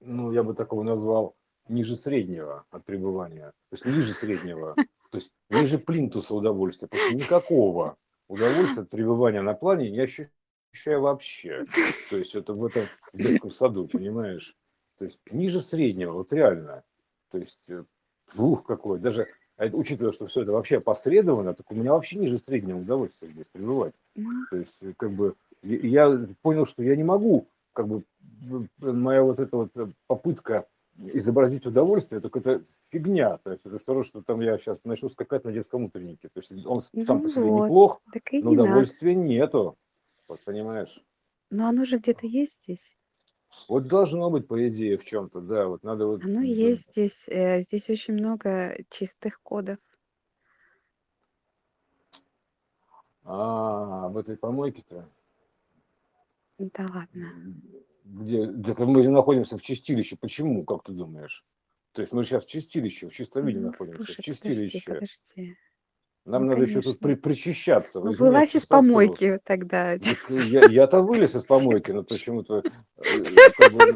[0.00, 1.36] ну, я бы такого назвал
[1.68, 3.52] ниже среднего от пребывания.
[3.70, 4.74] То есть ниже среднего.
[5.10, 6.88] То есть ниже плинтуса удовольствия.
[6.88, 7.96] Потому что никакого
[8.28, 11.64] удовольствия от пребывания на плане не ощущаю вообще.
[12.10, 14.54] То есть это в этом детском саду, понимаешь?
[14.98, 16.84] То есть ниже среднего, вот реально.
[17.30, 17.84] То есть, э,
[18.36, 18.98] ух, какой.
[18.98, 22.78] Даже а это, учитывая, что все это вообще посредовано, так у меня вообще ниже среднего
[22.78, 23.94] удовольствия здесь пребывать.
[24.14, 28.02] Ну, То есть, э, как бы, я понял, что я не могу, как бы,
[28.50, 30.66] м, моя вот эта вот э, попытка
[30.98, 33.38] изобразить удовольствие, только это фигня.
[33.38, 36.28] То есть, это все равно, что там я сейчас начну скакать на детском утреннике.
[36.28, 38.68] То есть, он с- сам по себе Ну вот, неплох, так и но не надо.
[38.68, 39.78] удовольствия нету.
[40.28, 41.02] Вот, понимаешь?
[41.50, 42.94] Но оно же где-то есть здесь.
[43.68, 45.66] Вот должно быть, по идее, в чем-то, да.
[45.66, 46.24] Вот надо вот...
[46.24, 47.28] Оно м, есть здесь.
[47.28, 49.78] э, Здесь очень много чистых кодов.
[53.24, 55.08] А, об этой помойке-то.
[56.58, 57.32] Да ладно.
[58.04, 60.16] Где, где мы находимся в чистилище.
[60.16, 61.44] Почему, как ты думаешь?
[61.92, 64.00] То есть мы сейчас в чистилище, в чистом виде Ну, находимся.
[64.02, 64.82] В слушай, подожди, чистилище.
[64.86, 65.56] подожди.
[66.26, 67.22] Нам Ну, надо еще тут при, конечно.
[67.22, 69.96] причащаться, Ну, вылазь из помойки тогда.
[69.96, 72.62] Так я, я-то вылез из помойки, но почему-то,
[72.96, 73.02] э,
[73.60, 73.92] э,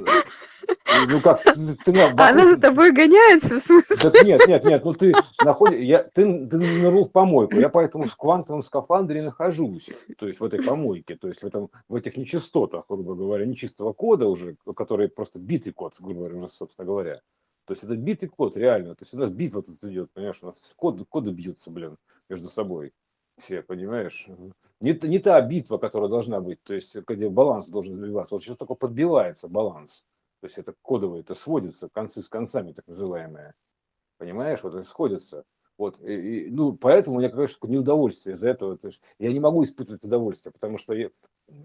[1.09, 3.97] ну как, ты, на- А она за тобой гоняется, в смысле?
[3.97, 5.13] Так нет, нет, нет, ну ты
[5.45, 10.39] находишь, я, ты, ты нырнул в помойку, я поэтому в квантовом скафандре нахожусь, то есть
[10.39, 14.57] в этой помойке, то есть в, этом, в этих нечистотах, грубо говоря, нечистого кода уже,
[14.77, 17.17] который просто битый код, грубо говоря, уже, собственно говоря.
[17.67, 18.97] То есть это битый код, реально.
[18.97, 21.99] То есть у нас битва тут идет, понимаешь, у нас коды, коды бьются, блин,
[22.31, 22.93] между собой.
[23.39, 24.27] Все, понимаешь?
[24.81, 28.35] Не, не та битва, которая должна быть, то есть где баланс должен сбиваться.
[28.35, 30.05] Вот сейчас только подбивается баланс.
[30.41, 33.55] То есть это кодовое, это сводится, концы с концами, так называемые.
[34.19, 35.45] Понимаешь, вот это сходится.
[35.77, 38.77] Вот, и, и, ну, поэтому у меня, конечно, неудовольствие из-за этого.
[38.77, 41.11] То есть я не могу испытывать удовольствие, потому что я-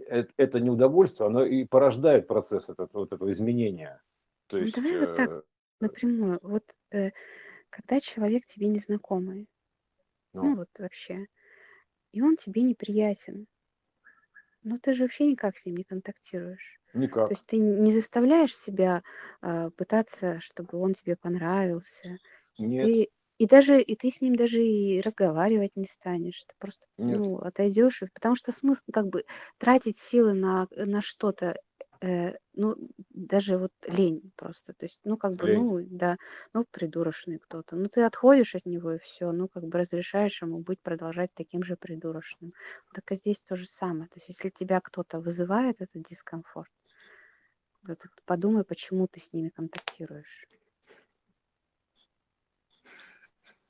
[0.08, 4.02] э- это неудовольствие, оно и порождает процесс этот, вот этого изменения.
[4.48, 5.42] То Ну, есть, давай вот так э,
[5.82, 6.40] напрямую.
[6.44, 7.12] Вот э,
[7.70, 9.48] когда человек тебе незнакомый,
[10.42, 11.28] ну ну, вот вообще,
[12.14, 13.48] и он тебе неприятен,
[14.64, 16.80] ну ты же вообще никак с ним не контактируешь.
[17.28, 17.34] То никак.
[17.34, 19.04] есть ты не заставляешь себя
[19.42, 22.20] а, пытаться, чтобы он тебе понравился.
[22.58, 23.10] Нет, Ты
[23.40, 26.44] и даже и ты с ним даже и разговаривать не станешь.
[26.46, 27.30] Ты просто нет.
[27.30, 29.26] ну отойдешь, потому что смысл как бы
[29.60, 31.58] тратить силы на на что-то,
[32.02, 32.76] э, ну
[33.10, 34.74] даже вот лень просто.
[34.74, 35.58] То есть ну как бы Лень.
[35.58, 36.18] ну да,
[36.54, 37.76] ну придурочный кто-то.
[37.76, 41.64] Ну ты отходишь от него и все, ну как бы разрешаешь ему быть продолжать таким
[41.64, 42.54] же придурочным.
[42.94, 44.08] Так и здесь то же самое.
[44.08, 46.72] То есть если тебя кто-то вызывает этот дискомфорт,
[47.88, 50.48] вот ты подумай, почему ты с ними контактируешь.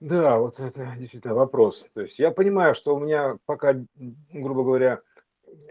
[0.02, 1.90] Да, вот это действительно вопрос.
[1.94, 3.74] То есть я понимаю, что у меня пока,
[4.32, 5.02] грубо говоря,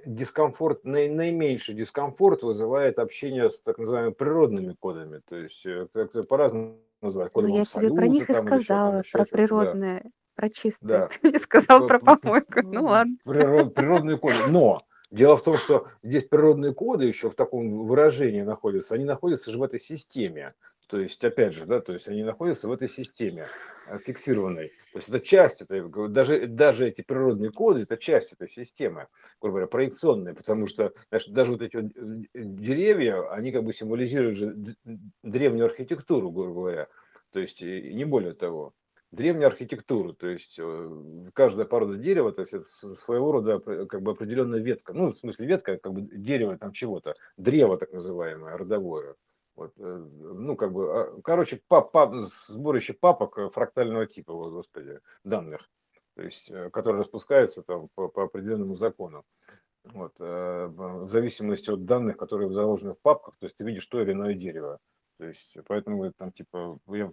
[0.07, 5.21] дискомфорт, наи- наименьший дискомфорт вызывает общение с так называемыми природными кодами.
[5.29, 5.87] То есть э,
[6.29, 7.33] по-разному называют.
[7.35, 9.75] Ну, Кодом я тебе про них и там там, сказала, еще про что-то.
[9.75, 10.03] Да,
[10.35, 10.89] про чистое.
[10.89, 11.09] да.
[11.29, 12.61] Мне сказал про помойку.
[12.63, 13.17] Ну ладно.
[13.25, 14.37] природ- природные коды.
[14.49, 14.79] Но
[15.15, 18.95] дело в том, что здесь природные коды еще в таком выражении находятся.
[18.95, 20.55] Они находятся же в этой системе.
[20.89, 23.49] То есть, опять же, да, то есть они находятся в этой системе
[23.87, 24.69] э, фиксированной.
[24.93, 29.07] То есть это часть этой, даже, даже эти природные коды, это часть этой системы,
[29.41, 33.73] грубо говоря, проекционная, потому что знаешь, даже вот эти вот э, деревья, они как бы
[33.73, 34.77] символизируют же
[35.23, 36.89] древнюю архитектуру, грубо говоря.
[37.33, 38.75] То есть не более того
[39.15, 44.13] древнюю архитектуру, то есть э, каждая порода дерева, то есть это своего рода как бы
[44.13, 49.15] определенная ветка, ну, в смысле ветка, как бы дерево там чего-то, древо так называемое, родовое.
[49.57, 54.53] Вот, э, ну, как бы, а, короче, пап, пап, сборище папок э, фрактального типа, вот,
[54.53, 55.71] господи, данных,
[56.17, 59.25] то есть, которые распускаются там по, по определенному закону.
[59.93, 64.13] Вот, в зависимости от данных, которые заложены в папках, то есть ты видишь то или
[64.13, 64.79] иное дерево.
[65.19, 67.13] То есть, поэтому там, типа, я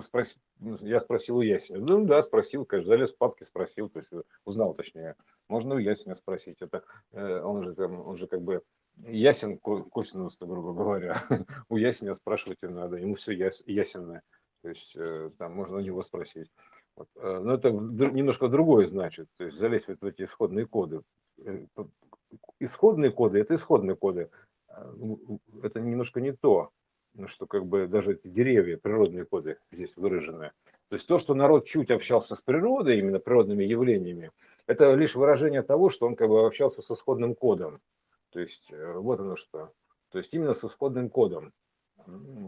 [0.00, 0.36] спрос-
[0.80, 1.80] Я спросил у Ясеня.
[1.80, 5.16] Ну да, спросил, конечно, залез в папки, спросил, то есть э, узнал точнее.
[5.48, 6.62] Можно у Ясеня спросить.
[6.62, 6.82] Это
[7.12, 8.62] э, он же там, он же как бы
[9.06, 11.22] ясен ко- косинус, грубо говоря.
[11.68, 14.22] У Ясеня спрашивать не надо, ему все яс, ясенное.
[14.62, 16.50] То есть э, там можно у него спросить.
[16.94, 17.08] Вот.
[17.14, 19.28] Но это немножко другое значит.
[19.38, 21.00] То есть залезть вот в эти исходные коды.
[22.60, 24.30] Исходные коды– это исходные коды.
[24.96, 26.70] Ну, Это немножко не то
[27.26, 30.52] что как бы даже эти деревья, природные коды здесь выражены.
[30.88, 34.30] То есть то, что народ чуть общался с природой, именно природными явлениями,
[34.66, 37.80] это лишь выражение того, что он как бы общался с исходным кодом.
[38.30, 39.72] То есть э, вот оно что.
[40.10, 41.52] То есть именно с исходным кодом.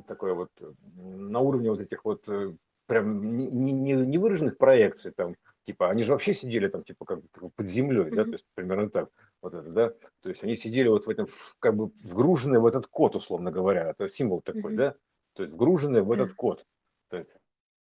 [0.07, 0.51] Такое вот
[0.97, 2.55] на уровне вот этих вот э,
[2.87, 7.21] прям не, не, не- выраженных проекций там, типа, они же вообще сидели там, типа, как
[7.55, 9.09] под землей, да, то есть примерно так,
[9.45, 9.91] вот это, да,
[10.23, 11.29] то есть они сидели вот в этом,
[11.61, 14.95] как бы вгруженные в этот код, условно говоря, это символ такой, да,
[15.35, 16.67] то есть вгруженные в этот код,
[17.09, 17.37] то есть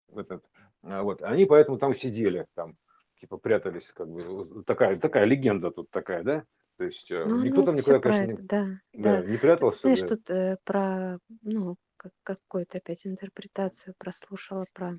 [0.09, 0.45] в этот,
[0.83, 2.77] а, вот, они поэтому там сидели, там,
[3.21, 6.45] типа, прятались, как бы, такая, такая легенда тут такая, да,
[6.77, 9.27] то есть э, Ну, никто там никуда, конечно, не, да, да, да.
[9.27, 14.99] не прятался, знаешь, да, тут э, про, ну, как, какую-то опять интерпретацию прослушала про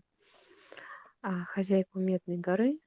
[1.22, 2.80] а, хозяйку Медной горы.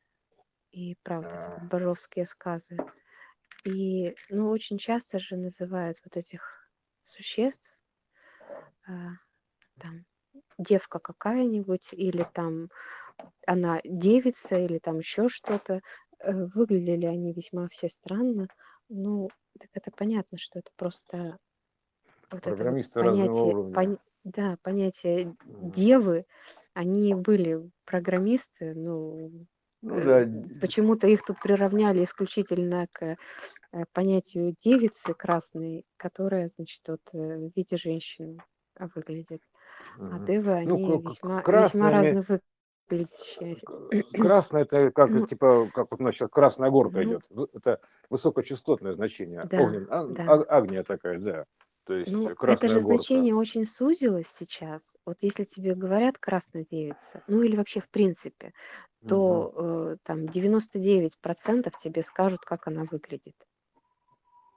[0.70, 2.76] И эти А, вот боровские сказы.
[3.64, 6.70] И, ну, очень часто же называют вот этих
[7.04, 7.70] существ,
[8.86, 8.92] а,
[9.78, 10.06] там,
[10.58, 12.70] девка какая-нибудь, или там
[13.46, 15.82] она девица, или там еще что-то.
[16.20, 18.48] Э, Выглядели они весьма все странно.
[18.88, 19.30] Ну,
[19.60, 21.38] так это понятно, что это просто
[22.30, 26.26] вот это программисты разного понятие, пон- да, понятие девы,
[26.74, 29.46] они были программисты, ну,
[29.82, 33.16] ну э, да, почему-то их тут приравняли исключительно к
[33.72, 38.38] э, понятию девицы красной, которая, значит, вот э, в виде женщины
[38.76, 39.42] а, выглядит.
[39.98, 42.40] А девы, ну, они к- весьма, весьма красными, разно вы...
[42.90, 43.56] выглядящее.
[44.12, 47.26] Красное это как Ну, типа, как вот у нас сейчас красная горка ну, идет.
[47.54, 47.80] Это
[48.10, 49.42] высокочастотное значение.
[49.44, 50.24] да, Огнен, а- да.
[50.26, 51.44] а- агния такая, да.
[51.88, 53.26] То есть Ну, это красная же горка.
[53.26, 54.82] значение очень сузилось сейчас.
[55.06, 58.52] Вот если тебе говорят красная девица, ну или вообще в принципе,
[59.02, 59.48] Мгм.
[59.48, 63.36] то э, там 99% тебе скажут, как она выглядит.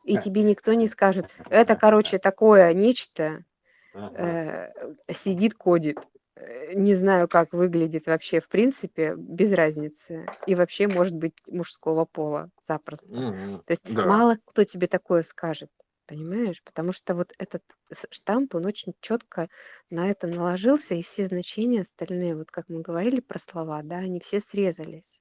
[0.03, 3.43] И тебе никто не скажет, это, короче, такое нечто,
[3.93, 4.37] Ага.
[4.37, 4.69] э,
[5.13, 5.97] сидит, кодит.
[6.35, 10.31] Э, Не знаю, как выглядит вообще, в принципе, без разницы.
[10.47, 13.21] И вообще может быть мужского пола запросто.
[13.21, 13.63] Мгм.
[13.65, 14.05] То есть Да.
[14.05, 15.69] мало кто тебе такое скажет,
[16.05, 16.61] понимаешь?
[16.63, 17.63] Потому что вот этот
[18.09, 19.49] штамп, он очень четко
[19.89, 24.19] на это наложился, и все значения остальные, вот как мы говорили про слова, да, они
[24.19, 25.19] все срезались.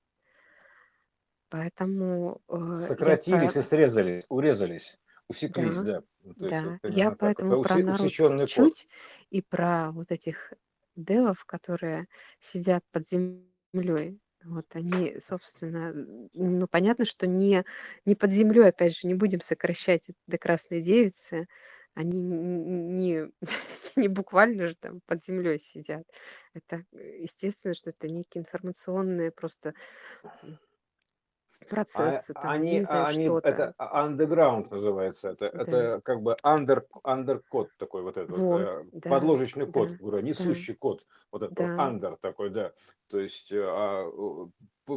[1.49, 3.61] Поэтому э, я Сократились про...
[3.61, 4.99] и срезались, урезались,
[5.29, 6.01] усеклись, Да, да.
[6.01, 6.79] То есть да.
[6.83, 7.19] вот Я так.
[7.19, 8.89] Поэтому про народ чуть
[9.31, 10.53] и про вот этих
[10.97, 12.07] девов, которые
[12.39, 14.21] сидят под землей.
[14.45, 15.93] Вот они, собственно,
[16.33, 17.65] ну, понятно, что не,
[18.07, 21.47] не под землей, опять же, не будем сокращать до красной девицы.
[21.95, 23.31] Они не,
[23.97, 26.05] не буквально же там под землей сидят.
[26.55, 29.75] Это э, естественно, что это некие информационные просто
[31.61, 33.49] А, процессы, там, я они, не знаю, а они, что-то.
[33.49, 38.85] это underground называется, это, Да, это как бы under, underкод такой вот этот, вот, э,
[38.93, 41.89] да, подложечный код, да, говорю, да, несущий код, вот это вот да.
[41.89, 42.73] under такой, да,
[43.09, 44.11] то есть э, а,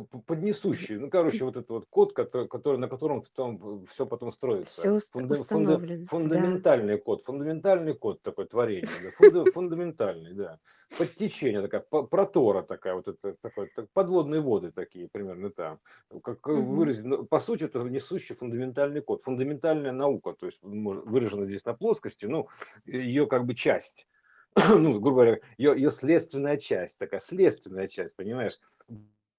[0.01, 4.81] поднесущий, ну, короче, вот этот вот код, который, который, на котором потом все потом строится,
[4.81, 6.07] Все Фунда- фунда- установлено, да.
[6.09, 10.59] фундаментальный код, фундаментальный код такой творение, да, фунда- фундаментальный, да,
[10.97, 15.79] подтечение такая, протора такая, вот это такой, так, подводные воды такие примерно там,
[16.23, 16.65] как Мгм.
[16.75, 21.73] выразить, ну, по сути, это несущий фундаментальный код, фундаментальная наука, то есть выражена здесь на
[21.73, 22.47] плоскости, ну,
[22.85, 24.07] ее как бы часть,
[24.55, 28.59] ну, грубо говоря, ее, ее следственная часть, такая следственная часть, понимаешь?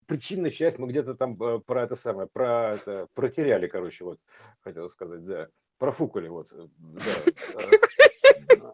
[0.06, 4.18] Причинная часть мы где-то там э, про это самое, про это, протеряли, короче, вот,
[4.60, 5.48] хотел сказать, да,
[5.78, 7.10] профукали, вот, э, да,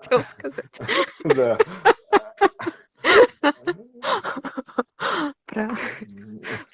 [0.00, 0.80] Хотел сказать.
[1.24, 1.58] э, да,
[5.46, 5.70] Про...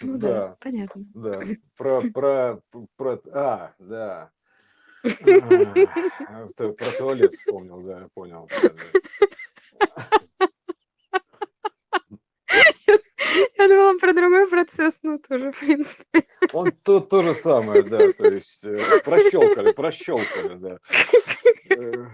[0.00, 1.04] Ну да, понятно.
[1.14, 1.40] да,
[1.76, 2.60] про, про,
[2.96, 4.30] про, а, да,
[6.28, 8.48] А, про туалет вспомнил, да, понял.
[13.68, 16.24] Думала про другой процесс, ну тоже, в принципе.
[16.52, 20.78] Он то, то же самое, да, то есть э, прощелкали, прощелкали, да.
[21.70, 22.06] Э,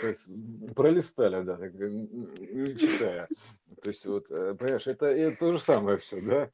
[0.00, 1.72] то есть, пролистали, да, так,
[2.78, 3.28] читая.
[3.82, 6.50] То есть, вот, э, понимаешь, это, это то же самое все, да.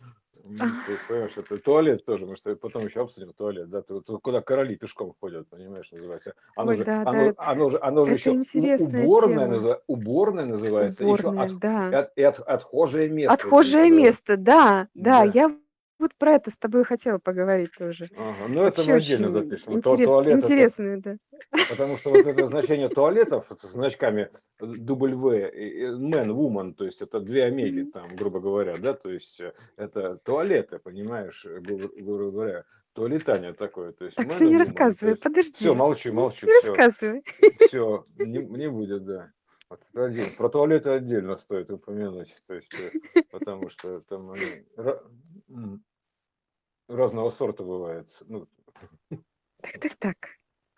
[0.49, 4.41] Есть, понимаешь, это туалет тоже, мы что потом еще обсудим туалет, да, то- то куда
[4.41, 6.35] короли пешком ходят, понимаешь, называется.
[6.57, 9.47] Оно Ой, же, да, да, оно, оно же, оно же еще уборная, тема.
[9.49, 11.99] называ- уборная называется, и еще Уборная, от, да.
[11.99, 13.35] от- и от- отхожее место.
[13.35, 15.25] Отхожее место, да, да.
[15.25, 15.31] Да.
[15.35, 15.57] Я
[15.99, 18.09] вот про это с тобой хотела поговорить тоже.
[18.16, 19.73] Ага, ну это Вообще мы отдельно запишем.
[19.75, 21.16] Интерес, туалет это интересно, да.
[21.70, 24.31] Потому что вот это значение туалетов с значками
[24.61, 29.11] W, и- и man, woman, то есть это две омеги, там, грубо говоря, да, то
[29.11, 34.55] есть э, это туалеты, понимаешь, э, грубо говоря, туалетание такое, то есть Так все не
[34.55, 35.70] woman, рассказывай, есть все, подожди.
[35.70, 37.23] молчу, молчу, Не все, рассказывай.
[37.66, 39.31] все, не, не будет, да.
[39.70, 40.29] Вот это отдельно.
[40.39, 44.65] Про туалеты отдельно стоит упомянуть, то есть, э, потому что там они
[46.89, 48.09] разного сорта бывает.
[48.27, 48.47] Ну,
[49.60, 50.16] Так, так, так.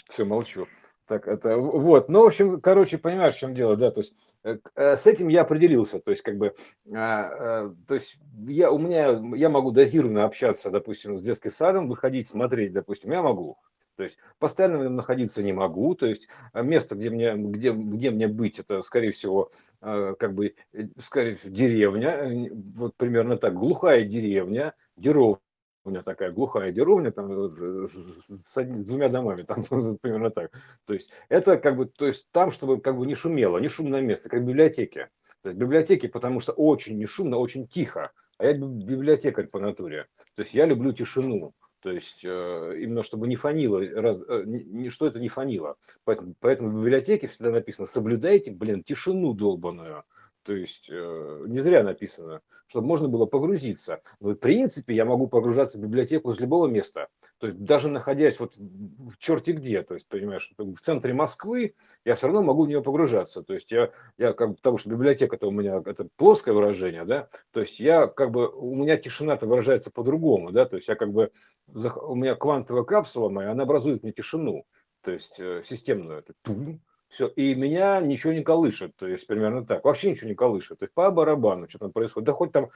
[0.08, 0.66] Все, молчу.
[1.06, 2.08] Так, это вот.
[2.08, 4.14] Ну, в общем, короче, понимаешь, в чем дело, да, то есть
[4.44, 6.54] э, э, с этим я определился, то есть как бы,
[6.94, 8.16] а, э, то есть
[8.46, 13.22] я у меня я могу дозированно общаться, допустим, с детским садом, выходить, смотреть, допустим, я
[13.22, 13.58] могу.
[13.96, 17.72] То есть постоянно в нем находиться не могу, то есть э, место, где мне, где,
[17.72, 19.50] где мне быть, это, скорее всего,
[19.82, 25.40] э, как бы, э, скорее всего, деревня, э, вот примерно так, глухая деревня, деров,
[25.84, 29.64] у меня такая глухая деревня там вот, э, с, с двумя домами, там
[30.00, 30.52] примерно так.
[30.84, 34.00] То есть это как бы, то есть там, чтобы как бы не шумело, не шумное
[34.00, 35.10] место, как в библиотеке.
[35.42, 38.12] То есть библиотеки, потому что очень не шумно, очень тихо.
[38.36, 40.06] А я би- библиотекарь по натуре.
[40.34, 41.54] То есть я люблю тишину.
[41.80, 45.76] То есть э, именно чтобы не фанило, раз, э, не- что это не фанило.
[46.04, 50.04] Поэтому, поэтому в библиотеке всегда написано, соблюдайте, блин, тишину долбаную.
[50.50, 54.02] То есть э, не зря написано, чтобы можно было погрузиться.
[54.18, 57.06] Но в принципе я могу погружаться в библиотеку с любого места.
[57.38, 62.16] То есть даже находясь вот в черте где, то есть, понимаешь, в центре Москвы, я
[62.16, 63.44] все равно могу в нее погружаться.
[63.44, 67.04] То есть я, я как бы, потому что библиотека это у меня это плоское выражение,
[67.04, 70.96] да, то есть я как бы, у меня тишина-то выражается по-другому, да, то есть я
[70.96, 71.30] как бы,
[71.68, 74.66] у меня квантовая капсула моя, она образует мне тишину,
[75.04, 79.66] то есть э, системную, это тум, Все, и меня ничего не колышет, то есть примерно
[79.66, 79.84] так.
[79.84, 80.78] Вообще ничего не колышет.
[80.78, 82.26] То есть по барабану, что там происходит.
[82.26, 82.70] Да хоть там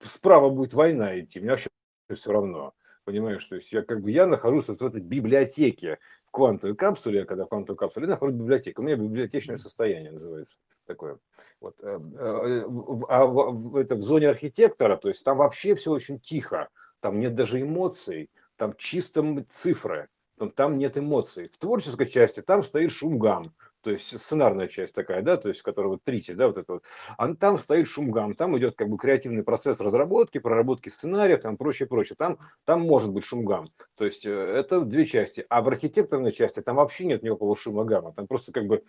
[0.00, 1.68] справа будет война идти, мне вообще
[2.10, 2.72] все равно.
[3.04, 7.18] Понимаешь, то есть я как бы я нахожусь вот в этой библиотеке в квантовой капсуле,
[7.18, 8.80] я когда в квантовой капсуле, я нахожусь в библиотеке.
[8.80, 11.18] У меня библиотечное состояние называется такое.
[11.60, 11.74] Вот.
[11.82, 12.64] Э, э,
[13.10, 16.70] а в, это в зоне архитектора, то есть там вообще все очень тихо,
[17.00, 20.08] там нет даже эмоций, там чисто цифры
[20.50, 21.48] там нет эмоций.
[21.48, 23.52] В творческой части там стоит шумгам,
[23.82, 26.84] то есть сценарная часть такая, да, то есть которая вот трити, да, вот это вот.
[27.18, 31.88] А там стоит шумгам, там идет как бы креативный процесс разработки, проработки сценария, там прочее,
[31.88, 32.14] прочее.
[32.16, 33.66] Там, там может быть шумгам.
[33.96, 35.44] То есть э, это две части.
[35.48, 38.12] А в архитекторной части там вообще нет никакого шума гамма.
[38.12, 38.84] Там просто как бы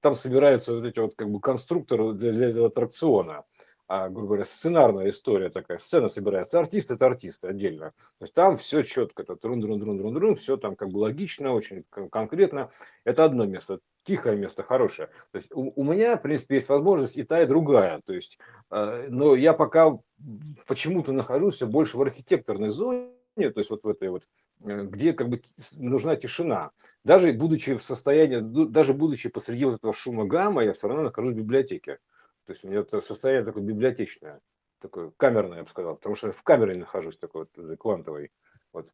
[0.00, 3.44] там собираются вот эти вот как бы конструкторы для, для аттракциона
[3.88, 7.92] а, грубо говоря, сценарная история такая, сцена собирается, артист это артисты отдельно.
[8.18, 10.98] То есть там все четко, это трун трун трун трун трун все там как бы
[10.98, 12.70] логично, очень конкретно.
[13.04, 15.08] Это одно место, тихое место, хорошее.
[15.32, 18.02] То есть у, у меня, в принципе, есть возможность и та, и другая.
[18.04, 18.38] То есть,
[18.70, 19.98] э, но я пока
[20.66, 24.24] почему-то нахожусь больше в архитекторной зоне, то есть вот в этой вот,
[24.64, 25.40] э, где как бы
[25.76, 26.72] нужна тишина.
[27.04, 31.32] Даже будучи в состоянии, даже будучи посреди вот этого шума гамма, я все равно нахожусь
[31.32, 32.00] в библиотеке.
[32.48, 34.40] То есть у меня это состояние такое библиотечное,
[34.80, 38.32] такое камерное, я бы сказал, потому что в камере нахожусь такой вот э, квантовой.
[38.72, 38.90] Вот.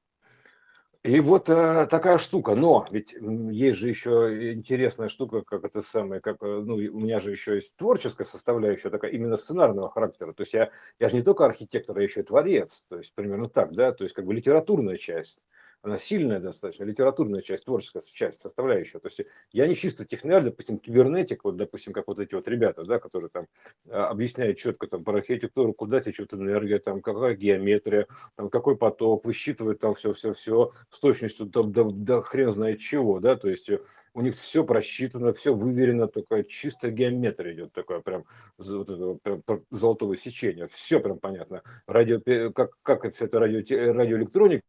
[1.05, 2.57] И вот э, такая штука.
[2.57, 7.21] Но ведь есть же еще интересная штука, как это самое, как, э, ну, у меня
[7.21, 10.33] же еще есть творческая составляющая, такая именно сценарного характера.
[10.33, 12.87] То есть я, я же не только архитектор, я еще и творец.
[12.89, 15.45] То есть примерно так, да, то есть как бы литературная часть
[15.85, 18.99] она сильная достаточно, литературная часть, творческая часть, составляющая.
[19.01, 19.21] То есть
[19.53, 23.29] я не чисто технарь, допустим, кибернетик, вот, допустим, как вот эти вот ребята, да, которые
[23.29, 23.47] там
[23.91, 29.27] а, объясняют четко там про архитектуру, куда течет энергия, там какая геометрия, там какой поток,
[29.27, 33.71] высчитывают там все-все-все с точностью до, до, до хрен знает чего, да, то есть
[34.15, 38.25] у них все просчитано, все выверено, такая чистая геометрия идет, такое прям,
[38.57, 41.63] вот это, прям золотого сечения, все прям понятно.
[41.87, 42.21] Радио,
[42.53, 43.59] как, как это радио,
[43.93, 44.65] радиоэлектроника,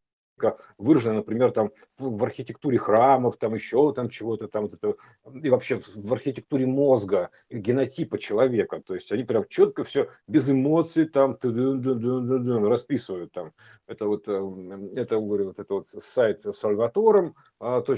[0.77, 4.95] выражена, например, там в, в архитектуре храмов, там еще там чего-то там, вот это,
[5.43, 8.81] и вообще в архитектуре мозга, генотипа человека.
[8.85, 11.37] То есть они прям четко все без эмоций там
[12.67, 13.53] расписывают там.
[13.87, 17.93] Это вот, э, это, говорю, вот это вот сайт salvatorum.ru, а, то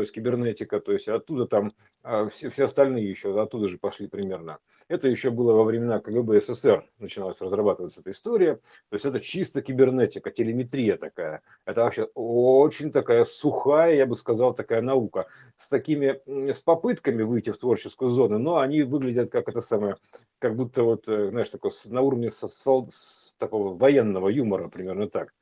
[0.00, 4.58] есть кибернетика, то есть оттуда там а, все, все остальные еще оттуда же пошли примерно.
[4.88, 8.56] Это еще было во времена КГБ СССР, начиналась разрабатываться эта история.
[8.56, 11.42] То есть это чисто кибернетика, телеметрия такая.
[11.64, 15.26] Это вообще очень такая сухая, я бы сказал, такая наука.
[15.56, 16.20] С такими,
[16.52, 19.96] с попытками выйти в творческую зону, но они выглядят как это самое,
[20.38, 25.32] как будто вот, э, знаешь, такое на уровне со, с такого военного юмора, примерно так.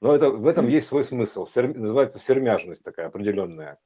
[0.00, 1.46] Но это, в этом есть свой смысл.
[1.46, 3.78] Сер, называется сермяжность такая определенная.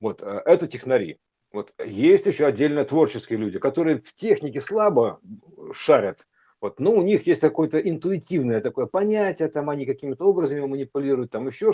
[0.00, 1.18] Вот, э, это технари.
[1.52, 5.20] Вот есть еще отдельно творческие люди, которые в технике слабо
[5.72, 6.26] шарят,
[6.60, 11.46] вот, но у них есть какое-то интуитивное такое понятие, там они какими-то образами манипулируют, там
[11.46, 11.72] еще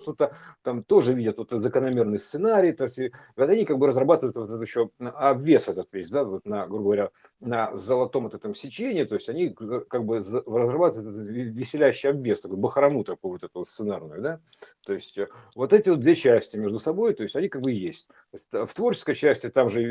[0.00, 2.98] что-то там тоже видят вот закономерный сценарий, то есть
[3.36, 6.84] вот они как бы разрабатывают вот этот еще обвес этот весь, да, вот на, грубо
[6.84, 7.10] говоря,
[7.40, 12.58] на золотом вот этом сечении, то есть они как бы разрабатывают этот веселящий обвес, такой
[12.58, 14.40] бахрому такой вот эту сценарную, да,
[14.84, 17.72] то есть э, вот эти вот две части между собой, то есть они как бы
[17.72, 18.08] есть.
[18.32, 19.82] есть в творческой части там же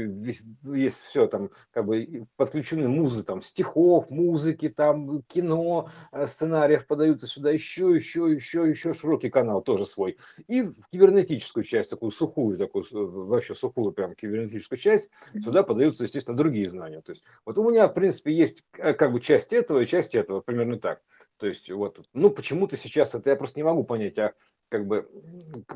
[0.73, 7.27] есть все, там как бы подключены музы, там стихов, музыки, там кино, э, сценариев подаются
[7.27, 10.17] сюда еще, еще, еще, еще широкий канал тоже свой.
[10.47, 15.09] И в кибернетическую часть, такую сухую, такую вообще сухую прям кибернетическую часть,
[15.39, 17.01] сюда подаются, естественно, другие знания.
[17.01, 20.15] То есть вот у меня, в принципе, есть э, как бы часть этого и часть
[20.15, 21.01] этого, примерно так.
[21.37, 24.33] То есть вот, ну почему-то сейчас это я просто не могу понять, а
[24.69, 25.07] как бы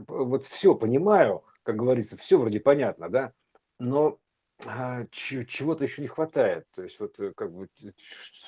[0.07, 3.33] вот все понимаю, как говорится, все вроде понятно, да,
[3.79, 4.19] но
[4.65, 6.65] а, чего-то еще не хватает.
[6.75, 7.69] То есть вот э, как бы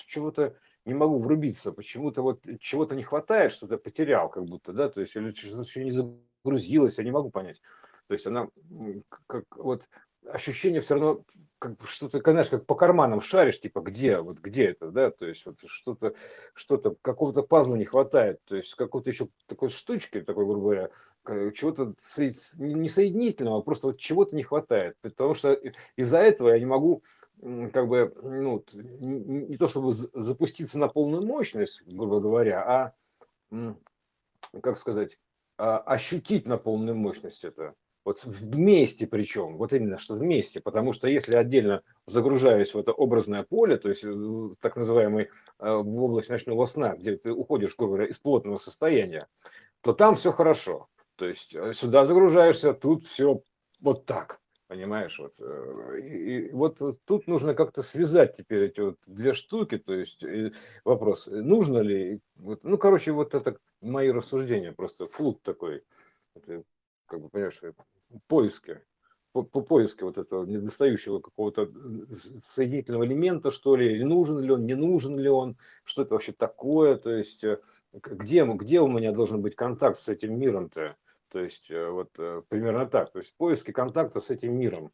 [0.08, 0.56] чего-то
[0.90, 5.16] не могу врубиться, почему-то вот чего-то не хватает, что-то потерял как будто, да, то есть
[5.16, 7.62] или что-то еще не загрузилось, я не могу понять.
[8.08, 8.50] То есть она
[9.28, 9.88] как вот
[10.26, 11.24] ощущение все равно
[11.60, 15.46] как что-то, знаешь, как по карманам шаришь, типа, где, вот где это, да, то есть
[15.46, 16.14] вот что-то,
[16.54, 20.90] что-то, какого-то пазла не хватает, то есть какой-то еще такой штучки, такой, грубо говоря,
[21.52, 21.94] чего-то
[22.58, 25.54] не соединительного, а просто вот чего-то не хватает, потому что
[25.96, 27.04] из-за этого я не могу
[27.42, 32.94] как бы, ну, не то чтобы запуститься на полную мощность, грубо говоря,
[33.52, 33.74] а,
[34.62, 35.18] как сказать,
[35.58, 37.76] а, ощутить на полную мощность это.
[38.06, 43.44] Вот вместе причем, вот именно что вместе, потому что если отдельно загружаюсь в это образное
[43.44, 45.28] поле, то есть э, так называемый э,
[45.60, 49.28] в область ночного сна, где ты уходишь, грубо говоря, из плотного состояния,
[49.82, 50.88] то там все хорошо.
[51.18, 53.42] То есть э, сюда загружаешься, тут все
[53.82, 54.40] вот так.
[54.70, 59.80] Понимаешь, вот, э, и, и вот тут нужно как-то связать теперь эти вот две штуки,
[59.80, 60.24] то есть
[60.86, 65.84] вопрос, нужно ли, вот, ну, короче, вот это мои рассуждения, просто флут такой,
[66.36, 66.62] это,
[67.08, 67.60] как бы, понимаешь,
[68.28, 68.80] поиски,
[69.32, 71.72] по, по поиске вот этого недостающего какого-то
[72.40, 76.96] соединительного элемента, что ли, нужен ли он, не нужен ли он, что это вообще такое,
[76.96, 77.60] то есть э,
[77.92, 80.96] где, где у меня должен быть контакт с этим миром-то,
[81.32, 83.12] то есть э, вот э, примерно так.
[83.12, 84.92] То есть поиски контакта с этим миром.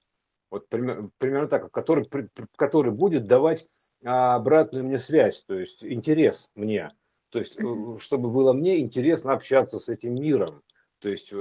[0.52, 2.08] Вот примерно, примерно так, который,
[2.56, 3.68] который будет давать
[4.04, 6.92] а, обратную мне связь, то есть интерес мне.
[7.30, 10.62] То есть, э, чтобы было мне интересно общаться с этим миром.
[11.00, 11.34] То есть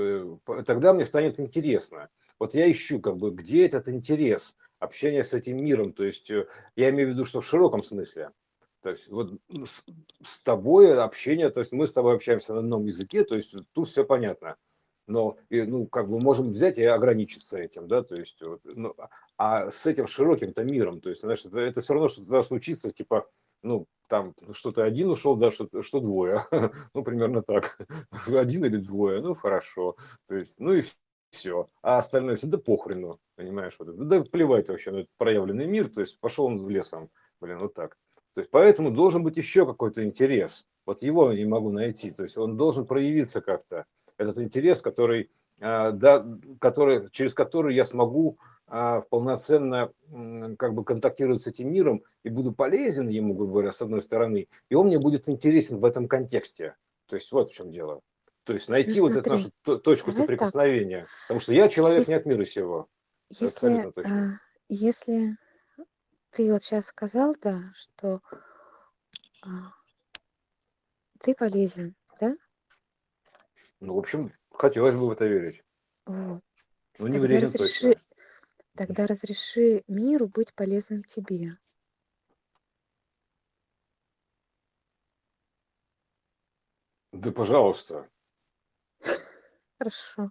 [0.66, 2.10] тогда мне станет интересно.
[2.38, 5.92] Вот я ищу, как бы, где этот интерес общения с этим миром.
[5.92, 6.30] То есть
[6.76, 8.30] я имею в виду, что в широком смысле.
[8.82, 9.82] То есть вот с,
[10.22, 13.88] с тобой общение, то есть мы с тобой общаемся на одном языке, то есть тут
[13.88, 14.56] все понятно
[15.06, 18.94] но ну, как бы можем взять и ограничиться этим, да, то есть, вот, ну,
[19.36, 23.26] а с этим широким-то миром, то есть, знаешь, это, это все равно, что должно типа,
[23.62, 26.46] ну, там, что-то один ушел, да, что, что двое,
[26.94, 27.78] ну, примерно так,
[28.28, 30.82] один или двое, ну, хорошо, то есть, ну, и
[31.30, 35.88] все, а остальное все, да похрену, понимаешь, вот, да плевать вообще на этот проявленный мир,
[35.88, 37.10] то есть, пошел он в лесом,
[37.40, 37.96] блин, вот так,
[38.34, 42.22] то есть, поэтому должен быть еще какой-то интерес, вот его я не могу найти, то
[42.22, 43.86] есть, он должен проявиться как-то,
[44.18, 45.30] этот интерес, который,
[45.60, 46.26] а, да,
[46.60, 49.92] который, через который я смогу а, полноценно
[50.58, 54.48] как бы контактировать с этим миром и буду полезен ему, грубо говоря, с одной стороны,
[54.68, 56.76] и он мне будет интересен в этом контексте.
[57.06, 58.00] То есть вот в чем дело.
[58.44, 59.50] То есть найти ну, вот эту нашу
[59.80, 61.00] точку соприкосновения.
[61.00, 61.08] Так.
[61.22, 62.88] Потому что я человек если, не от мира сего.
[63.30, 64.38] Если, а,
[64.68, 65.36] если
[66.30, 68.20] ты вот сейчас сказал, да, что
[69.44, 69.72] а,
[71.20, 71.94] ты полезен?
[73.84, 75.62] Ну, в общем, хотелось бы в это верить.
[76.06, 76.42] Вот.
[76.98, 78.02] Ну, не Тогда разреши, точно.
[78.74, 81.58] тогда разреши миру быть полезным тебе.
[87.12, 88.08] Да, пожалуйста.
[89.78, 90.30] Хорошо.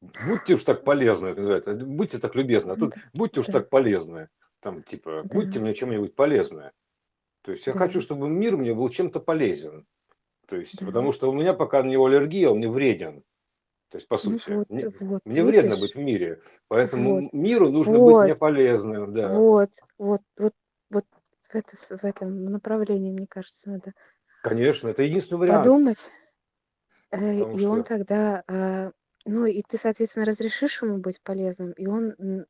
[0.00, 1.74] Будьте уж так полезны, это называется.
[1.74, 2.72] Будьте так любезны.
[2.72, 3.54] А тут будьте уж да.
[3.54, 4.28] так полезны.
[4.60, 5.34] Там, типа, да.
[5.34, 6.72] будьте мне чем-нибудь полезны.
[7.40, 7.78] То есть я да.
[7.78, 9.86] хочу, чтобы мир мне был чем-то полезен.
[10.46, 10.86] То есть, да.
[10.86, 13.22] потому что у меня пока на него аллергия, он мне вреден.
[13.90, 16.40] То есть, по ну сути, вот, мне, вот, мне вредно быть в мире.
[16.68, 19.12] Поэтому вот, миру нужно вот, быть мне полезным.
[19.12, 19.28] Да.
[19.28, 20.54] Вот, вот, вот,
[20.90, 21.04] вот
[21.40, 23.92] в, это, в этом направлении, мне кажется, надо
[24.42, 25.64] Конечно, это единственный вариант.
[25.64, 26.10] подумать.
[27.12, 27.70] Э, и что...
[27.70, 28.90] он тогда, э,
[29.24, 32.46] ну и ты, соответственно, разрешишь ему быть полезным, и он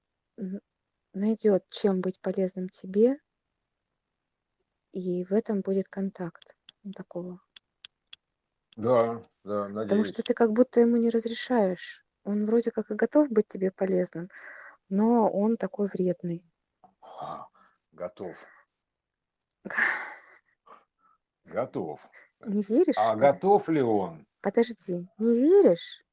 [1.12, 3.19] найдет, чем быть полезным тебе,
[4.93, 6.57] и в этом будет контакт
[6.97, 7.41] такого.
[8.77, 12.05] Да, да, Потому что ты как будто ему не разрешаешь.
[12.25, 14.31] Он вроде как и готов быть тебе полезным,
[14.89, 16.45] но он такой вредный.
[17.93, 18.47] Готов.
[21.45, 22.01] Готов.
[22.47, 23.21] Не веришь, А что ли?
[23.21, 24.27] готов ли он?
[24.41, 26.05] Подожди, не веришь?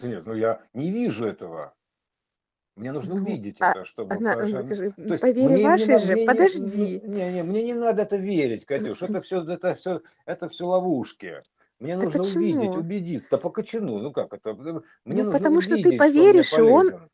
[0.00, 1.75] Нет, ну я не вижу этого.
[2.76, 4.14] Мне нужно ну, увидеть а, это, чтобы...
[4.14, 7.00] Она, То есть по вере вашей не, же, мне, подожди.
[7.02, 10.66] Не, не, не, мне не надо это верить, Катюш, это все, это все, это все
[10.66, 11.40] ловушки.
[11.78, 12.42] Мне нужно почему?
[12.42, 13.28] увидеть, убедиться.
[13.30, 14.52] Да по кочану, ну как это?
[14.52, 17.08] Мне ну, нужно потому увидеть, что ты поверишь, что и он...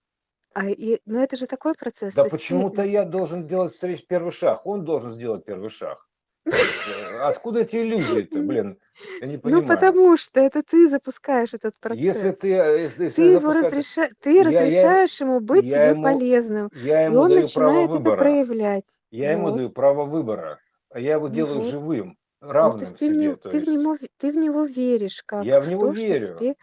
[0.54, 2.14] А, и, ну это же такой процесс.
[2.14, 2.88] Да почему-то ты...
[2.88, 6.08] я должен делать встреч первый шаг, он должен сделать первый шаг.
[6.44, 8.78] Э, откуда эти иллюзии-то, блин?
[9.20, 9.62] Я не ну, понимаю.
[9.62, 12.02] Ну, потому что это ты запускаешь этот процесс.
[12.02, 14.10] Если ты, э, если ты, его разреша...
[14.20, 17.42] ты я, разрешаешь я, ему быть я тебе ему, полезным, я ему и он даю
[17.42, 19.00] начинает право это проявлять.
[19.10, 19.38] Я вот.
[19.38, 20.58] ему даю право выбора,
[20.90, 21.64] а я его делаю вот.
[21.70, 23.08] живым, равным ну, то есть себе.
[23.08, 23.64] Ты в, него, то есть...
[23.64, 26.24] ты, в него, ты в него веришь, как я в, него то, верю.
[26.24, 26.54] Что тебе,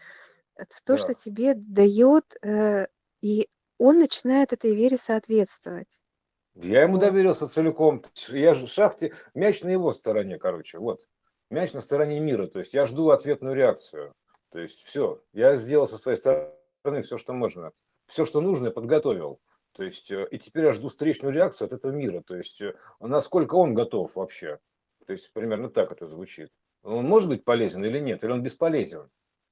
[0.56, 0.96] в то, да.
[0.98, 2.86] что тебе дает, э,
[3.22, 3.48] и
[3.78, 6.02] он начинает этой вере соответствовать.
[6.62, 8.02] Я ему доверился целиком.
[8.28, 11.06] Я же в шахте, мяч на его стороне, короче, вот.
[11.50, 12.46] Мяч на стороне мира.
[12.46, 14.14] То есть я жду ответную реакцию.
[14.50, 15.22] То есть все.
[15.32, 17.72] Я сделал со своей стороны все, что можно.
[18.06, 19.40] Все, что нужно, подготовил.
[19.72, 22.22] То есть, э, и теперь я жду встречную реакцию от этого мира.
[22.22, 24.58] То есть, э, насколько он готов вообще.
[25.06, 26.50] То есть, примерно так это звучит.
[26.82, 29.10] Он может быть полезен или нет, или он бесполезен.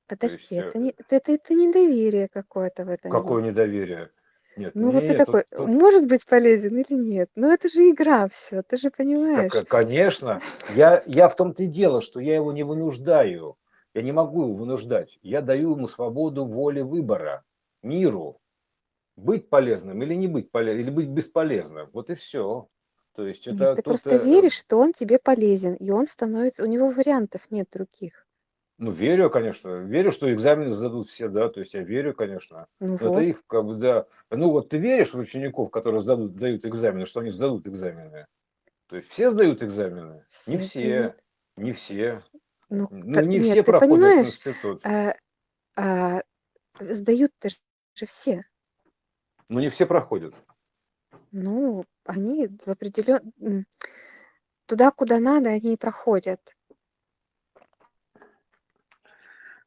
[0.09, 3.11] Подожди, есть, это, не, это, это недоверие какое-то в этом.
[3.11, 3.53] Какое есть.
[3.53, 4.11] недоверие?
[4.59, 7.31] Нет, Ну вот ты такой, тут, может быть полезен или нет?
[7.37, 9.53] Ну это же игра все, ты же понимаешь.
[9.53, 10.41] так, конечно,
[10.75, 13.57] я, я в том-то и дело, что я его не вынуждаю.
[13.95, 15.19] Я не могу его вынуждать.
[15.23, 17.45] Я даю ему свободу воли выбора,
[17.83, 18.41] миру.
[19.17, 21.89] Быть полезным или не быть полезным, или быть бесполезным.
[21.93, 22.69] Вот и все.
[23.17, 23.85] То есть это Нет, ты тут...
[23.85, 28.28] просто веришь, что он тебе полезен, и он становится, у него вариантов нет других.
[28.79, 29.79] Ну, верю, конечно.
[29.79, 32.69] Верю, что экзамены сдадут все, да, то есть я верю, конечно.
[32.79, 34.07] Но это их, как бы, да.
[34.31, 38.27] Ну, вот ты веришь в учеников, которые сдадут, дают экзамены, что они сдадут экзамены?
[38.87, 40.15] То есть все сдают экзамены?
[40.15, 41.25] Не Все все, сдают.
[41.57, 42.23] не все.
[42.71, 44.87] Ну, Ну, не нет, все проходят в понимаешь, институт.
[44.87, 45.15] э,
[45.77, 46.23] а,
[46.79, 47.49] сдают-то
[47.95, 48.45] же все.
[49.49, 50.35] Ну, не все проходят.
[51.33, 53.67] Ну, они в определен...
[54.67, 56.55] Туда, куда надо, они и проходят.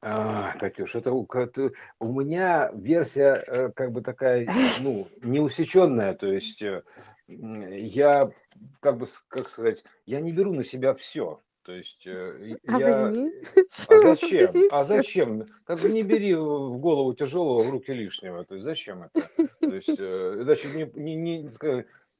[0.03, 1.57] А, Катюш, это у, кат-
[1.99, 4.47] у меня версия э, как бы такая,
[4.81, 6.81] ну, неусеченная, то есть э,
[7.27, 8.31] я,
[8.79, 13.03] как бы, как сказать, я не беру на себя все, то есть э, А я,
[13.03, 13.29] возьми.
[13.29, 17.93] э, а зачем, Возьми а зачем, как бы не бери в голову тяжелого, в руки
[17.93, 19.27] лишнего, то есть зачем это,
[19.59, 21.49] то есть э, иначе не, не, не,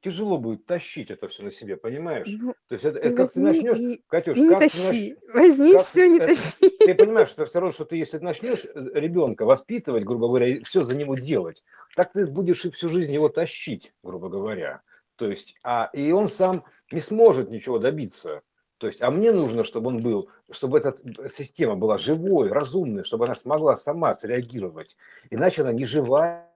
[0.02, 3.32] тяжело будет тащить это все на себе, понимаешь, Ну, то есть это, ты это как
[3.32, 5.16] ты начнешь, и, Катюш, и не как ты начнешь, тащи.
[5.32, 6.70] Возьми как все, не это, тащи.
[6.78, 10.96] ты понимаешь, что все равно, что ты, если начнешь ребенка воспитывать, грубо говоря, все за
[10.96, 11.64] него делать,
[11.94, 14.82] так ты будешь и всю жизнь его тащить, грубо говоря.
[15.16, 18.42] То есть, а, и он сам не сможет ничего добиться.
[18.78, 20.96] То есть, а мне нужно, чтобы он был, чтобы эта
[21.28, 24.96] система была живой, разумной, чтобы она смогла сама среагировать.
[25.30, 26.50] Иначе она не живая,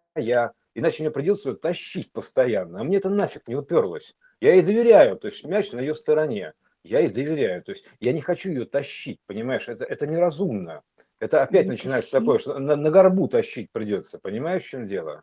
[0.76, 2.80] иначе мне придется ее тащить постоянно.
[2.80, 4.14] А мне это нафиг не уперлось.
[4.40, 6.52] Я ей доверяю, то есть мяч на ее стороне.
[6.84, 7.62] Я ей доверяю.
[7.64, 9.68] То есть я не хочу ее тащить, понимаешь?
[9.68, 10.82] Это, это неразумно.
[11.18, 12.20] Это опять Не начинается тащи.
[12.20, 14.18] такое, что на, на горбу тащить придется.
[14.18, 15.22] Понимаешь, в чем дело?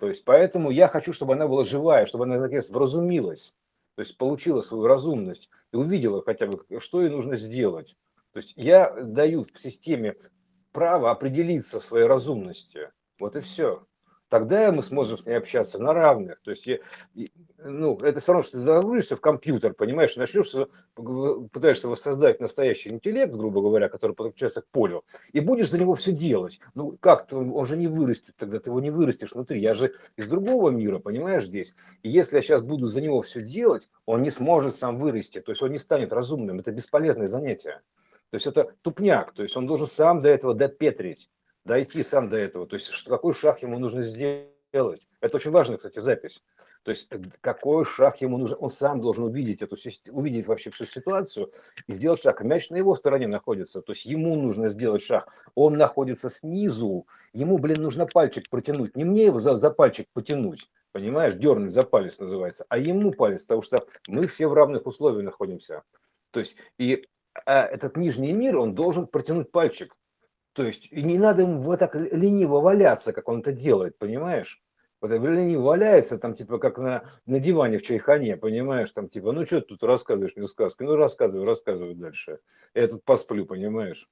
[0.00, 3.56] То есть поэтому я хочу, чтобы она была живая, чтобы она наконец вразумилась.
[3.94, 7.94] То есть получила свою разумность и увидела хотя бы, что ей нужно сделать.
[8.32, 10.16] То есть я даю в системе
[10.72, 12.90] право определиться своей разумности.
[13.18, 13.86] Вот и все.
[14.32, 16.40] Тогда мы сможем с ней общаться на равных.
[16.40, 16.66] То есть,
[17.58, 20.54] ну, это все равно, что ты загрузишься в компьютер, понимаешь, начнешь,
[20.94, 25.04] пытаешься воссоздать настоящий интеллект, грубо говоря, который подключается к полю,
[25.34, 26.60] и будешь за него все делать.
[26.74, 29.60] Ну, как ты, он же не вырастет тогда, ты его не вырастешь внутри.
[29.60, 31.74] Я же из другого мира, понимаешь, здесь.
[32.02, 35.52] И если я сейчас буду за него все делать, он не сможет сам вырасти, то
[35.52, 36.58] есть он не станет разумным.
[36.58, 37.82] Это бесполезное занятие.
[38.30, 41.28] То есть это тупняк, то есть он должен сам до этого допетрить
[41.64, 42.66] дойти сам до этого.
[42.66, 45.08] То есть какой шаг ему нужно сделать.
[45.20, 46.42] Это очень важная, кстати, запись.
[46.82, 47.08] То есть
[47.40, 48.56] какой шаг ему нужен.
[48.60, 49.76] Он сам должен увидеть эту
[50.10, 51.50] увидеть вообще всю ситуацию
[51.86, 52.42] и сделать шаг.
[52.42, 53.82] Мяч на его стороне находится.
[53.82, 55.28] То есть ему нужно сделать шаг.
[55.54, 57.06] Он находится снизу.
[57.32, 58.96] Ему, блин, нужно пальчик протянуть.
[58.96, 60.68] Не мне его за, за пальчик потянуть.
[60.90, 65.24] Понимаешь, дернуть за палец называется, а ему палец, потому что мы все в равных условиях
[65.24, 65.84] находимся.
[66.32, 67.06] То есть и
[67.46, 69.96] а этот нижний мир, он должен протянуть пальчик.
[70.52, 74.62] То есть не надо ему вот так лениво валяться, как он это делает, понимаешь?
[75.00, 78.92] Вот лениво валяется, там типа как на, на диване в чайхане, понимаешь?
[78.92, 80.82] Там типа, ну что ты тут рассказываешь мне сказки?
[80.82, 82.38] Ну рассказывай, рассказывай дальше.
[82.74, 84.08] Я тут посплю, понимаешь?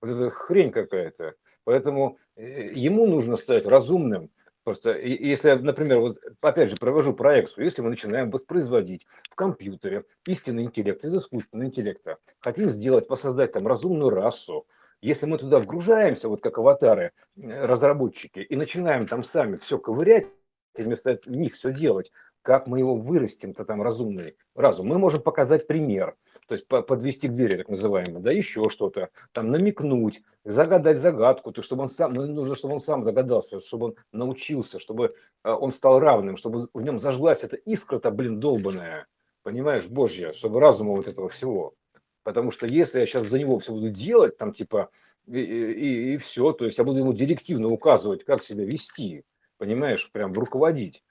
[0.00, 1.34] Вот это хрень какая-то.
[1.64, 4.30] Поэтому ему нужно стать разумным.
[4.62, 10.64] Просто если, например, вот опять же провожу проекцию, если мы начинаем воспроизводить в компьютере истинный
[10.64, 14.66] интеллект из искусственного интеллекта, хотим сделать, воссоздать там разумную расу,
[15.02, 20.26] если мы туда вгружаемся, вот как аватары, разработчики, и начинаем там сами все ковырять,
[20.76, 22.10] вместо них все делать,
[22.42, 24.88] как мы его вырастим-то там разумный разум.
[24.88, 26.16] Мы можем показать пример,
[26.46, 31.62] то есть подвести к двери, так называемое, да, еще что-то, там намекнуть, загадать загадку, то
[31.62, 35.14] чтобы он сам, ну, нужно, чтобы он сам догадался, чтобы он научился, чтобы
[35.44, 39.06] он стал равным, чтобы в нем зажглась эта искра-то, блин, долбаная,
[39.42, 41.74] понимаешь, божья, чтобы разума вот этого всего.
[42.30, 44.88] Потому что если я сейчас за него все буду делать, там типа,
[45.26, 49.24] и, и, и все, то есть я буду ему директивно указывать, как себя вести,
[49.58, 51.02] понимаешь, прям руководить,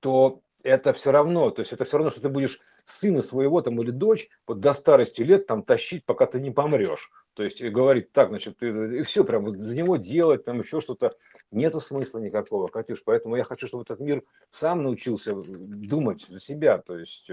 [0.00, 3.80] то это все равно, то есть это все равно, что ты будешь сына своего там
[3.80, 7.10] или дочь вот до старости лет там тащить, пока ты не помрешь.
[7.32, 10.58] То есть и говорить так, значит, ты, и все прям вот за него делать, там
[10.58, 11.14] еще что-то,
[11.50, 13.02] нету смысла никакого, Катюш.
[13.04, 17.30] Поэтому я хочу, чтобы этот мир сам научился думать за себя, то есть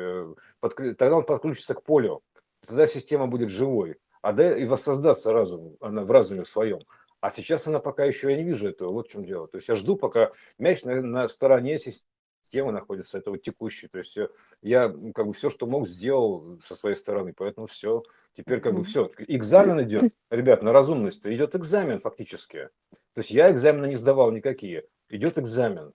[0.62, 2.24] под, тогда он подключится к полю,
[2.66, 6.80] тогда система будет живой, а да и воссоздаться разум, она в разуме своем.
[7.22, 9.48] А сейчас она пока еще, я не вижу этого, вот в чем дело.
[9.48, 13.88] То есть я жду, пока мяч на, на стороне системы находится, этого текущей.
[13.88, 14.18] То есть
[14.62, 18.04] я как бы все, что мог, сделал со своей стороны, поэтому все.
[18.38, 19.10] Теперь как бы все.
[19.18, 22.70] Экзамен идет, ребят, на разумность, идет экзамен фактически.
[23.14, 25.94] То есть я экзамены не сдавал никакие, идет экзамен.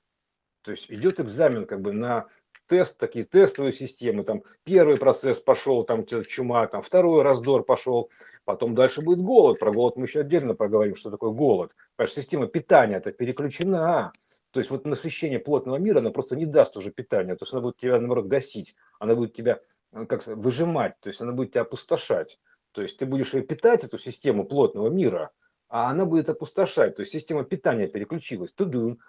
[0.62, 2.26] То есть идет экзамен как бы на
[2.70, 8.10] тест, такие тестовые системы, там первый процесс пошел, там чума, там второй раздор пошел,
[8.44, 11.74] потом дальше будет голод, про голод мы еще отдельно поговорим, что такое голод.
[11.96, 14.12] Потому что система питания это переключена,
[14.52, 17.60] то есть вот насыщение плотного мира, она просто не даст уже питания, то есть она
[17.60, 19.60] будет тебя, наоборот, гасить, она будет тебя
[20.08, 22.38] как выжимать, то есть она будет тебя опустошать.
[22.70, 25.32] То есть ты будешь питать эту систему плотного мира,
[25.68, 26.94] а она будет опустошать.
[26.94, 28.52] То есть система питания переключилась.
[28.52, 29.00] Тудун,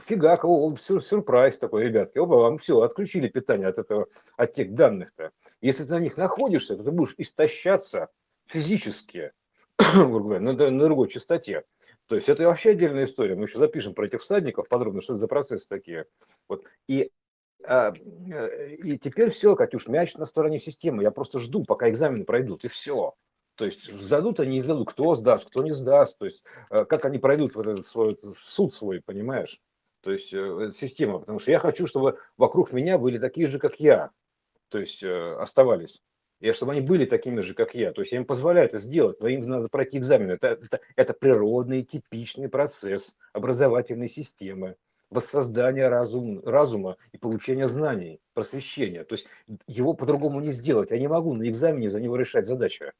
[0.00, 4.06] фигак, о, сюр, сюрприз такой, ребятки, оба, вам все, отключили питание от этого,
[4.36, 5.30] от тех данных-то.
[5.60, 8.08] Если ты на них находишься, то ты будешь истощаться
[8.46, 9.32] физически,
[9.78, 11.64] на, на другой частоте.
[12.06, 13.34] То есть это вообще отдельная история.
[13.34, 16.06] Мы еще запишем про этих всадников подробно, что это за процессы такие.
[16.48, 16.64] Вот.
[16.86, 17.10] И,
[17.66, 21.02] а, и теперь все, Катюш, мяч на стороне системы.
[21.02, 23.14] Я просто жду, пока экзамены пройдут, и все.
[23.56, 27.04] То есть сдадут они, не сдадут, кто сдаст, кто не сдаст, то есть э, как
[27.04, 29.60] они пройдут вот этот свой суд свой, понимаешь?
[30.04, 33.80] То есть э, система, потому что я хочу, чтобы вокруг меня были такие же, как
[33.80, 34.10] я,
[34.68, 36.02] то есть э, оставались.
[36.40, 37.90] И чтобы они были такими же, как я.
[37.92, 40.32] То есть я им позволяю это сделать, но им надо пройти экзамен.
[40.32, 44.76] Это, это, это природный, типичный процесс образовательной системы,
[45.08, 49.04] воссоздания разум, разума и получения знаний, просвещения.
[49.04, 49.26] То есть
[49.66, 50.90] его по-другому не сделать.
[50.90, 52.92] Я не могу на экзамене за него решать задачу.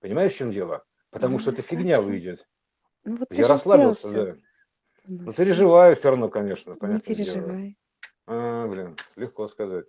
[0.00, 0.84] Понимаешь, в чем дело?
[1.10, 2.48] Потому ну, что это фигня выйдет.
[3.04, 4.36] Ну, вот я расслабился, да.
[5.10, 6.76] Ну, ну переживаю все равно, конечно.
[6.80, 7.76] Не переживай.
[8.26, 9.86] А, блин, легко сказать.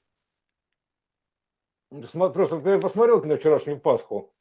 [1.89, 4.33] Просто я посмотрел на вчерашнюю Пасху.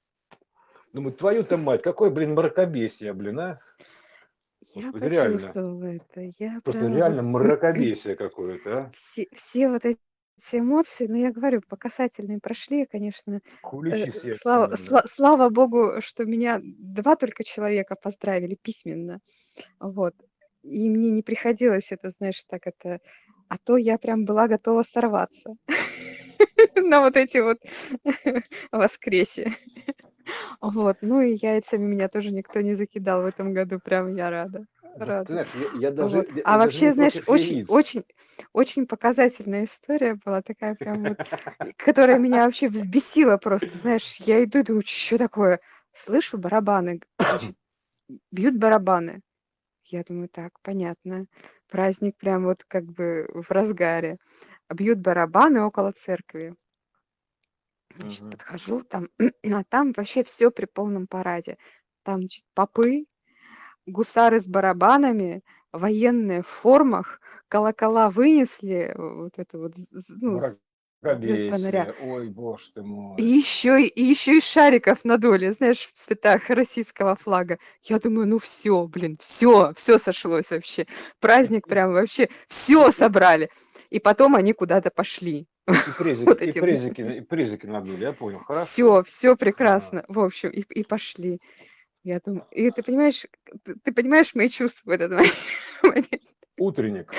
[0.92, 3.60] Думаю, твою-то мать, какой, блин, мракобесие, блин, а?
[4.74, 6.02] Я Господи, почувствовала реально.
[6.10, 6.34] это.
[6.38, 6.96] Я Просто прям...
[6.96, 8.90] реально мракобесие какое-то, а?
[8.92, 9.98] Все, все вот эти
[10.52, 13.40] эмоции, но я говорю, по касательной прошли, конечно.
[13.62, 19.20] Куличи э, слава, сла, слава богу, что меня два только человека поздравили письменно.
[19.78, 20.14] Вот.
[20.62, 23.00] И мне не приходилось это, знаешь, так это...
[23.48, 25.56] А то я прям была готова сорваться.
[26.76, 27.58] на вот эти вот
[28.72, 29.52] воскресе.
[30.60, 30.98] Вот.
[31.00, 33.80] Ну и яйцами меня тоже никто не закидал в этом году.
[33.80, 34.66] Прям я рада.
[34.96, 35.24] рада.
[35.24, 36.28] Ты знаешь, я, я даже, вот.
[36.34, 38.04] я, а я вообще, даже знаешь, очень, очень,
[38.52, 41.18] очень показательная история была такая прям вот,
[41.76, 43.70] которая меня вообще взбесила просто.
[43.78, 45.60] Знаешь, я иду и думаю, что такое?
[45.92, 47.00] Слышу барабаны.
[47.18, 47.56] Значит,
[48.30, 49.22] бьют барабаны.
[49.90, 51.26] Я думаю, так, понятно.
[51.68, 54.18] Праздник прям вот как бы в разгаре
[54.72, 56.54] бьют барабаны около церкви.
[57.96, 58.30] Значит, Мгм.
[58.30, 59.08] подхожу, там,
[59.44, 61.58] а там вообще все при полном параде.
[62.02, 63.06] Там, значит, попы,
[63.86, 65.42] гусары с барабанами,
[65.72, 69.74] военные в формах, колокола вынесли, вот это вот,
[70.20, 70.42] ну,
[71.02, 71.94] без фонаря.
[72.02, 73.16] ой, боже ты мой.
[73.16, 77.58] И еще, и еще и шариков надули, знаешь, в цветах российского флага.
[77.84, 80.86] Я думаю, ну все, блин, все, все сошлось вообще.
[81.18, 83.50] Праздник прям вообще, все собрали.
[83.88, 85.46] И потом они куда-то пошли.
[85.66, 88.64] И, презик, вот и, презики, и презики надули, я понял, хорошо.
[88.64, 90.04] Все, все прекрасно.
[90.08, 91.40] В общем, и, и пошли.
[92.02, 93.26] Я думаю, и ты понимаешь,
[93.64, 95.10] ты, ты понимаешь мои чувства в этот
[95.82, 96.22] момент.
[96.58, 97.12] Утренник.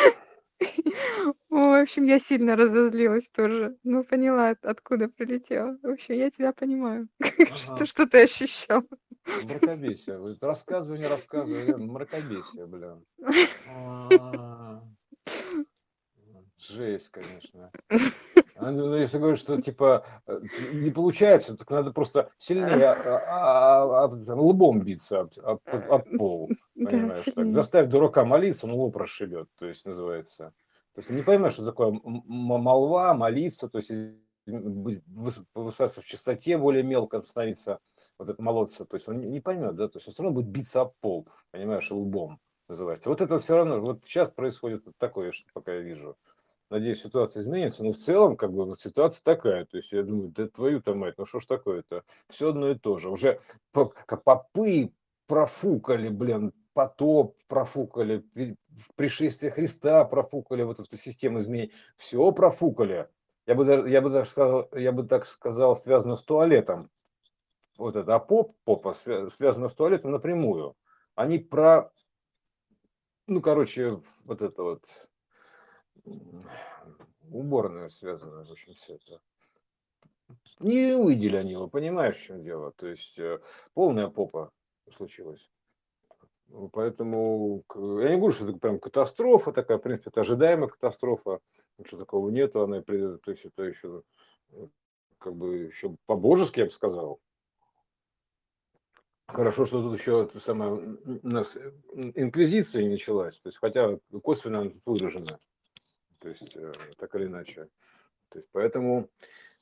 [1.49, 3.77] В общем, я сильно разозлилась тоже.
[3.83, 5.77] Ну, поняла, откуда прилетела.
[5.81, 7.07] В общем, я тебя понимаю.
[7.55, 8.83] Что, что ты ощущал?
[9.25, 10.38] Мракобесие.
[10.41, 11.77] Рассказывай, не рассказывай.
[11.77, 13.05] Мракобесие, блин.
[16.61, 17.71] Жесть, конечно.
[18.59, 20.39] Ну, если говорить, что типа э,
[20.73, 26.49] не получается, так надо просто сильнее а, а, а, лбом биться об, об, об пол.
[26.75, 27.25] Понимаешь?
[27.25, 27.51] Да, так.
[27.51, 30.53] Заставь дурака молиться, он лоб расшибет, то есть называется.
[30.93, 33.91] То есть не поймешь, что такое молва, молиться, то есть
[34.45, 37.79] высаться в чистоте более мелко становиться,
[38.19, 40.51] вот это молодца, то есть он не поймет, да, то есть он все равно будет
[40.51, 42.39] биться об пол, понимаешь, лбом
[42.71, 43.09] называется.
[43.09, 46.17] Вот это все равно, вот сейчас происходит такое, что пока я вижу.
[46.72, 49.65] Надеюсь, ситуация изменится, но в целом, как бы, ситуация такая.
[49.65, 52.06] То есть я думаю, да твою-то мать, ну что ж такое-то?
[52.30, 53.10] Все одно и то же.
[53.10, 53.41] Уже
[53.73, 54.93] попы
[55.27, 58.26] профукали, блин, потоп профукали,
[58.95, 61.73] пришествие Христа профукали, вот эту систему изменений.
[61.98, 63.10] Все профукали.
[63.45, 66.89] Я бы, даже, я, бы даже сказал, я бы так сказал, связано с туалетом.
[67.77, 70.77] Вот это, а поп, попа связано с туалетом напрямую.
[71.15, 71.91] Они про,
[73.27, 74.85] ну, короче, вот это вот
[77.31, 79.21] уборная связана, в общем, все это.
[80.59, 82.71] Не увидели они его, понимаешь, в чем дело?
[82.71, 83.39] То есть э,
[83.73, 84.51] полная попа
[84.89, 85.49] случилась.
[86.73, 91.39] Поэтому я не говорю, что это прям катастрофа такая, в принципе, это ожидаемая катастрофа,
[91.77, 92.93] ничего такого нету, она, то
[93.31, 94.03] есть это еще
[94.51, 94.67] э,
[95.17, 97.19] как бы еще по-божески, я бы сказал.
[99.27, 101.57] Хорошо, что тут еще самое, у нас
[101.93, 105.39] инквизиция началась, то есть хотя косвенно она тут выражена
[106.22, 107.68] то есть э, так или иначе.
[108.30, 109.10] То есть поэтому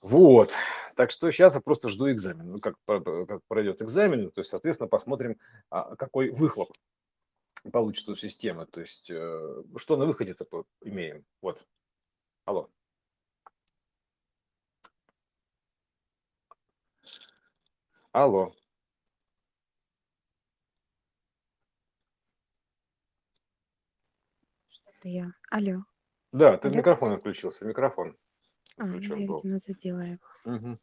[0.02, 0.54] вот.
[0.96, 2.52] Так что сейчас я просто жду экзамен.
[2.52, 5.38] Ну, как, как пройдет экзамен, то есть, соответственно, посмотрим,
[5.70, 6.72] а, какой выхлоп
[7.72, 8.66] получит у системы.
[8.66, 10.46] То есть, э, что на выходе-то
[10.82, 11.26] имеем.
[11.42, 11.66] Вот.
[12.46, 12.70] Алло.
[18.12, 18.54] Алло.
[24.70, 25.34] Что-то я.
[25.52, 25.89] Алло.
[26.32, 26.78] Да, ты Алло.
[26.78, 28.16] микрофон отключился, микрофон
[28.78, 29.38] А, ну, я, был.
[29.42, 30.20] видимо, задела его.
[30.46, 30.80] Мгм.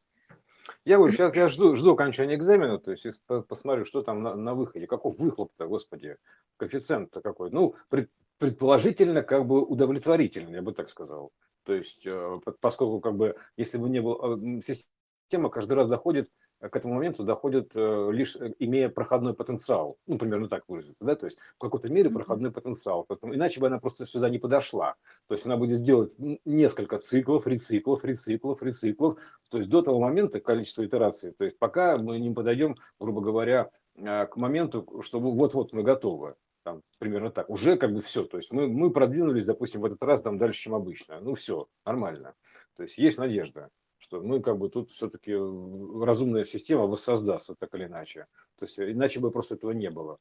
[0.85, 3.07] Я говорю, сейчас я жду, жду окончания экзамена, то есть
[3.49, 6.17] посмотрю, что там на, на выходе, каков выхлоп-то, господи,
[6.57, 7.51] коэффициент-то какой.
[7.53, 11.31] Ну, пред- предположительно, как бы удовлетворительный, я бы так сказал.
[11.63, 15.87] То есть, э, по- поскольку, как бы, если бы не было, э, система каждый раз
[15.87, 21.05] доходит, к этому моменту доходит э, лишь э, имея проходной потенциал, ну, примерно так выразиться,
[21.05, 24.39] да, то есть в какой-то мере проходной потенциал, поэтому иначе бы она просто сюда не
[24.39, 24.95] подошла.
[25.29, 26.13] То есть она будет делать
[26.45, 29.19] несколько циклов, рециклов, рециклов, рециклов,
[29.51, 33.71] то есть до того момента количество итераций, то есть пока мы не подойдем, грубо говоря,
[33.97, 36.35] э, к моменту, что мы- вот-вот мы готовы.
[36.63, 37.49] Там, примерно так.
[37.49, 38.25] Уже как бы все.
[38.25, 41.21] То есть мы, мы продвинулись, допустим, в этот раз там дальше, чем обычно.
[41.21, 42.35] Ну все, нормально.
[42.77, 47.85] То есть есть надежда, что мы как бы тут все-таки разумная система воссоздастся так или
[47.87, 48.27] иначе.
[48.59, 50.19] То есть иначе бы просто этого не было.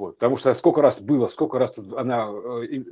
[0.00, 2.82] Вот, потому что сколько раз было, сколько раз тут она э,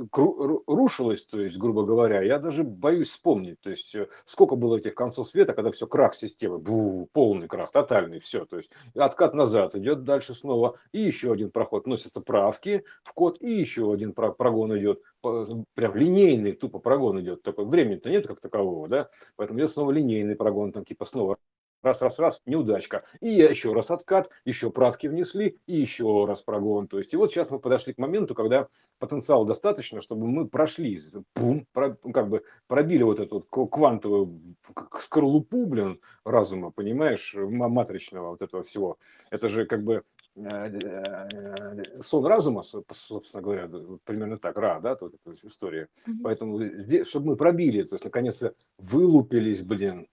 [0.67, 4.95] рушилась, то есть, грубо говоря, я даже боюсь вспомнить, то есть, э, сколько было этих
[4.95, 9.75] концов света, когда все крах системы, бу, полный крах, тотальный, все, то есть, откат назад
[9.75, 14.33] идет дальше снова, и еще один проход, носятся правки в код, и еще один про-
[14.33, 19.71] прогон идет, прям линейный, тупо прогон идет, такой, времени-то нет как такового, да, поэтому идет
[19.71, 21.39] снова линейный прогон, там, типа, снова
[21.83, 23.05] раз, раз, раз, неудачка.
[23.21, 26.89] И еще раз откат, еще правки внесли, и еще раз прогон.
[26.89, 28.69] То есть, и вот сейчас мы подошли к моменту, когда
[28.99, 31.01] потенциала достаточно, чтобы мы прошли,
[31.35, 34.57] пум, про- как бы пробили вот эту вот квантовую
[35.01, 38.99] скорлупу, блин, разума, понимаешь, ма- матричного вот этого всего.
[39.31, 40.03] Это же как бы
[40.37, 43.69] э, э, сон разума, со- собственно говоря,
[44.05, 45.89] примерно так, ра, да, вот эта история.
[46.07, 46.23] Мгм.
[46.23, 50.07] Поэтому здесь, чтобы мы пробили, то есть наконец-то вылупились, блин,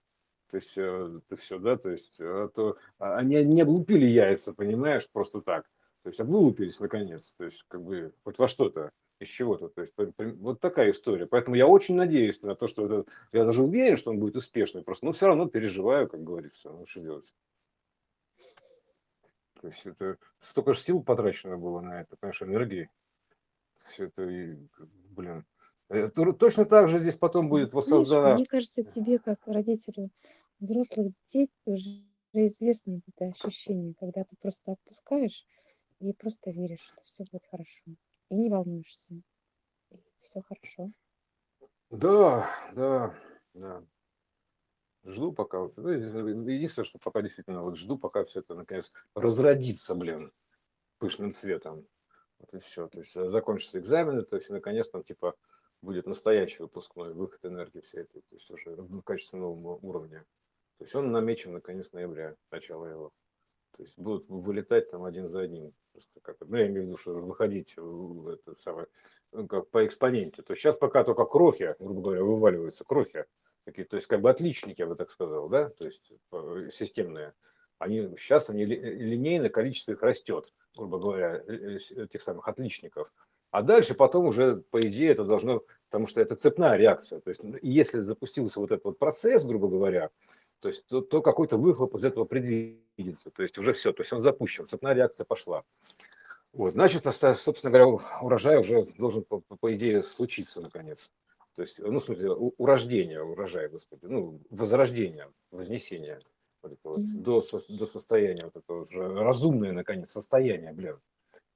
[0.50, 5.08] то есть это все, да, то есть э, то а, они не облупили яйца, понимаешь,
[5.10, 5.66] просто так.
[6.02, 9.68] То есть а вылупились наконец, то есть как бы хоть во что-то, из чего-то.
[9.68, 11.26] То есть вот такая история.
[11.26, 14.82] Поэтому я очень надеюсь на то, что это, я даже уверен, что он будет успешный,
[14.82, 17.34] просто, но все равно переживаю, как говорится, ну что делать.
[19.60, 22.90] То есть это столько же сил потрачено было на это, понимаешь, энергии.
[23.86, 24.56] Все это, и,
[25.10, 25.44] блин.
[25.88, 30.10] Э, то- Точно так же здесь потом будет знаешь, воссоздана мне кажется, тебе, как родителю
[30.58, 32.02] взрослых детей, уже
[32.32, 35.46] известно это ощущение, когда ты просто отпускаешь
[36.00, 37.82] и просто веришь, что все будет хорошо.
[38.30, 39.14] И не волнуешься.
[39.90, 40.90] И все хорошо.
[41.90, 43.14] Да, да,
[43.54, 43.84] да.
[45.04, 45.60] Жду пока.
[45.60, 50.32] Вот, ну, единственное, что пока действительно вот жду, пока все это наконец разродится, блин,
[50.98, 51.86] пышным цветом.
[52.38, 52.88] Вот и все.
[52.88, 55.36] То есть э, закончатся экзамены, то есть наконец там типа
[55.82, 60.24] будет настоящий выпускной выход энергии всей этой, то есть уже в качественном уровне.
[60.78, 63.12] То есть он намечен на конец ноября, начало его.
[63.76, 65.72] То есть будут вылетать там один за одним.
[65.92, 68.86] Просто как, ну, я имею в виду, что выходить это самое,
[69.32, 70.42] ну, как по экспоненте.
[70.42, 73.26] То есть сейчас пока только крохи, грубо говоря, вываливаются крохи.
[73.64, 77.34] Такие, то есть как бы отличники, я бы так сказал, да, то есть э, системные.
[77.78, 83.12] Они сейчас они ли- линейно количество их растет, грубо говоря, э, э, этих самых отличников.
[83.56, 87.20] А дальше потом уже, по идее, это должно, потому что это цепная реакция.
[87.20, 90.10] То есть ну, если запустился вот этот вот процесс, грубо говоря,
[90.60, 93.30] то есть то, то какой-то выхлоп из этого предвидится.
[93.30, 95.62] То есть уже все, то есть он запущен, цепная реакция пошла.
[96.52, 97.86] Вот, значит, собственно говоря,
[98.20, 101.10] урожай уже должен, по, идее, случиться наконец.
[101.54, 106.20] То есть, ну, в смысле, у, урождения, урожай, господи, ну, возрождение, вознесение
[106.62, 107.22] вот это вот, Мгм.
[107.22, 110.98] до, до состояния вот этого уже разумное, наконец, состояние, блин.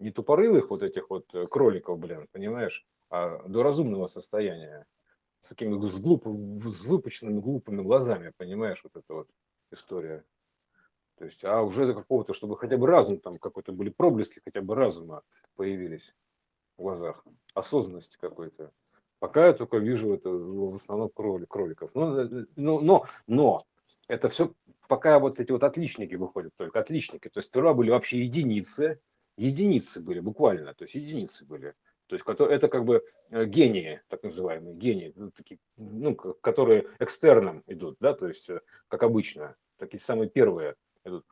[0.00, 4.86] Не тупорылых вот этих вот э, кроликов, блин, понимаешь, а до разумного состояния.
[5.42, 6.26] С такими с, глуп,
[6.64, 9.28] с выпученными глупыми глазами, понимаешь, вот эта вот
[9.70, 10.24] история.
[11.16, 14.62] То есть, а уже до какого-то, чтобы хотя бы разум, там какой-то были проблески хотя
[14.62, 15.22] бы разума
[15.54, 16.14] появились
[16.78, 17.24] в глазах,
[17.54, 18.72] осознанности какой-то.
[19.18, 21.90] Пока я только вижу это в основном кроли, кроликов.
[21.94, 23.66] Но, э, но, но, но
[24.08, 24.54] это все
[24.88, 27.28] пока вот эти вот отличники выходят только, отличники.
[27.28, 28.98] То есть сперва были вообще единицы,
[29.40, 31.74] единицы были буквально, то есть единицы были.
[32.06, 37.62] То есть это как бы э, гении, так называемые гении, ну, такие, ну, которые экстерном
[37.68, 41.24] идут, да, то есть э, как обычно, такие самые первые идут.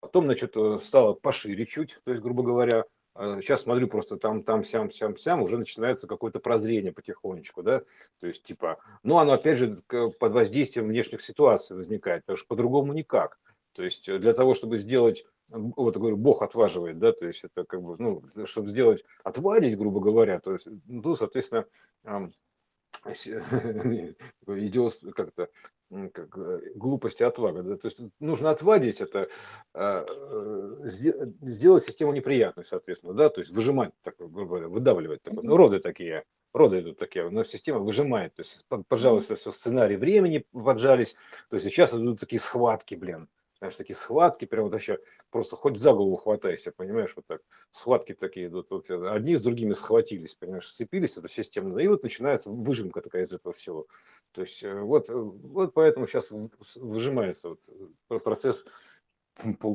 [0.00, 2.84] Потом, значит, э, стало пошире чуть, то есть, грубо говоря,
[3.16, 7.80] сейчас смотрю просто там, там, сям, сям, сям, уже начинается какое-то прозрение потихонечку, да,
[8.20, 12.92] то есть, типа, ну, оно, опять же, под воздействием внешних ситуаций возникает, потому что по-другому
[12.92, 13.38] никак.
[13.72, 17.82] То есть, для того, чтобы сделать, вот, говорю, Бог отваживает, да, то есть, это как
[17.82, 21.66] бы, ну, чтобы сделать, отвадить, грубо говоря, то есть, ну, соответственно,
[22.04, 22.32] ам,
[23.04, 23.26] с-
[24.46, 25.48] идиот, как-то,
[26.12, 26.36] как
[26.76, 27.62] глупость и отвага.
[27.62, 27.76] Да?
[27.76, 29.28] То есть нужно отвадить это,
[29.72, 35.22] а, э, сделать систему неприятной, соответственно, да, то есть выжимать, так, грубо говоря, выдавливать.
[35.22, 35.42] Такое.
[35.44, 38.34] Ну, роды такие, роды идут такие, но система выжимает.
[38.34, 41.14] То есть, пожалуйста, все сценарий времени поджались,
[41.50, 44.98] то есть сейчас идут такие схватки, блин знаешь, такие схватки, прям вот вообще
[45.30, 47.40] просто хоть за голову хватайся, понимаешь, вот так.
[47.70, 52.50] Схватки такие идут, вот, одни с другими схватились, понимаешь, сцепились, это системно, и вот начинается
[52.50, 53.86] выжимка такая из этого всего.
[54.32, 57.60] То есть э, вот, э, вот поэтому сейчас выжимается вот
[58.10, 58.64] э, процесс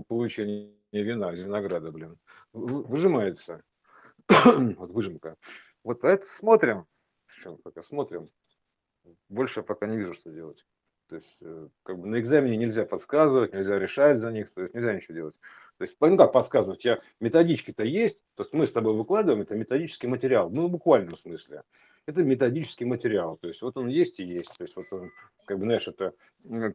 [0.08, 2.20] получения вина из винограда, блин.
[2.54, 3.64] Выжимается.
[4.28, 5.36] вот выжимка.
[5.84, 6.86] Вот это смотрим.
[7.26, 8.28] Сейчас пока смотрим.
[9.30, 10.66] Больше пока не вижу, что делать.
[11.12, 14.74] То есть, э, как бы на экзамене нельзя подсказывать, нельзя решать за них, то есть
[14.74, 15.36] нельзя ничего делать.
[15.78, 19.54] То есть, ну как подсказывать, я методички-то есть, то есть мы с тобой выкладываем, это
[19.56, 21.64] методический материал, ну, в буквальном смысле.
[22.06, 25.12] Это методический материал, то есть вот он есть и есть, то есть вот он,
[25.44, 26.14] как бы, знаешь, это,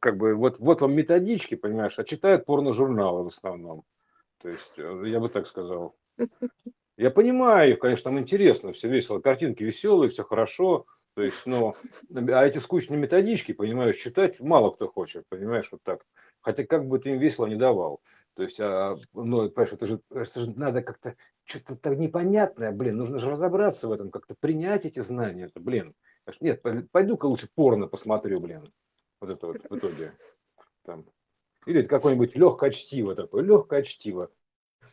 [0.01, 3.85] как бы, вот, вот вам методички, понимаешь, а читают порно-журналы в основном.
[4.43, 5.97] То есть, э, я бы так сказал.
[6.99, 10.87] Я понимаю, конечно, там интересно, все весело, картинки веселые, все хорошо,
[11.17, 11.73] то есть, ну,
[12.15, 16.05] а эти скучные методички, понимаешь, читать мало кто хочет, понимаешь, вот так.
[16.43, 18.03] Хотя как бы ты им весело не давал.
[18.35, 22.99] То есть, а, ну, понимаешь, это же, это же надо как-то, что-то так непонятное, блин,
[22.99, 25.95] нужно же разобраться в этом, как-то принять эти знания, это, блин.
[26.43, 26.61] Нет,
[26.93, 28.69] пойду-ка лучше порно посмотрю, блин.
[29.19, 30.13] Вот это вот в итоге.
[30.85, 31.07] Там.
[31.65, 34.31] Или какое-нибудь легкое чтиво такое, легкое чтиво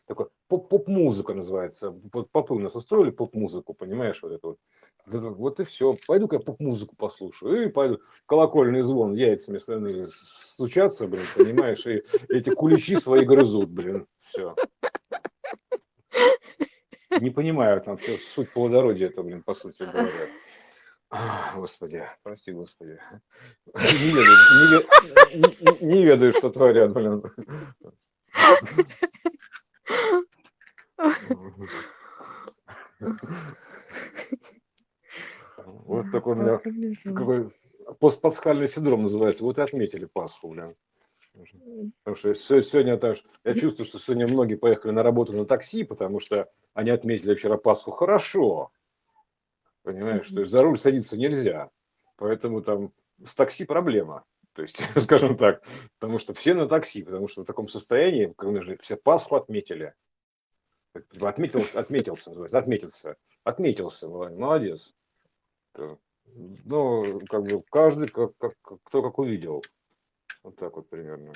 [0.06, 1.92] такой поп-музыка называется.
[2.32, 4.58] Попы у нас устроили поп-музыку, понимаешь, вот это вот.
[5.06, 5.98] Вот и все.
[6.08, 7.66] Пойду-ка я поп-музыку послушаю.
[7.66, 8.00] И пойду.
[8.26, 9.58] Колокольный звон яйцами
[10.10, 14.08] стучаться, блин, понимаешь, и эти куличи свои грызут, блин.
[14.18, 14.56] Все.
[17.20, 20.10] Не понимаю там все, суть плодородия это, блин, по сути говоря.
[21.56, 23.00] Господи, прости, Господи.
[23.68, 24.84] Не ведаю,
[25.34, 27.24] не, не, не ведаю, что творят, блин.
[35.86, 36.58] Вот такой у меня
[37.14, 37.52] какой
[38.00, 39.44] постпасхальный синдром называется.
[39.44, 40.76] Вот и отметили Пасху, блин.
[42.04, 46.20] Потому что сегодня так, я чувствую, что сегодня многие поехали на работу на такси, потому
[46.20, 48.72] что они отметили вчера Пасху хорошо.
[49.82, 51.72] Понимаешь, то есть за руль садиться нельзя.
[52.18, 52.94] Поэтому там
[53.26, 54.24] с такси проблема.
[54.54, 55.64] То есть, скажем так,
[56.00, 59.94] потому что все на такси, потому что в таком состоянии, как же все Пасху отметили.
[61.20, 63.18] Отметил, отметился, называется, отметился.
[63.44, 64.94] Отметился, молодец.
[65.76, 68.54] Ну, как бы каждый, как, как,
[68.84, 69.64] кто как увидел.
[70.44, 71.34] Вот так вот примерно.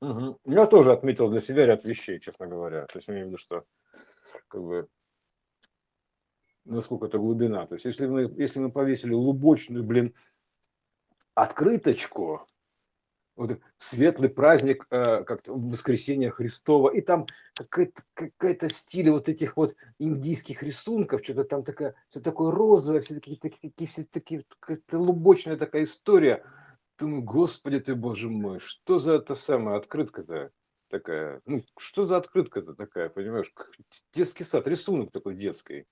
[0.00, 0.38] Угу.
[0.46, 2.86] Я тоже отметил для себя ряд вещей, честно говоря.
[2.86, 3.64] То есть, имею в виду, что
[4.48, 4.88] как бы
[6.64, 7.66] насколько это глубина.
[7.66, 10.14] То есть, если мы, если мы повесили лубочную, блин,
[11.34, 12.46] открыточку,
[13.34, 19.56] вот светлый праздник э, как-то воскресения Христова, и там какая-то какая в стиле вот этих
[19.56, 24.44] вот индийских рисунков, что-то там такая, все такое розовое, все такие, такие, такие все такие,
[24.60, 26.44] какая-то лубочная такая история.
[26.98, 30.50] Думаю, господи ты, боже мой, что за это самая открытка-то
[30.88, 31.40] такая?
[31.46, 33.52] Ну, что за открытка-то такая, понимаешь?
[34.12, 35.86] Детский сад, рисунок такой детский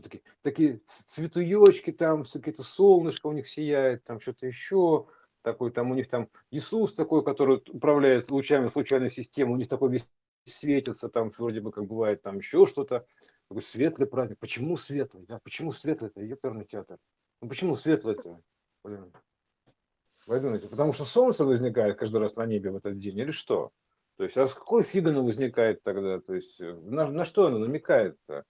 [0.00, 5.06] такие, такие цветуечки там, какие-то солнышко у них сияет, там что-то еще,
[5.42, 9.90] такой там у них там Иисус такой, который управляет лучами случайной системы, у них такой
[9.90, 10.06] весь
[10.44, 13.06] светится, там вроде бы как бывает там еще что-то,
[13.48, 14.38] такой светлый праздник.
[14.38, 15.24] Почему светлый?
[15.26, 16.22] Да, почему светлый это?
[16.22, 16.98] Ёперный театр.
[17.40, 18.40] Ну почему светлый это?
[18.82, 19.12] Блин.
[20.26, 23.72] Вы думаете, потому что солнце возникает каждый раз на небе в этот день или что?
[24.16, 26.20] То есть, а с какой фиг оно возникает тогда?
[26.20, 28.44] То есть, э, на, на что оно намекает-то?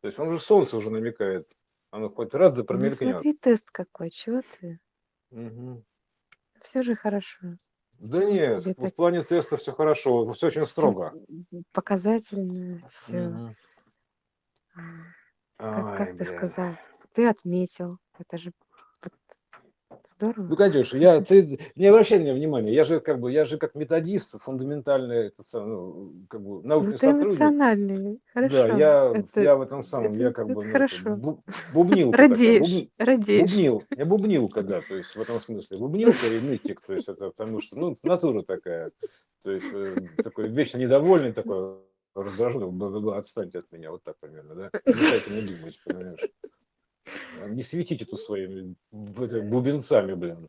[0.00, 1.48] То есть он же солнце уже намекает.
[1.90, 4.80] Оно хоть раз да Ну смотри, тест какой, чего ты?
[5.30, 5.84] Угу.
[6.60, 7.56] Все же хорошо.
[7.98, 11.14] Да нет, в так плане теста все хорошо, все очень все строго.
[11.72, 13.28] показательно, все.
[13.28, 13.54] Угу.
[15.56, 16.74] Как, как ты сказал,
[17.14, 17.98] ты отметил.
[18.18, 18.52] Это же
[20.04, 20.46] Здорово.
[20.48, 23.58] Ну, Катюша, я, ты не обращай на меня внимания, я же как бы, я же
[23.58, 27.30] как методист, фундаментальный, это, ну, как бы, Ну, научный ты сотрудник.
[27.40, 28.20] эмоциональный.
[28.34, 28.76] Да, Хорошо.
[28.78, 31.10] я, Это, я в этом самом, это, я как бы, это ну, это, хорошо.
[31.10, 31.40] бу-
[31.72, 33.50] бубнилка такая, Радеешь, бубни- радеешь.
[33.52, 37.30] бубнил, я бубнилка, да, то есть в этом смысле, бубнилка и нытик, то есть это
[37.30, 38.92] потому что, ну, натура такая,
[39.42, 41.76] то есть э, такой вечно недовольный такой,
[42.14, 46.28] раздраженный, «Бла-бла-бла, отстаньте от меня, вот так примерно, да, не дайте мне думать, понимаешь.
[47.46, 50.48] Не светите тут своими бубенцами, блин.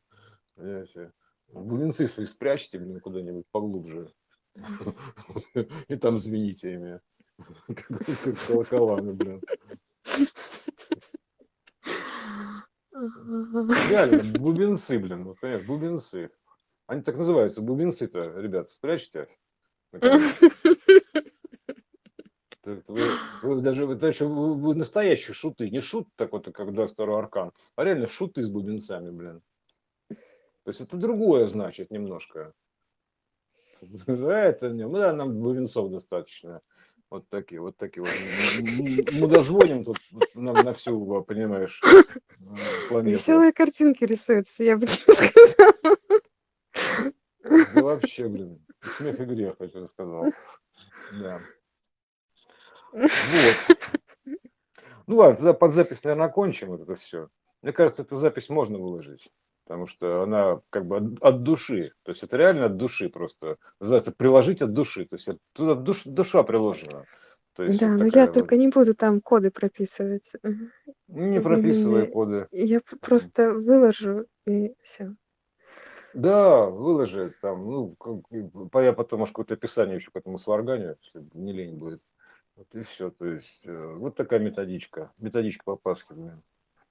[0.56, 1.12] Понимаете?
[1.50, 4.12] Бубенцы свои спрячьте, блин, куда-нибудь поглубже.
[5.88, 7.00] И там звените ими.
[7.68, 7.88] Как
[8.48, 9.42] колоколами, блин.
[12.92, 16.32] Реально, бубенцы, блин, вот понимаешь, бубенцы.
[16.88, 19.28] Они так называются, бубенцы-то, ребята, спрячьте.
[22.68, 23.02] Вы,
[23.44, 27.84] вы даже вы, вы, вы настоящие шуты, не шут так вот, как 22 аркан, а
[27.85, 29.41] реально шуты с бубенцами, блин.
[30.10, 32.53] То есть это другое значит немножко.
[33.81, 36.61] Да, это не, ну, да, нам бубенцов достаточно.
[37.10, 38.11] Вот такие, вот такие вот.
[39.14, 39.98] Мы дозвоним тут
[40.34, 42.03] нам на всю, понимаешь, э,
[42.89, 43.18] планету.
[43.18, 45.98] Веселые картинки рисуются, я бы тебе сказала.
[47.73, 50.34] Да вообще, блин, смех и грех, я тебе сказал.
[51.14, 51.39] Да.
[52.92, 53.78] Вот.
[55.08, 57.30] Ну ладно, тогда под запись, наверное, окончим вот это все.
[57.62, 59.30] Мне кажется, эту запись можно выложить,
[59.66, 61.94] потому что она как бы от, от души.
[62.04, 63.58] То есть это реально от души просто.
[63.80, 65.06] Называется приложить от души.
[65.06, 67.06] То есть туда душ, душа приложена.
[67.56, 68.34] То есть да, но я вот...
[68.34, 70.32] только не буду там коды прописывать.
[71.08, 72.48] Не прописывай коды.
[72.52, 75.16] Я просто выложу и все.
[76.14, 77.96] Да, выложи там, ну,
[78.74, 82.02] я потом, может, какое-то описание еще к этому сварганю, если не лень будет.
[82.58, 83.12] Вот и все.
[83.12, 85.12] То есть э, вот такая методичка.
[85.20, 86.42] Методичка по Пасхе, блин.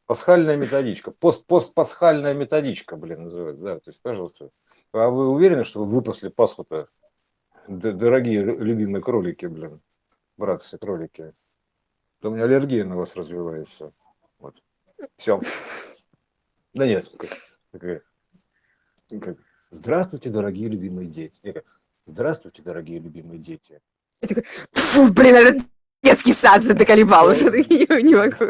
[0.06, 1.10] Пасхальная методичка.
[1.10, 3.62] Пост, постпасхальная методичка, блин, называется.
[3.62, 4.50] Да, то есть, пожалуйста.
[4.92, 6.88] А вы уверены, что вы выпасли Пасху-то?
[7.66, 9.80] Дорогие любимые кролики, блин.
[10.36, 11.34] Братцы, кролики.
[12.20, 13.92] То у меня аллергия на вас развивается.
[14.38, 14.62] Вот.
[15.16, 15.40] Все.
[16.72, 17.10] Да нет.
[19.70, 21.64] Здравствуйте, дорогие любимые дети.
[22.04, 23.82] Здравствуйте, дорогие любимые дети.
[24.28, 25.64] Я такой, фу, блин, это
[26.02, 27.46] детский сад задоколебал уже.
[27.68, 28.44] Я не могу.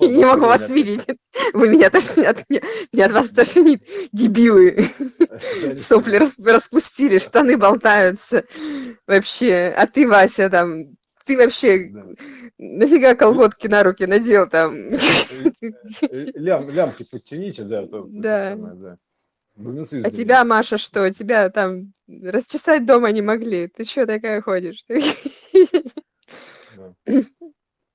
[0.00, 1.06] Не могу вас видеть.
[1.52, 2.44] Вы меня тошнят.
[2.48, 3.82] Меня от вас тошнит.
[4.12, 4.84] Дебилы.
[5.76, 8.44] Сопли распустили, штаны болтаются.
[9.06, 9.74] Вообще.
[9.76, 10.96] А ты, Вася, там,
[11.26, 12.02] ты вообще да.
[12.58, 14.88] нафига колготки на руки надел там?
[16.10, 17.86] Лям, лямки подтяните, да.
[17.86, 18.50] То, да.
[18.50, 18.98] Самое, да.
[19.56, 21.10] А тебя, Маша, что?
[21.12, 23.68] Тебя там расчесать дома не могли.
[23.68, 24.84] Ты что такая ходишь?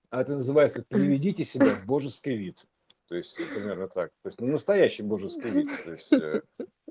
[0.09, 2.57] А это называется «переведите себя в божеский вид».
[3.09, 4.11] То есть, примерно так.
[4.21, 5.69] То есть, ну, настоящий божеский вид.
[5.85, 6.41] То есть, э,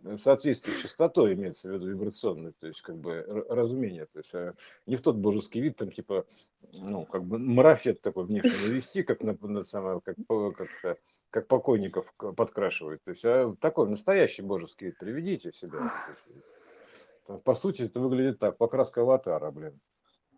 [0.03, 4.07] в соответствии с частотой имеется в виду вибрационный, то есть, как бы, разумение.
[4.07, 4.35] То есть,
[4.87, 6.27] не в тот божеский вид, там, типа,
[6.73, 10.99] ну, как бы, марафет такой внешне навести, как на, на самое, как, как
[11.31, 13.03] как покойников подкрашивают.
[13.05, 15.93] То есть а такой настоящий божеский приведите себя.
[17.45, 18.57] По сути, это выглядит так.
[18.57, 19.81] Покраска аватара, блин.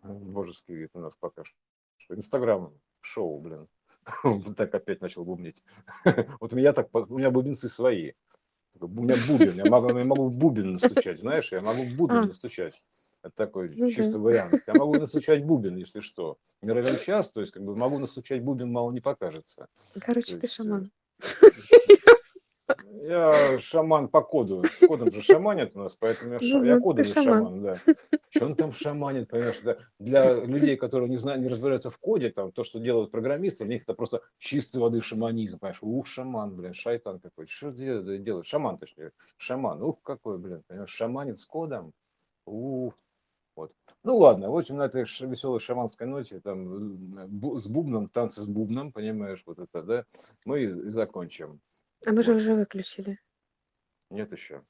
[0.03, 1.55] Божеский вид у нас пока что.
[2.15, 3.67] Инстаграм шоу, блин.
[4.57, 5.63] Так опять начал бубнить.
[6.39, 8.13] Вот у меня так, у меня бубенцы свои.
[8.79, 12.27] У меня бубен, я могу, я могу в бубен настучать, знаешь, я могу в бубен
[12.27, 12.81] настучать.
[13.21, 14.61] Это такой ну, чисто вариант.
[14.65, 16.37] Я могу настучать бубен, если что.
[16.61, 19.67] Не равен час, то есть как бы могу настучать бубен, мало не покажется.
[19.99, 20.91] Короче, то ты есть, шаман.
[23.01, 24.63] Я шаман по коду.
[24.63, 26.63] С кодом же шаманят у нас, поэтому я, ша...
[26.63, 27.43] я кодовый шаман.
[27.43, 27.75] шаман, да.
[28.29, 29.59] Что он там шаманит, понимаешь?
[29.63, 29.77] Да?
[29.99, 33.67] Для людей, которые не знают, не разбираются в коде, там, то, что делают программисты, у
[33.67, 35.79] них это просто чистой воды шаманизм, понимаешь?
[35.81, 37.47] Ух, шаман, блин, шайтан какой.
[37.47, 38.45] Что делает?
[38.45, 39.11] Шаман, точнее.
[39.37, 39.81] Шаман.
[39.81, 40.91] Ух, какой, блин, понимаешь?
[40.91, 41.93] Шаманит с кодом.
[42.45, 42.93] Ух,
[43.59, 43.73] вот.
[44.03, 47.27] Ну ладно, в общем, на этой веселой шаманской ноте, там,
[47.57, 50.05] с бубном, танцы с бубном, понимаешь, вот это, да,
[50.45, 51.59] мы и закончим.
[52.05, 53.19] А мы же уже выключили.
[54.09, 54.63] Нет еще.